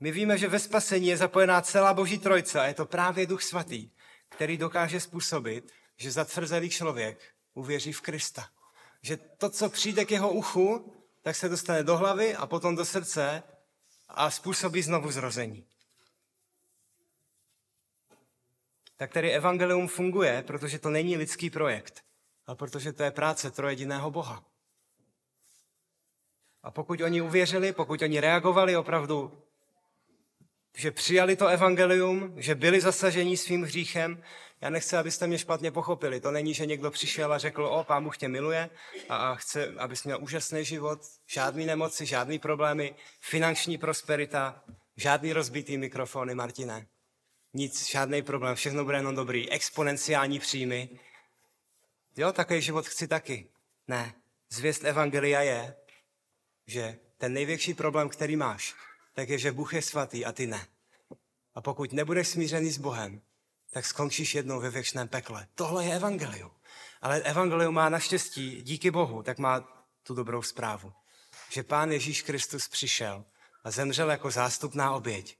My 0.00 0.10
víme, 0.10 0.38
že 0.38 0.48
ve 0.48 0.58
spasení 0.58 1.06
je 1.06 1.16
zapojená 1.16 1.62
celá 1.62 1.94
Boží 1.94 2.18
trojce 2.18 2.60
a 2.60 2.64
je 2.64 2.74
to 2.74 2.86
právě 2.86 3.26
Duch 3.26 3.42
Svatý, 3.42 3.90
který 4.28 4.56
dokáže 4.56 5.00
způsobit, 5.00 5.72
že 5.96 6.10
zatvrzelý 6.10 6.70
člověk 6.70 7.34
uvěří 7.54 7.92
v 7.92 8.00
Krista. 8.00 8.48
Že 9.02 9.16
to, 9.16 9.50
co 9.50 9.70
přijde 9.70 10.04
k 10.04 10.10
jeho 10.10 10.30
uchu, 10.30 10.94
tak 11.22 11.36
se 11.36 11.48
dostane 11.48 11.84
do 11.84 11.96
hlavy 11.96 12.34
a 12.34 12.46
potom 12.46 12.76
do 12.76 12.84
srdce 12.84 13.42
a 14.08 14.30
způsobí 14.30 14.82
znovu 14.82 15.10
zrození. 15.10 15.66
Tak 18.96 19.12
tedy 19.12 19.30
evangelium 19.30 19.88
funguje, 19.88 20.42
protože 20.42 20.78
to 20.78 20.90
není 20.90 21.16
lidský 21.16 21.50
projekt, 21.50 22.04
ale 22.46 22.56
protože 22.56 22.92
to 22.92 23.02
je 23.02 23.10
práce 23.10 23.50
trojediného 23.50 24.10
Boha. 24.10 24.57
A 26.62 26.70
pokud 26.70 27.00
oni 27.00 27.20
uvěřili, 27.20 27.72
pokud 27.72 28.02
oni 28.02 28.20
reagovali 28.20 28.76
opravdu, 28.76 29.42
že 30.76 30.90
přijali 30.90 31.36
to 31.36 31.46
evangelium, 31.46 32.34
že 32.36 32.54
byli 32.54 32.80
zasaženi 32.80 33.36
svým 33.36 33.62
hříchem, 33.62 34.22
já 34.60 34.70
nechci, 34.70 34.96
abyste 34.96 35.26
mě 35.26 35.38
špatně 35.38 35.70
pochopili. 35.70 36.20
To 36.20 36.30
není, 36.30 36.54
že 36.54 36.66
někdo 36.66 36.90
přišel 36.90 37.32
a 37.32 37.38
řekl, 37.38 37.66
o, 37.66 37.84
pán 37.84 38.04
Bůh 38.04 38.18
tě 38.18 38.28
miluje 38.28 38.70
a 39.08 39.34
chce, 39.34 39.74
abys 39.78 40.04
měl 40.04 40.18
úžasný 40.22 40.64
život, 40.64 41.00
žádný 41.26 41.66
nemoci, 41.66 42.06
žádný 42.06 42.38
problémy, 42.38 42.94
finanční 43.20 43.78
prosperita, 43.78 44.64
žádný 44.96 45.32
rozbitý 45.32 45.78
mikrofony, 45.78 46.34
Martine. 46.34 46.86
Nic, 47.54 47.88
žádný 47.88 48.22
problém, 48.22 48.54
všechno 48.54 48.84
bude 48.84 48.96
jenom 48.96 49.14
dobrý, 49.14 49.50
exponenciální 49.50 50.38
příjmy. 50.38 50.88
Jo, 52.16 52.32
takový 52.32 52.62
život 52.62 52.86
chci 52.86 53.08
taky. 53.08 53.48
Ne, 53.88 54.14
zvěst 54.50 54.84
Evangelia 54.84 55.40
je, 55.40 55.74
že 56.68 56.98
ten 57.16 57.32
největší 57.32 57.74
problém, 57.74 58.08
který 58.08 58.36
máš, 58.36 58.74
tak 59.14 59.28
je, 59.28 59.38
že 59.38 59.52
Bůh 59.52 59.74
je 59.74 59.82
svatý 59.82 60.24
a 60.24 60.32
ty 60.32 60.46
ne. 60.46 60.66
A 61.54 61.60
pokud 61.60 61.92
nebudeš 61.92 62.28
smířený 62.28 62.70
s 62.70 62.78
Bohem, 62.78 63.22
tak 63.70 63.86
skončíš 63.86 64.34
jednou 64.34 64.60
ve 64.60 64.70
věčném 64.70 65.08
pekle. 65.08 65.46
Tohle 65.54 65.84
je 65.84 65.94
evangelium. 65.94 66.50
Ale 67.02 67.20
evangelium 67.20 67.74
má 67.74 67.88
naštěstí, 67.88 68.62
díky 68.62 68.90
Bohu, 68.90 69.22
tak 69.22 69.38
má 69.38 69.84
tu 70.02 70.14
dobrou 70.14 70.42
zprávu. 70.42 70.92
Že 71.50 71.62
Pán 71.62 71.92
Ježíš 71.92 72.22
Kristus 72.22 72.68
přišel 72.68 73.24
a 73.64 73.70
zemřel 73.70 74.10
jako 74.10 74.30
zástupná 74.30 74.92
oběť, 74.92 75.38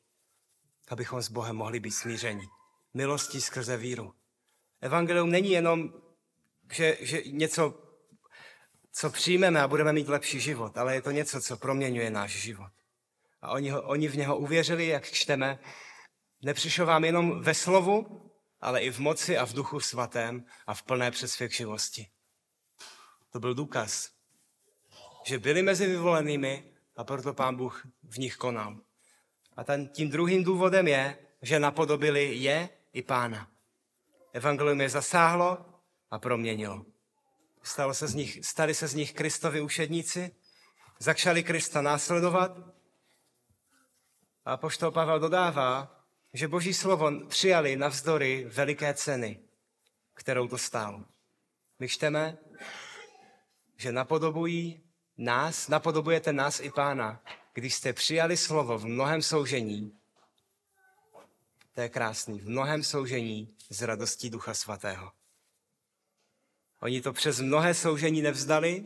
abychom 0.89 1.23
s 1.23 1.29
Bohem 1.29 1.57
mohli 1.57 1.81
být 1.81 1.91
smíření. 1.91 2.49
Milostí 2.95 3.41
skrze 3.41 3.77
víru. 3.77 4.15
Evangelium 4.81 5.31
není 5.31 5.51
jenom, 5.51 5.93
že, 6.73 6.97
že 7.01 7.23
něco, 7.27 7.88
co 8.99 9.11
přijmeme 9.11 9.63
a 9.63 9.69
budeme 9.69 9.93
mít 9.93 10.09
lepší 10.09 10.41
život, 10.41 10.79
ale 10.79 10.95
je 10.95 11.03
to 11.03 11.11
něco, 11.11 11.41
co 11.41 11.57
proměňuje 11.57 12.11
náš 12.11 12.31
život. 12.33 12.73
A 13.43 13.51
oni, 13.51 13.71
ho, 13.71 13.83
oni 13.83 14.09
v 14.09 14.17
něho 14.17 14.39
uvěřili, 14.39 14.87
jak 14.87 15.11
čteme, 15.11 15.59
nepřišel 16.43 16.87
vám 16.87 17.05
jenom 17.05 17.43
ve 17.43 17.55
slovu, 17.55 18.23
ale 18.61 18.81
i 18.81 18.91
v 18.91 18.99
moci 18.99 19.39
a 19.39 19.47
v 19.47 19.53
duchu 19.53 19.81
svatém 19.81 20.45
a 20.67 20.75
v 20.75 20.83
plné 20.83 21.11
přesvědčivosti. 21.11 22.07
To 23.31 23.41
byl 23.41 23.55
důkaz, 23.55 24.11
že 25.25 25.39
byli 25.39 25.63
mezi 25.63 25.87
vyvolenými 25.87 26.65
a 26.97 27.05
proto 27.05 27.35
pán 27.35 27.57
Bůh 27.57 27.87
v 28.03 28.19
nich 28.19 28.37
konal. 28.37 28.77
A 29.57 29.65
ten, 29.65 29.89
tím 29.89 30.11
druhým 30.11 30.45
důvodem 30.45 30.89
je, 30.89 31.19
že 31.43 31.61
napodobili 31.61 32.35
je 32.35 32.69
i 32.93 33.03
pána. 33.03 33.51
Evangelium 34.33 34.81
je 34.81 34.89
zasáhlo 34.89 35.67
a 36.11 36.19
proměnilo. 36.19 36.98
Stalo 37.63 37.95
se 37.95 38.07
z 38.07 38.15
nich, 38.15 38.47
stali 38.47 38.75
se 38.75 38.89
z 38.89 38.95
nich 38.95 39.13
Kristovi 39.13 39.61
učedníci, 39.61 40.35
začali 40.99 41.43
Krista 41.43 41.83
následovat 41.83 42.59
a 44.45 44.57
poštol 44.57 44.91
Pavel 44.91 45.21
dodává, 45.21 46.05
že 46.33 46.49
Boží 46.49 46.75
slovo 46.75 47.27
přijali 47.29 47.77
navzdory 47.77 48.45
veliké 48.45 48.95
ceny, 48.95 49.41
kterou 50.15 50.49
to 50.49 50.59
stálo. 50.59 51.05
My 51.79 51.89
čteme, 51.89 52.39
že 53.77 53.93
napodobují 53.93 54.83
nás, 55.17 55.69
napodobujete 55.69 56.33
nás 56.33 56.61
i 56.61 56.71
pána, 56.71 57.23
když 57.53 57.75
jste 57.75 57.93
přijali 57.93 58.37
slovo 58.37 58.79
v 58.79 58.87
mnohem 58.87 59.23
soužení, 59.23 59.99
to 61.75 61.81
je 61.81 61.89
krásný, 61.89 62.41
v 62.41 62.49
mnohem 62.49 62.85
soužení 62.85 63.57
z 63.71 63.83
radostí 63.83 64.31
Ducha 64.31 64.55
Svatého. 64.55 65.18
Oni 66.81 67.03
to 67.03 67.13
přes 67.13 67.41
mnohé 67.41 67.75
soužení 67.75 68.23
nevzdali, 68.23 68.85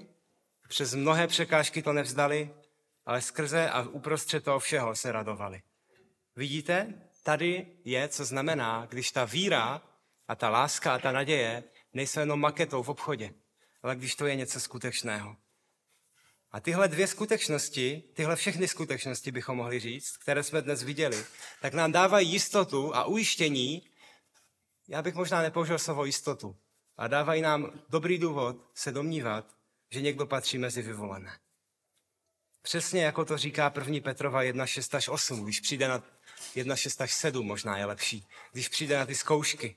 přes 0.68 0.94
mnohé 0.94 1.26
překážky 1.26 1.82
to 1.82 1.92
nevzdali, 1.92 2.54
ale 3.06 3.22
skrze 3.22 3.70
a 3.70 3.82
uprostřed 3.82 4.44
toho 4.44 4.58
všeho 4.58 4.96
se 4.96 5.12
radovali. 5.12 5.62
Vidíte, 6.36 6.94
tady 7.22 7.66
je, 7.84 8.08
co 8.08 8.24
znamená, 8.24 8.86
když 8.90 9.10
ta 9.10 9.24
víra 9.24 9.82
a 10.28 10.34
ta 10.34 10.48
láska 10.48 10.94
a 10.94 10.98
ta 10.98 11.12
naděje 11.12 11.64
nejsou 11.92 12.20
jenom 12.20 12.40
maketou 12.40 12.82
v 12.82 12.88
obchodě, 12.88 13.34
ale 13.82 13.96
když 13.96 14.14
to 14.14 14.26
je 14.26 14.36
něco 14.36 14.60
skutečného. 14.60 15.36
A 16.50 16.60
tyhle 16.60 16.88
dvě 16.88 17.06
skutečnosti, 17.06 18.02
tyhle 18.14 18.36
všechny 18.36 18.68
skutečnosti 18.68 19.30
bychom 19.30 19.56
mohli 19.56 19.80
říct, 19.80 20.16
které 20.16 20.42
jsme 20.42 20.62
dnes 20.62 20.82
viděli, 20.82 21.24
tak 21.60 21.74
nám 21.74 21.92
dávají 21.92 22.28
jistotu 22.32 22.96
a 22.96 23.04
ujištění, 23.04 23.88
já 24.88 25.02
bych 25.02 25.14
možná 25.14 25.42
nepoužil 25.42 25.78
slovo 25.78 26.04
jistotu, 26.04 26.56
a 26.96 27.08
dávají 27.08 27.42
nám 27.42 27.72
dobrý 27.88 28.18
důvod 28.18 28.56
se 28.74 28.92
domnívat, 28.92 29.46
že 29.90 30.00
někdo 30.00 30.26
patří 30.26 30.58
mezi 30.58 30.82
vyvolené. 30.82 31.38
Přesně 32.62 33.04
jako 33.04 33.24
to 33.24 33.38
říká 33.38 33.72
1. 33.78 34.00
Petrova 34.02 34.42
1, 34.42 34.66
6 34.66 34.94
až 34.94 35.08
8, 35.08 35.44
když 35.44 35.60
přijde 35.60 35.88
na 35.88 36.02
1, 36.54 36.76
6 36.76 37.00
až 37.00 37.14
7 37.14 37.46
možná 37.46 37.78
je 37.78 37.84
lepší, 37.84 38.26
když 38.52 38.68
přijde 38.68 38.98
na 38.98 39.06
ty 39.06 39.14
zkoušky. 39.14 39.76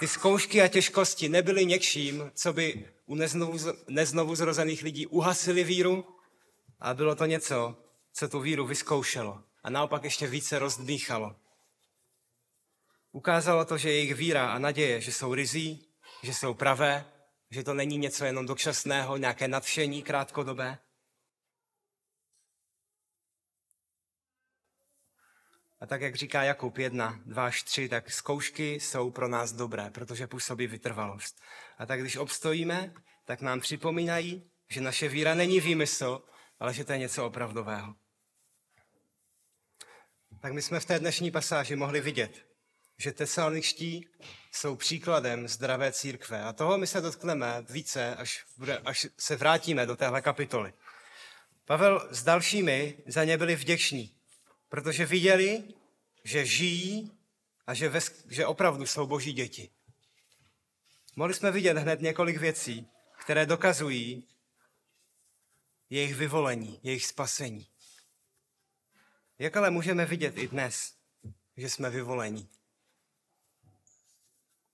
Ty 0.00 0.08
zkoušky 0.08 0.62
a 0.62 0.68
těžkosti 0.68 1.28
nebyly 1.28 1.66
něčím, 1.66 2.30
co 2.34 2.52
by 2.52 2.88
u 3.06 3.14
neznovu, 3.14 3.58
neznovu 3.88 4.34
zrozených 4.34 4.82
lidí 4.82 5.06
uhasili 5.06 5.64
víru, 5.64 6.14
a 6.80 6.94
bylo 6.94 7.14
to 7.14 7.26
něco, 7.26 7.76
co 8.12 8.28
tu 8.28 8.40
víru 8.40 8.66
vyzkoušelo 8.66 9.42
a 9.62 9.70
naopak 9.70 10.04
ještě 10.04 10.26
více 10.26 10.58
rozdmíchalo. 10.58 11.36
Ukázalo 13.12 13.64
to, 13.64 13.78
že 13.78 13.92
jejich 13.92 14.14
víra 14.14 14.52
a 14.52 14.58
naděje, 14.58 15.00
že 15.00 15.12
jsou 15.12 15.34
rizí, 15.34 15.83
že 16.24 16.34
jsou 16.34 16.54
pravé, 16.54 17.04
že 17.50 17.62
to 17.62 17.74
není 17.74 17.98
něco 17.98 18.24
jenom 18.24 18.46
dočasného, 18.46 19.16
nějaké 19.16 19.48
nadšení 19.48 20.02
krátkodobé, 20.02 20.78
A 25.84 25.86
tak, 25.86 26.00
jak 26.00 26.16
říká 26.16 26.42
Jakub 26.42 26.78
1, 26.78 27.20
2 27.26 27.46
až 27.46 27.62
3, 27.62 27.88
tak 27.88 28.10
zkoušky 28.10 28.80
jsou 28.80 29.10
pro 29.10 29.28
nás 29.28 29.52
dobré, 29.52 29.90
protože 29.90 30.26
působí 30.26 30.66
vytrvalost. 30.66 31.40
A 31.78 31.86
tak, 31.86 32.00
když 32.00 32.16
obstojíme, 32.16 32.94
tak 33.24 33.40
nám 33.40 33.60
připomínají, 33.60 34.50
že 34.68 34.80
naše 34.80 35.08
víra 35.08 35.34
není 35.34 35.60
výmysl, 35.60 36.22
ale 36.60 36.74
že 36.74 36.84
to 36.84 36.92
je 36.92 36.98
něco 36.98 37.26
opravdového. 37.26 37.94
Tak 40.40 40.52
my 40.52 40.62
jsme 40.62 40.80
v 40.80 40.84
té 40.84 40.98
dnešní 40.98 41.30
pasáži 41.30 41.76
mohli 41.76 42.00
vidět, 42.00 42.46
že 42.98 43.12
tesaloničtí 43.12 44.08
jsou 44.54 44.76
příkladem 44.76 45.48
zdravé 45.48 45.92
církve. 45.92 46.42
A 46.42 46.52
toho 46.52 46.78
my 46.78 46.86
se 46.86 47.00
dotkneme 47.00 47.64
více, 47.70 48.16
až, 48.16 48.44
bude, 48.56 48.78
až 48.78 49.06
se 49.18 49.36
vrátíme 49.36 49.86
do 49.86 49.96
téhle 49.96 50.22
kapitoly. 50.22 50.72
Pavel 51.64 52.08
s 52.10 52.22
dalšími 52.22 52.98
za 53.06 53.24
ně 53.24 53.38
byli 53.38 53.56
vděční, 53.56 54.16
protože 54.68 55.06
viděli, 55.06 55.64
že 56.24 56.46
žijí 56.46 57.18
a 57.66 57.74
že, 57.74 57.88
ve, 57.88 58.00
že 58.28 58.46
opravdu 58.46 58.86
jsou 58.86 59.06
boží 59.06 59.32
děti. 59.32 59.70
Mohli 61.16 61.34
jsme 61.34 61.50
vidět 61.50 61.76
hned 61.76 62.00
několik 62.00 62.36
věcí, 62.36 62.88
které 63.18 63.46
dokazují 63.46 64.28
jejich 65.90 66.14
vyvolení, 66.14 66.80
jejich 66.82 67.06
spasení. 67.06 67.68
Jak 69.38 69.56
ale 69.56 69.70
můžeme 69.70 70.06
vidět 70.06 70.38
i 70.38 70.48
dnes, 70.48 70.94
že 71.56 71.70
jsme 71.70 71.90
vyvolení? 71.90 72.48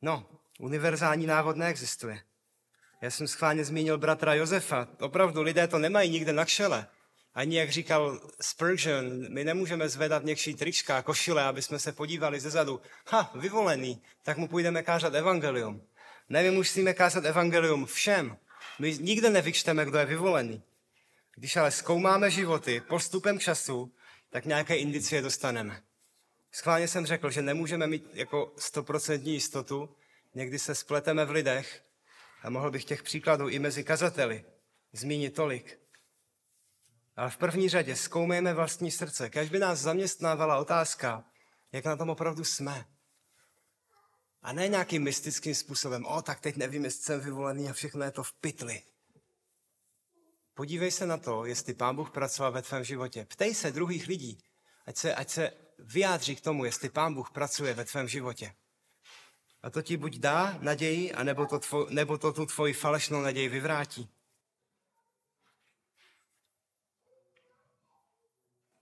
No, 0.02 0.26
univerzální 0.58 1.26
návod 1.26 1.56
neexistuje. 1.56 2.20
Já 3.00 3.10
jsem 3.10 3.28
schválně 3.28 3.64
zmínil 3.64 3.98
bratra 3.98 4.34
Josefa. 4.34 4.88
Opravdu 5.00 5.42
lidé 5.42 5.68
to 5.68 5.78
nemají 5.78 6.10
nikde 6.10 6.32
na 6.32 6.44
kšele. 6.44 6.86
Ani 7.34 7.58
jak 7.58 7.70
říkal 7.70 8.20
Spurgeon, 8.40 9.32
my 9.32 9.44
nemůžeme 9.44 9.88
zvedat 9.88 10.24
někší 10.24 10.54
trička 10.54 10.96
a 10.96 11.02
košile, 11.02 11.44
aby 11.44 11.62
jsme 11.62 11.78
se 11.78 11.92
podívali 11.92 12.40
ze 12.40 12.50
zadu. 12.50 12.80
Ha, 13.06 13.32
vyvolený, 13.34 14.02
tak 14.22 14.36
mu 14.36 14.48
půjdeme 14.48 14.82
kázat 14.82 15.14
evangelium. 15.14 15.82
Ne, 16.28 16.42
my 16.42 16.50
musíme 16.50 16.94
kázat 16.94 17.24
evangelium 17.24 17.86
všem. 17.86 18.36
My 18.78 18.98
nikde 18.98 19.30
nevyčteme, 19.30 19.84
kdo 19.84 19.98
je 19.98 20.06
vyvolený. 20.06 20.62
Když 21.34 21.56
ale 21.56 21.70
zkoumáme 21.70 22.30
životy 22.30 22.80
postupem 22.80 23.38
času, 23.38 23.92
tak 24.30 24.44
nějaké 24.44 24.76
indicie 24.76 25.22
dostaneme. 25.22 25.82
Schválně 26.52 26.88
jsem 26.88 27.06
řekl, 27.06 27.30
že 27.30 27.42
nemůžeme 27.42 27.86
mít 27.86 28.10
jako 28.12 28.54
stoprocentní 28.58 29.32
jistotu, 29.32 29.96
někdy 30.34 30.58
se 30.58 30.74
spleteme 30.74 31.24
v 31.24 31.30
lidech 31.30 31.82
a 32.42 32.50
mohl 32.50 32.70
bych 32.70 32.84
těch 32.84 33.02
příkladů 33.02 33.48
i 33.48 33.58
mezi 33.58 33.84
kazateli 33.84 34.44
zmínit 34.92 35.34
tolik. 35.34 35.78
Ale 37.16 37.30
v 37.30 37.36
první 37.36 37.68
řadě 37.68 37.96
zkoumejme 37.96 38.54
vlastní 38.54 38.90
srdce. 38.90 39.30
Kež 39.30 39.50
by 39.50 39.58
nás 39.58 39.78
zaměstnávala 39.78 40.58
otázka, 40.58 41.24
jak 41.72 41.84
na 41.84 41.96
tom 41.96 42.10
opravdu 42.10 42.44
jsme. 42.44 42.84
A 44.42 44.52
ne 44.52 44.68
nějakým 44.68 45.02
mystickým 45.02 45.54
způsobem, 45.54 46.06
o, 46.06 46.22
tak 46.22 46.40
teď 46.40 46.56
nevím, 46.56 46.84
jestli 46.84 47.02
jsem 47.02 47.20
vyvolený 47.20 47.68
a 47.68 47.72
všechno 47.72 48.04
je 48.04 48.10
to 48.10 48.22
v 48.22 48.32
pytli. 48.32 48.82
Podívej 50.54 50.90
se 50.90 51.06
na 51.06 51.16
to, 51.16 51.44
jestli 51.44 51.74
Pán 51.74 51.96
Bůh 51.96 52.10
pracoval 52.10 52.52
ve 52.52 52.62
tvém 52.62 52.84
životě. 52.84 53.26
Ptej 53.30 53.54
se 53.54 53.72
druhých 53.72 54.06
lidí, 54.06 54.38
ať 54.86 54.96
se, 54.96 55.14
ať 55.14 55.30
se 55.30 55.52
vyjádří 55.84 56.36
k 56.36 56.40
tomu, 56.40 56.64
jestli 56.64 56.88
Pán 56.88 57.14
Bůh 57.14 57.30
pracuje 57.30 57.74
ve 57.74 57.84
tvém 57.84 58.08
životě. 58.08 58.54
A 59.62 59.70
to 59.70 59.82
ti 59.82 59.96
buď 59.96 60.18
dá 60.18 60.58
naději, 60.60 61.12
anebo 61.12 61.46
to, 61.46 61.58
tvo, 61.58 61.86
nebo 61.90 62.18
to 62.18 62.32
tu 62.32 62.46
tvoji 62.46 62.72
falešnou 62.72 63.20
naději 63.20 63.48
vyvrátí. 63.48 64.08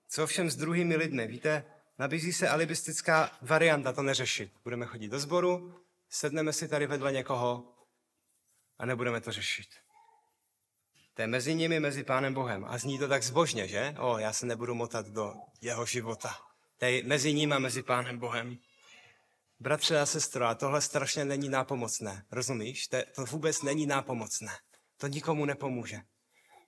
Co 0.09 0.27
všem 0.27 0.51
s 0.51 0.57
druhými 0.57 0.97
lidmi? 0.97 1.27
Víte, 1.27 1.65
nabízí 1.99 2.33
se 2.33 2.49
alibistická 2.49 3.39
varianta 3.43 3.93
to 3.93 4.03
neřešit. 4.03 4.53
Budeme 4.65 4.87
chodit 4.87 5.09
do 5.09 5.19
sboru, 5.19 5.85
sedneme 6.09 6.53
si 6.53 6.69
tady 6.69 6.87
vedle 6.87 7.13
někoho 7.13 7.75
a 8.79 8.87
nebudeme 8.87 9.21
to 9.21 9.33
řešit. 9.33 9.69
To 11.15 11.23
je 11.23 11.27
mezi 11.27 11.55
nimi, 11.55 11.81
mezi 11.81 12.05
Pánem 12.05 12.35
Bohem. 12.35 12.65
A 12.65 12.79
zní 12.79 12.99
to 12.99 13.09
tak 13.09 13.23
zbožně, 13.23 13.69
že? 13.69 13.95
O, 13.99 14.19
já 14.19 14.33
se 14.33 14.47
nebudu 14.47 14.75
motat 14.75 15.07
do 15.07 15.35
jeho 15.61 15.87
života. 15.87 16.48
Je 16.87 17.03
mezi 17.03 17.35
ním 17.35 17.53
a 17.53 17.59
mezi 17.59 17.83
Pánem 17.83 18.19
Bohem. 18.19 18.59
Bratře 19.61 20.01
a 20.01 20.07
sestro, 20.07 20.47
a 20.47 20.55
tohle 20.55 20.81
strašně 20.81 21.25
není 21.25 21.49
nápomocné. 21.49 22.25
Rozumíš? 22.33 22.87
To, 22.87 22.97
to 23.15 23.25
vůbec 23.25 23.63
není 23.63 23.87
nápomocné. 23.87 24.53
To 24.97 25.07
nikomu 25.07 25.45
nepomůže. 25.45 26.01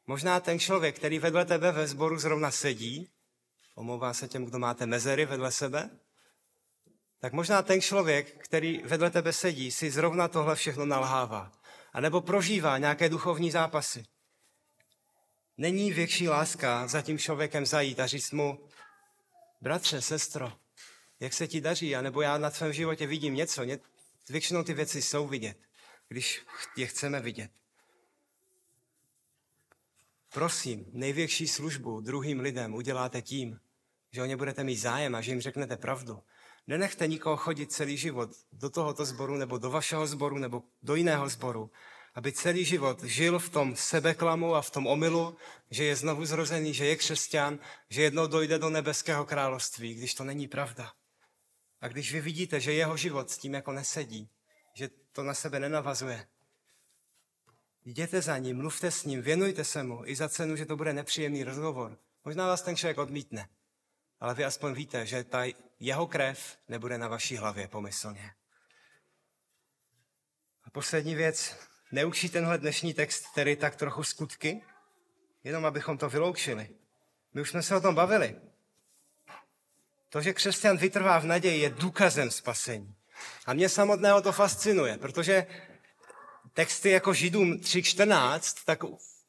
Možná 0.07 0.41
ten 0.41 0.59
člověk, 0.59 0.97
který 0.97 1.19
vedle 1.19 1.45
tebe 1.45 1.73
ve 1.73 1.87
sboru 1.87 2.19
zrovna 2.19 2.51
sedí, 2.51 3.11
omlouvá 3.75 4.15
se 4.15 4.29
těm, 4.29 4.45
kdo 4.45 4.59
máte 4.59 4.87
mezery 4.87 5.27
vedle 5.27 5.53
sebe, 5.53 5.91
tak 7.21 7.33
možná 7.33 7.63
ten 7.63 7.81
člověk, 7.81 8.45
který 8.45 8.79
vedle 8.79 9.11
tebe 9.11 9.33
sedí, 9.33 9.71
si 9.71 9.91
zrovna 9.91 10.29
tohle 10.29 10.57
všechno 10.57 10.87
nalhává. 10.87 11.53
A 11.93 12.01
nebo 12.01 12.21
prožívá 12.21 12.79
nějaké 12.79 13.09
duchovní 13.09 13.51
zápasy. 13.51 14.05
Není 15.57 15.93
větší 15.93 16.29
láska 16.29 16.87
za 16.87 17.03
tím 17.03 17.19
člověkem 17.19 17.67
zajít 17.67 18.01
a 18.01 18.07
říct 18.07 18.33
mu, 18.33 18.69
bratře, 19.61 20.03
sestro, 20.03 20.53
jak 21.21 21.33
se 21.33 21.49
ti 21.49 21.61
daří, 21.61 21.97
a 21.97 22.03
nebo 22.03 22.23
já 22.23 22.39
na 22.39 22.51
tvém 22.51 22.73
životě 22.73 23.07
vidím 23.07 23.35
něco. 23.35 23.63
Většinou 24.29 24.63
ty 24.63 24.75
věci 24.75 25.03
jsou 25.03 25.29
vidět, 25.29 25.59
když 26.09 26.45
je 26.77 26.87
chceme 26.87 27.21
vidět. 27.21 27.51
Prosím, 30.33 30.87
největší 30.93 31.49
službu 31.49 32.01
druhým 32.01 32.41
lidem 32.41 32.75
uděláte 32.75 33.23
tím, 33.23 33.61
že 34.13 34.23
o 34.23 34.25
ně 34.25 34.37
budete 34.37 34.65
mít 34.65 34.77
zájem 34.77 35.15
a 35.15 35.21
že 35.21 35.31
jim 35.31 35.41
řeknete 35.41 35.77
pravdu. 35.77 36.23
Nenechte 36.67 37.07
nikoho 37.07 37.37
chodit 37.37 37.73
celý 37.73 37.97
život 37.97 38.31
do 38.53 38.71
tohoto 38.71 39.05
sboru 39.05 39.37
nebo 39.37 39.59
do 39.59 39.71
vašeho 39.71 40.07
sboru 40.07 40.39
nebo 40.39 40.63
do 40.83 40.95
jiného 40.95 41.29
sboru, 41.29 41.71
aby 42.15 42.33
celý 42.33 42.65
život 42.65 43.03
žil 43.03 43.39
v 43.39 43.49
tom 43.49 43.77
sebeklamu 43.77 44.55
a 44.55 44.63
v 44.63 44.71
tom 44.71 44.87
omylu, 44.87 45.37
že 45.71 45.85
je 45.85 45.97
znovu 45.97 46.25
zrozený, 46.25 46.75
že 46.75 46.87
je 46.87 46.97
křesťan, 46.97 47.59
že 47.89 48.03
jednou 48.03 48.27
dojde 48.27 48.59
do 48.59 48.71
nebeského 48.71 49.25
království, 49.25 49.95
když 49.95 50.15
to 50.15 50.25
není 50.25 50.49
pravda. 50.49 50.93
A 51.81 51.89
když 51.89 52.13
vy 52.13 52.21
vidíte, 52.21 52.61
že 52.61 52.73
jeho 52.73 52.97
život 52.97 53.31
s 53.31 53.39
tím 53.39 53.55
jako 53.55 53.73
nesedí, 53.73 54.31
že 54.75 54.91
to 55.13 55.23
na 55.23 55.35
sebe 55.35 55.61
nenavazuje, 55.61 56.27
jděte 57.85 58.23
za 58.23 58.39
ním, 58.39 58.57
mluvte 58.57 58.91
s 58.91 59.05
ním, 59.05 59.23
věnujte 59.23 59.65
se 59.65 59.83
mu 59.83 60.07
i 60.07 60.17
za 60.17 60.29
cenu, 60.29 60.57
že 60.57 60.67
to 60.67 60.77
bude 60.77 60.93
nepříjemný 60.93 61.45
rozhovor. 61.45 61.99
Možná 62.25 62.47
vás 62.47 62.63
ten 62.63 62.77
člověk 62.77 62.99
odmítne, 62.99 63.49
ale 64.21 64.35
vy 64.35 64.45
aspoň 64.45 64.73
víte, 64.73 65.07
že 65.07 65.25
ta 65.25 65.45
jeho 65.81 66.07
krev 66.07 66.59
nebude 66.69 66.99
na 66.99 67.09
vaší 67.09 67.37
hlavě 67.37 67.69
pomyslně. 67.69 68.33
A 70.65 70.71
poslední 70.71 71.15
věc, 71.15 71.57
neučí 71.93 72.28
tenhle 72.28 72.59
dnešní 72.59 72.95
text 72.95 73.26
který 73.32 73.57
tak 73.57 73.76
trochu 73.76 74.03
skutky, 74.03 74.62
jenom 75.45 75.66
abychom 75.66 75.99
to 75.99 76.09
vyloučili. 76.09 76.68
My 77.34 77.41
už 77.41 77.51
jsme 77.51 77.62
se 77.62 77.76
o 77.76 77.80
tom 77.80 77.95
bavili. 77.95 78.36
To, 80.09 80.22
že 80.22 80.32
křesťan 80.32 80.76
vytrvá 80.76 81.18
v 81.18 81.24
naději, 81.24 81.61
je 81.61 81.70
důkazem 81.70 82.30
spasení. 82.30 82.95
A 83.47 83.53
mě 83.53 83.68
samotného 83.68 84.22
to 84.22 84.32
fascinuje, 84.32 84.99
protože 84.99 85.47
texty 86.53 86.91
jako 86.91 87.14
Židům 87.14 87.53
3.14 87.53 88.62
tak 88.64 88.80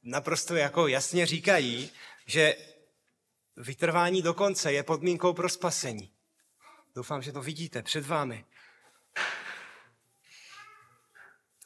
naprosto 0.04 0.56
jako 0.56 0.88
jasně 0.88 1.26
říkají, 1.26 1.92
že 2.26 2.56
vytrvání 3.58 4.22
do 4.22 4.34
konce 4.34 4.74
je 4.74 4.84
podmínkou 4.84 5.34
pro 5.34 5.50
spasení. 5.50 6.12
Doufám, 6.96 7.22
že 7.22 7.32
to 7.32 7.42
vidíte 7.42 7.84
před 7.84 8.08
vámi. 8.08 8.46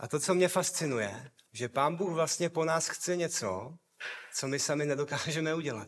A 0.06 0.08
to, 0.08 0.20
co 0.20 0.34
mě 0.34 0.48
fascinuje, 0.48 1.32
že 1.54 1.70
Pán 1.70 1.96
Bůh 1.96 2.14
vlastně 2.14 2.50
po 2.50 2.66
nás 2.66 2.88
chce 2.88 3.16
něco, 3.16 3.78
co 4.34 4.48
my 4.48 4.60
sami 4.60 4.86
nedokážeme 4.86 5.56
udělat. 5.56 5.88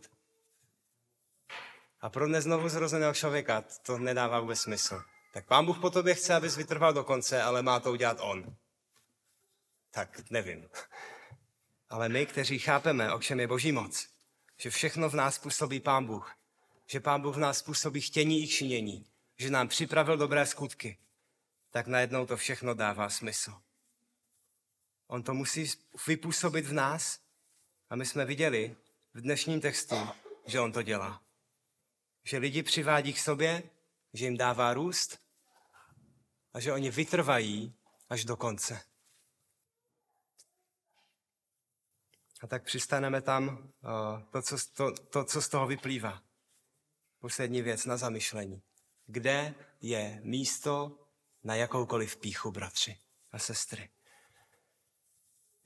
A 2.01 2.09
pro 2.09 2.27
neznovu 2.27 2.69
zrozeného 2.69 3.13
člověka 3.13 3.63
to 3.81 3.97
nedává 3.97 4.39
vůbec 4.39 4.59
smysl. 4.59 5.01
Tak 5.33 5.45
Pán 5.45 5.65
Bůh 5.65 5.79
po 5.79 5.89
tobě 5.89 6.15
chce, 6.15 6.35
abys 6.35 6.57
vytrval 6.57 6.93
do 6.93 7.03
konce, 7.03 7.43
ale 7.43 7.61
má 7.61 7.79
to 7.79 7.91
udělat 7.91 8.17
On. 8.21 8.55
Tak 9.91 10.29
nevím. 10.29 10.69
Ale 11.89 12.09
my, 12.09 12.25
kteří 12.25 12.59
chápeme, 12.59 13.13
o 13.13 13.19
čem 13.19 13.39
je 13.39 13.47
Boží 13.47 13.71
moc, 13.71 14.07
že 14.57 14.69
všechno 14.69 15.09
v 15.09 15.13
nás 15.13 15.37
působí 15.37 15.79
Pán 15.79 16.05
Bůh, 16.05 16.35
že 16.85 16.99
Pán 16.99 17.21
Bůh 17.21 17.35
v 17.35 17.39
nás 17.39 17.61
působí 17.61 18.01
chtění 18.01 18.43
i 18.43 18.47
činění, 18.47 19.05
že 19.39 19.49
nám 19.49 19.67
připravil 19.67 20.17
dobré 20.17 20.45
skutky, 20.45 20.97
tak 21.71 21.87
najednou 21.87 22.25
to 22.25 22.37
všechno 22.37 22.73
dává 22.73 23.09
smysl. 23.09 23.66
On 25.07 25.23
to 25.23 25.33
musí 25.33 25.71
vypůsobit 26.07 26.65
v 26.65 26.73
nás 26.73 27.19
a 27.89 27.95
my 27.95 28.05
jsme 28.05 28.25
viděli 28.25 28.75
v 29.13 29.21
dnešním 29.21 29.61
textu, 29.61 29.95
že 30.45 30.59
on 30.59 30.71
to 30.71 30.81
dělá. 30.81 31.23
Že 32.23 32.37
lidi 32.37 32.63
přivádí 32.63 33.13
k 33.13 33.19
sobě, 33.19 33.63
že 34.13 34.25
jim 34.25 34.37
dává 34.37 34.73
růst 34.73 35.19
a 36.53 36.59
že 36.59 36.73
oni 36.73 36.91
vytrvají 36.91 37.75
až 38.09 38.25
do 38.25 38.37
konce. 38.37 38.81
A 42.41 42.47
tak 42.47 42.63
přistaneme 42.63 43.21
tam 43.21 43.73
to, 44.31 44.41
co, 44.41 44.57
to, 44.73 44.91
to, 44.91 45.23
co 45.23 45.41
z 45.41 45.49
toho 45.49 45.67
vyplývá. 45.67 46.23
Poslední 47.19 47.61
věc 47.61 47.85
na 47.85 47.97
zamyšlení. 47.97 48.61
Kde 49.05 49.55
je 49.81 50.19
místo 50.23 50.99
na 51.43 51.55
jakoukoliv 51.55 52.17
píchu, 52.17 52.51
bratři 52.51 52.99
a 53.31 53.39
sestry? 53.39 53.89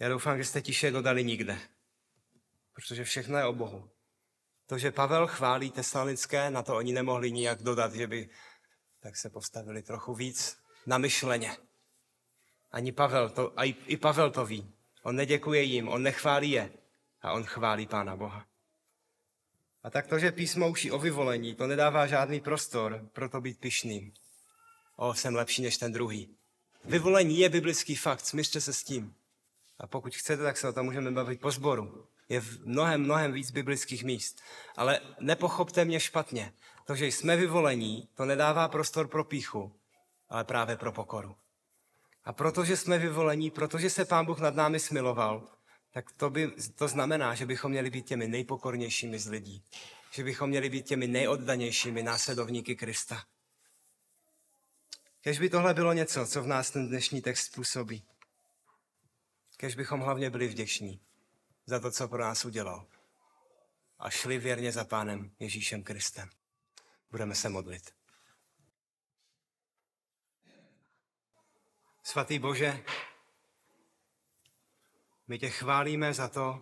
Já 0.01 0.09
doufám, 0.09 0.37
že 0.37 0.45
jste 0.45 0.61
tiše 0.61 0.91
dodali 0.91 1.23
nikde, 1.23 1.59
protože 2.73 3.03
všechno 3.03 3.37
je 3.37 3.45
o 3.45 3.53
Bohu. 3.53 3.89
To, 4.65 4.77
že 4.77 4.91
Pavel 4.91 5.27
chválí 5.27 5.71
tesalonické, 5.71 6.49
na 6.49 6.63
to 6.63 6.75
oni 6.75 6.93
nemohli 6.93 7.31
nijak 7.31 7.61
dodat, 7.61 7.93
že 7.93 8.07
by 8.07 8.29
tak 8.99 9.17
se 9.17 9.29
postavili 9.29 9.81
trochu 9.81 10.13
víc 10.13 10.57
na 10.85 10.97
myšleně. 10.97 11.57
Ani 12.71 12.91
Pavel 12.91 13.29
to, 13.29 13.59
a 13.59 13.63
i, 13.63 13.97
Pavel 13.97 14.31
to 14.31 14.45
ví. 14.45 14.73
On 15.03 15.15
neděkuje 15.15 15.61
jim, 15.61 15.87
on 15.87 16.03
nechválí 16.03 16.51
je 16.51 16.71
a 17.21 17.33
on 17.33 17.43
chválí 17.43 17.87
Pána 17.87 18.15
Boha. 18.15 18.45
A 19.83 19.89
tak 19.89 20.07
to, 20.07 20.19
že 20.19 20.31
písmo 20.31 20.69
učí 20.69 20.91
o 20.91 20.99
vyvolení, 20.99 21.55
to 21.55 21.67
nedává 21.67 22.07
žádný 22.07 22.39
prostor 22.39 23.09
pro 23.13 23.29
to 23.29 23.41
být 23.41 23.59
pyšným. 23.59 24.13
O, 24.95 25.13
jsem 25.13 25.35
lepší 25.35 25.61
než 25.61 25.77
ten 25.77 25.91
druhý. 25.91 26.37
Vyvolení 26.85 27.39
je 27.39 27.49
biblický 27.49 27.95
fakt, 27.95 28.25
smířte 28.25 28.61
se 28.61 28.73
s 28.73 28.83
tím. 28.83 29.20
A 29.81 29.87
pokud 29.87 30.15
chcete, 30.15 30.43
tak 30.43 30.57
se 30.57 30.69
o 30.69 30.73
tom 30.73 30.85
můžeme 30.85 31.11
bavit 31.11 31.41
po 31.41 31.51
sboru. 31.51 32.07
Je 32.29 32.41
v 32.41 32.65
mnohem, 32.65 33.01
mnohem 33.01 33.33
víc 33.33 33.51
biblických 33.51 34.03
míst. 34.03 34.41
Ale 34.77 34.99
nepochopte 35.19 35.85
mě 35.85 35.99
špatně. 35.99 36.53
To, 36.85 36.95
že 36.95 37.05
jsme 37.07 37.37
vyvolení, 37.37 38.09
to 38.15 38.25
nedává 38.25 38.67
prostor 38.67 39.07
pro 39.07 39.23
píchu, 39.23 39.75
ale 40.29 40.43
právě 40.43 40.77
pro 40.77 40.91
pokoru. 40.91 41.35
A 42.23 42.33
protože 42.33 42.77
jsme 42.77 42.97
vyvolení, 42.97 43.51
protože 43.51 43.89
se 43.89 44.05
Pán 44.05 44.25
Bůh 44.25 44.39
nad 44.39 44.55
námi 44.55 44.79
smiloval, 44.79 45.47
tak 45.91 46.11
to, 46.11 46.29
by, 46.29 46.51
to 46.75 46.87
znamená, 46.87 47.35
že 47.35 47.45
bychom 47.45 47.71
měli 47.71 47.89
být 47.89 48.05
těmi 48.05 48.27
nejpokornějšími 48.27 49.19
z 49.19 49.27
lidí. 49.27 49.63
Že 50.11 50.23
bychom 50.23 50.49
měli 50.49 50.69
být 50.69 50.85
těmi 50.85 51.07
nejoddanějšími 51.07 52.03
následovníky 52.03 52.75
Krista. 52.75 53.23
Kež 55.21 55.39
by 55.39 55.49
tohle 55.49 55.73
bylo 55.73 55.93
něco, 55.93 56.25
co 56.25 56.43
v 56.43 56.47
nás 56.47 56.71
ten 56.71 56.87
dnešní 56.87 57.21
text 57.21 57.55
působí. 57.55 58.03
Kež 59.61 59.75
bychom 59.75 59.99
hlavně 59.99 60.29
byli 60.29 60.47
vděční 60.47 61.01
za 61.65 61.79
to, 61.79 61.91
co 61.91 62.07
pro 62.07 62.21
nás 62.21 62.45
udělal. 62.45 62.87
A 63.99 64.09
šli 64.09 64.37
věrně 64.37 64.71
za 64.71 64.85
Pánem 64.85 65.35
Ježíšem 65.39 65.83
Kristem. 65.83 66.29
Budeme 67.11 67.35
se 67.35 67.49
modlit. 67.49 67.95
Svatý 72.03 72.39
Bože, 72.39 72.83
my 75.27 75.39
tě 75.39 75.49
chválíme 75.49 76.13
za 76.13 76.27
to, 76.27 76.61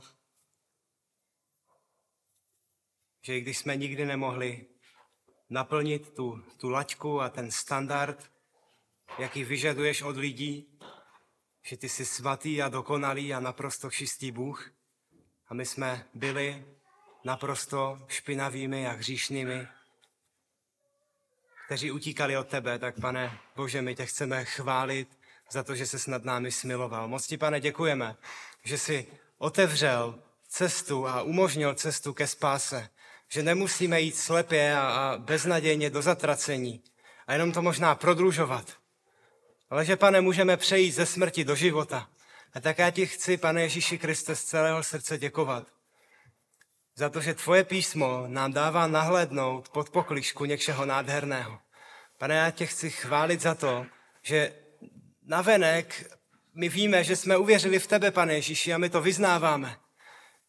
že 3.21 3.37
i 3.37 3.41
když 3.41 3.57
jsme 3.57 3.75
nikdy 3.75 4.05
nemohli 4.05 4.65
naplnit 5.49 6.13
tu, 6.15 6.43
tu 6.57 6.69
laťku 6.69 7.21
a 7.21 7.29
ten 7.29 7.51
standard, 7.51 8.31
jaký 9.19 9.43
vyžaduješ 9.43 10.01
od 10.01 10.17
lidí, 10.17 10.79
že 11.61 11.77
ty 11.77 11.89
jsi 11.89 12.05
svatý 12.05 12.61
a 12.61 12.69
dokonalý 12.69 13.33
a 13.33 13.39
naprosto 13.39 13.91
čistý 13.91 14.31
Bůh. 14.31 14.71
A 15.47 15.53
my 15.53 15.65
jsme 15.65 16.05
byli 16.13 16.65
naprosto 17.23 17.99
špinavými 18.07 18.87
a 18.87 18.91
hříšnými, 18.91 19.67
kteří 21.65 21.91
utíkali 21.91 22.37
od 22.37 22.47
tebe, 22.47 22.79
tak 22.79 22.99
pane 23.01 23.39
Bože, 23.55 23.81
my 23.81 23.95
tě 23.95 24.05
chceme 24.05 24.45
chválit 24.45 25.19
za 25.51 25.63
to, 25.63 25.75
že 25.75 25.87
se 25.87 25.99
snad 25.99 26.23
námi 26.23 26.51
smiloval. 26.51 27.07
Moc 27.07 27.27
ti, 27.27 27.37
pane, 27.37 27.59
děkujeme, 27.59 28.15
že 28.63 28.77
jsi 28.77 29.07
otevřel 29.37 30.19
cestu 30.47 31.07
a 31.07 31.21
umožnil 31.21 31.73
cestu 31.73 32.13
ke 32.13 32.27
spáse, 32.27 32.89
že 33.27 33.43
nemusíme 33.43 34.01
jít 34.01 34.15
slepě 34.15 34.75
a, 34.75 34.81
a 34.81 35.17
beznadějně 35.17 35.89
do 35.89 36.01
zatracení 36.01 36.83
a 37.27 37.33
jenom 37.33 37.51
to 37.51 37.61
možná 37.61 37.95
prodlužovat, 37.95 38.78
ale 39.69 39.85
že, 39.85 39.95
pane, 39.95 40.21
můžeme 40.21 40.57
přejít 40.57 40.91
ze 40.91 41.05
smrti 41.05 41.43
do 41.43 41.55
života. 41.55 42.09
A 42.53 42.59
tak 42.59 42.77
já 42.77 42.91
ti 42.91 43.07
chci, 43.07 43.37
pane 43.37 43.61
Ježíši 43.61 43.97
Kriste, 43.97 44.35
z 44.35 44.43
celého 44.43 44.83
srdce 44.83 45.17
děkovat. 45.17 45.67
Za 46.95 47.09
to, 47.09 47.21
že 47.21 47.33
tvoje 47.33 47.63
písmo 47.63 48.23
nám 48.27 48.53
dává 48.53 48.87
nahlédnout 48.87 49.69
pod 49.69 49.89
poklišku 49.89 50.45
něčeho 50.45 50.85
nádherného. 50.85 51.59
Pane, 52.17 52.35
já 52.35 52.51
tě 52.51 52.65
chci 52.65 52.89
chválit 52.89 53.41
za 53.41 53.55
to, 53.55 53.85
že 54.21 54.53
navenek 55.23 56.11
my 56.53 56.69
víme, 56.69 57.03
že 57.03 57.15
jsme 57.15 57.37
uvěřili 57.37 57.79
v 57.79 57.87
tebe, 57.87 58.11
pane 58.11 58.33
Ježíši, 58.33 58.73
a 58.73 58.77
my 58.77 58.89
to 58.89 59.01
vyznáváme. 59.01 59.77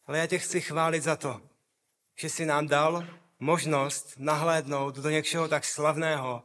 Ale 0.05 0.17
já 0.17 0.27
tě 0.27 0.39
chci 0.39 0.61
chválit 0.61 1.03
za 1.03 1.15
to, 1.15 1.41
že 2.15 2.29
jsi 2.29 2.45
nám 2.45 2.67
dal 2.67 3.07
možnost 3.39 4.13
nahlédnout 4.17 4.95
do 4.95 5.09
něčeho 5.09 5.47
tak 5.47 5.65
slavného, 5.65 6.43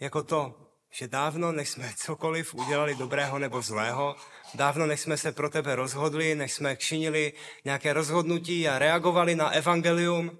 jako 0.00 0.22
to, 0.22 0.65
že 0.90 1.08
dávno, 1.08 1.52
než 1.52 1.68
jsme 1.68 1.92
cokoliv 1.96 2.54
udělali 2.54 2.94
dobrého 2.94 3.38
nebo 3.38 3.62
zlého, 3.62 4.16
dávno, 4.54 4.86
než 4.86 5.00
jsme 5.00 5.16
se 5.16 5.32
pro 5.32 5.50
tebe 5.50 5.76
rozhodli, 5.76 6.34
než 6.34 6.52
jsme 6.52 6.76
činili 6.76 7.32
nějaké 7.64 7.92
rozhodnutí 7.92 8.68
a 8.68 8.78
reagovali 8.78 9.34
na 9.34 9.50
evangelium, 9.50 10.38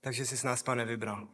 takže 0.00 0.26
jsi 0.26 0.36
s 0.36 0.44
nás, 0.44 0.62
pane, 0.62 0.84
vybral. 0.84 1.28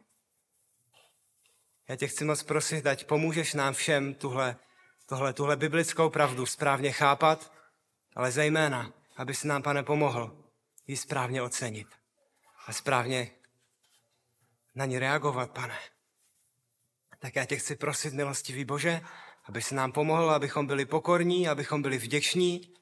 Já 1.89 1.97
tě 1.97 2.09
chci 2.09 2.25
moc 2.25 2.43
prosit, 2.43 2.87
ať 2.87 3.05
pomůžeš 3.05 3.55
nám 3.55 3.75
všem 3.75 4.15
tuhle, 4.15 4.57
tohle, 5.07 5.33
tuhle 5.33 5.57
biblickou 5.57 6.11
pravdu 6.11 6.47
správně 6.47 6.93
chápat, 6.93 7.53
ale 8.17 8.33
zejména, 8.33 8.93
aby 9.17 9.35
si 9.35 9.49
nám, 9.49 9.63
pane, 9.63 9.83
pomohl 9.83 10.45
ji 10.87 10.97
správně 10.97 11.43
ocenit 11.43 11.89
a 12.67 12.73
správně 12.73 13.31
na 14.75 14.85
ní 14.85 14.99
reagovat, 14.99 15.51
pane. 15.51 15.79
Tak 17.25 17.37
já 17.37 17.45
tě 17.45 17.57
chci 17.57 17.77
prosit, 17.77 18.15
milostivý 18.15 18.65
Bože, 18.65 19.01
aby 19.45 19.63
se 19.63 19.75
nám 19.75 19.93
pomohl, 19.93 20.31
abychom 20.31 20.67
byli 20.67 20.87
pokorní, 20.87 21.49
abychom 21.49 21.83
byli 21.83 21.99
vděční 21.99 22.75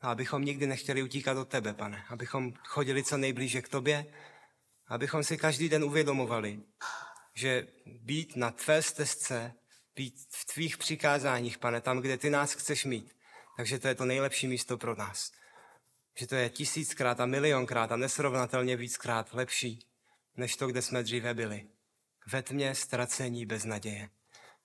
a 0.00 0.10
abychom 0.10 0.44
nikdy 0.44 0.66
nechtěli 0.66 1.02
utíkat 1.02 1.36
od 1.36 1.48
tebe, 1.48 1.74
pane. 1.74 2.04
Abychom 2.08 2.52
chodili 2.52 3.04
co 3.04 3.16
nejblíže 3.16 3.62
k 3.62 3.68
tobě, 3.68 4.06
abychom 4.86 5.24
si 5.24 5.38
každý 5.38 5.68
den 5.68 5.84
uvědomovali, 5.84 6.60
že 7.34 7.66
být 7.86 8.36
na 8.36 8.50
tvé 8.50 8.82
stezce, 8.82 9.54
být 9.96 10.14
v 10.30 10.44
tvých 10.44 10.78
přikázáních, 10.78 11.58
pane, 11.58 11.80
tam, 11.80 11.98
kde 11.98 12.18
ty 12.18 12.30
nás 12.30 12.52
chceš 12.52 12.84
mít, 12.84 13.16
takže 13.56 13.78
to 13.78 13.88
je 13.88 13.94
to 13.94 14.04
nejlepší 14.04 14.46
místo 14.46 14.78
pro 14.78 14.96
nás. 14.96 15.32
Že 16.18 16.26
to 16.26 16.34
je 16.34 16.50
tisíckrát 16.50 17.20
a 17.20 17.26
milionkrát 17.26 17.92
a 17.92 17.96
nesrovnatelně 17.96 18.76
víckrát 18.76 19.34
lepší, 19.34 19.89
než 20.36 20.56
to, 20.56 20.66
kde 20.66 20.82
jsme 20.82 21.02
dříve 21.02 21.34
byli. 21.34 21.68
Ve 22.26 22.42
tmě 22.42 22.74
ztracení 22.74 23.46
bez 23.46 23.64
naděje. 23.64 24.10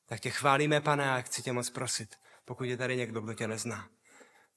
Tak 0.05 0.19
tě 0.19 0.29
chválíme, 0.29 0.81
pane, 0.81 1.11
a 1.11 1.21
chci 1.21 1.41
tě 1.41 1.53
moc 1.53 1.69
prosit, 1.69 2.15
pokud 2.45 2.63
je 2.63 2.77
tady 2.77 2.97
někdo, 2.97 3.21
kdo 3.21 3.33
tě 3.33 3.47
nezná. 3.47 3.89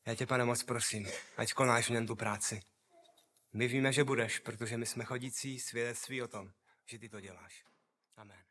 Já 0.07 0.15
tě, 0.15 0.27
pane, 0.27 0.45
moc 0.45 0.63
prosím, 0.63 1.09
ať 1.37 1.53
konáš 1.53 1.87
v 1.87 1.93
něm 1.93 2.07
tu 2.07 2.17
práci. 2.17 2.61
My 3.53 3.69
víme, 3.69 3.93
že 3.93 4.05
budeš, 4.05 4.39
protože 4.39 4.77
my 4.77 4.87
jsme 4.87 5.05
chodící 5.05 5.61
svědectví 5.61 6.23
o 6.23 6.29
tom, 6.29 6.53
že 6.87 6.99
ty 6.99 7.09
to 7.09 7.21
děláš. 7.21 7.65
Amen. 8.17 8.48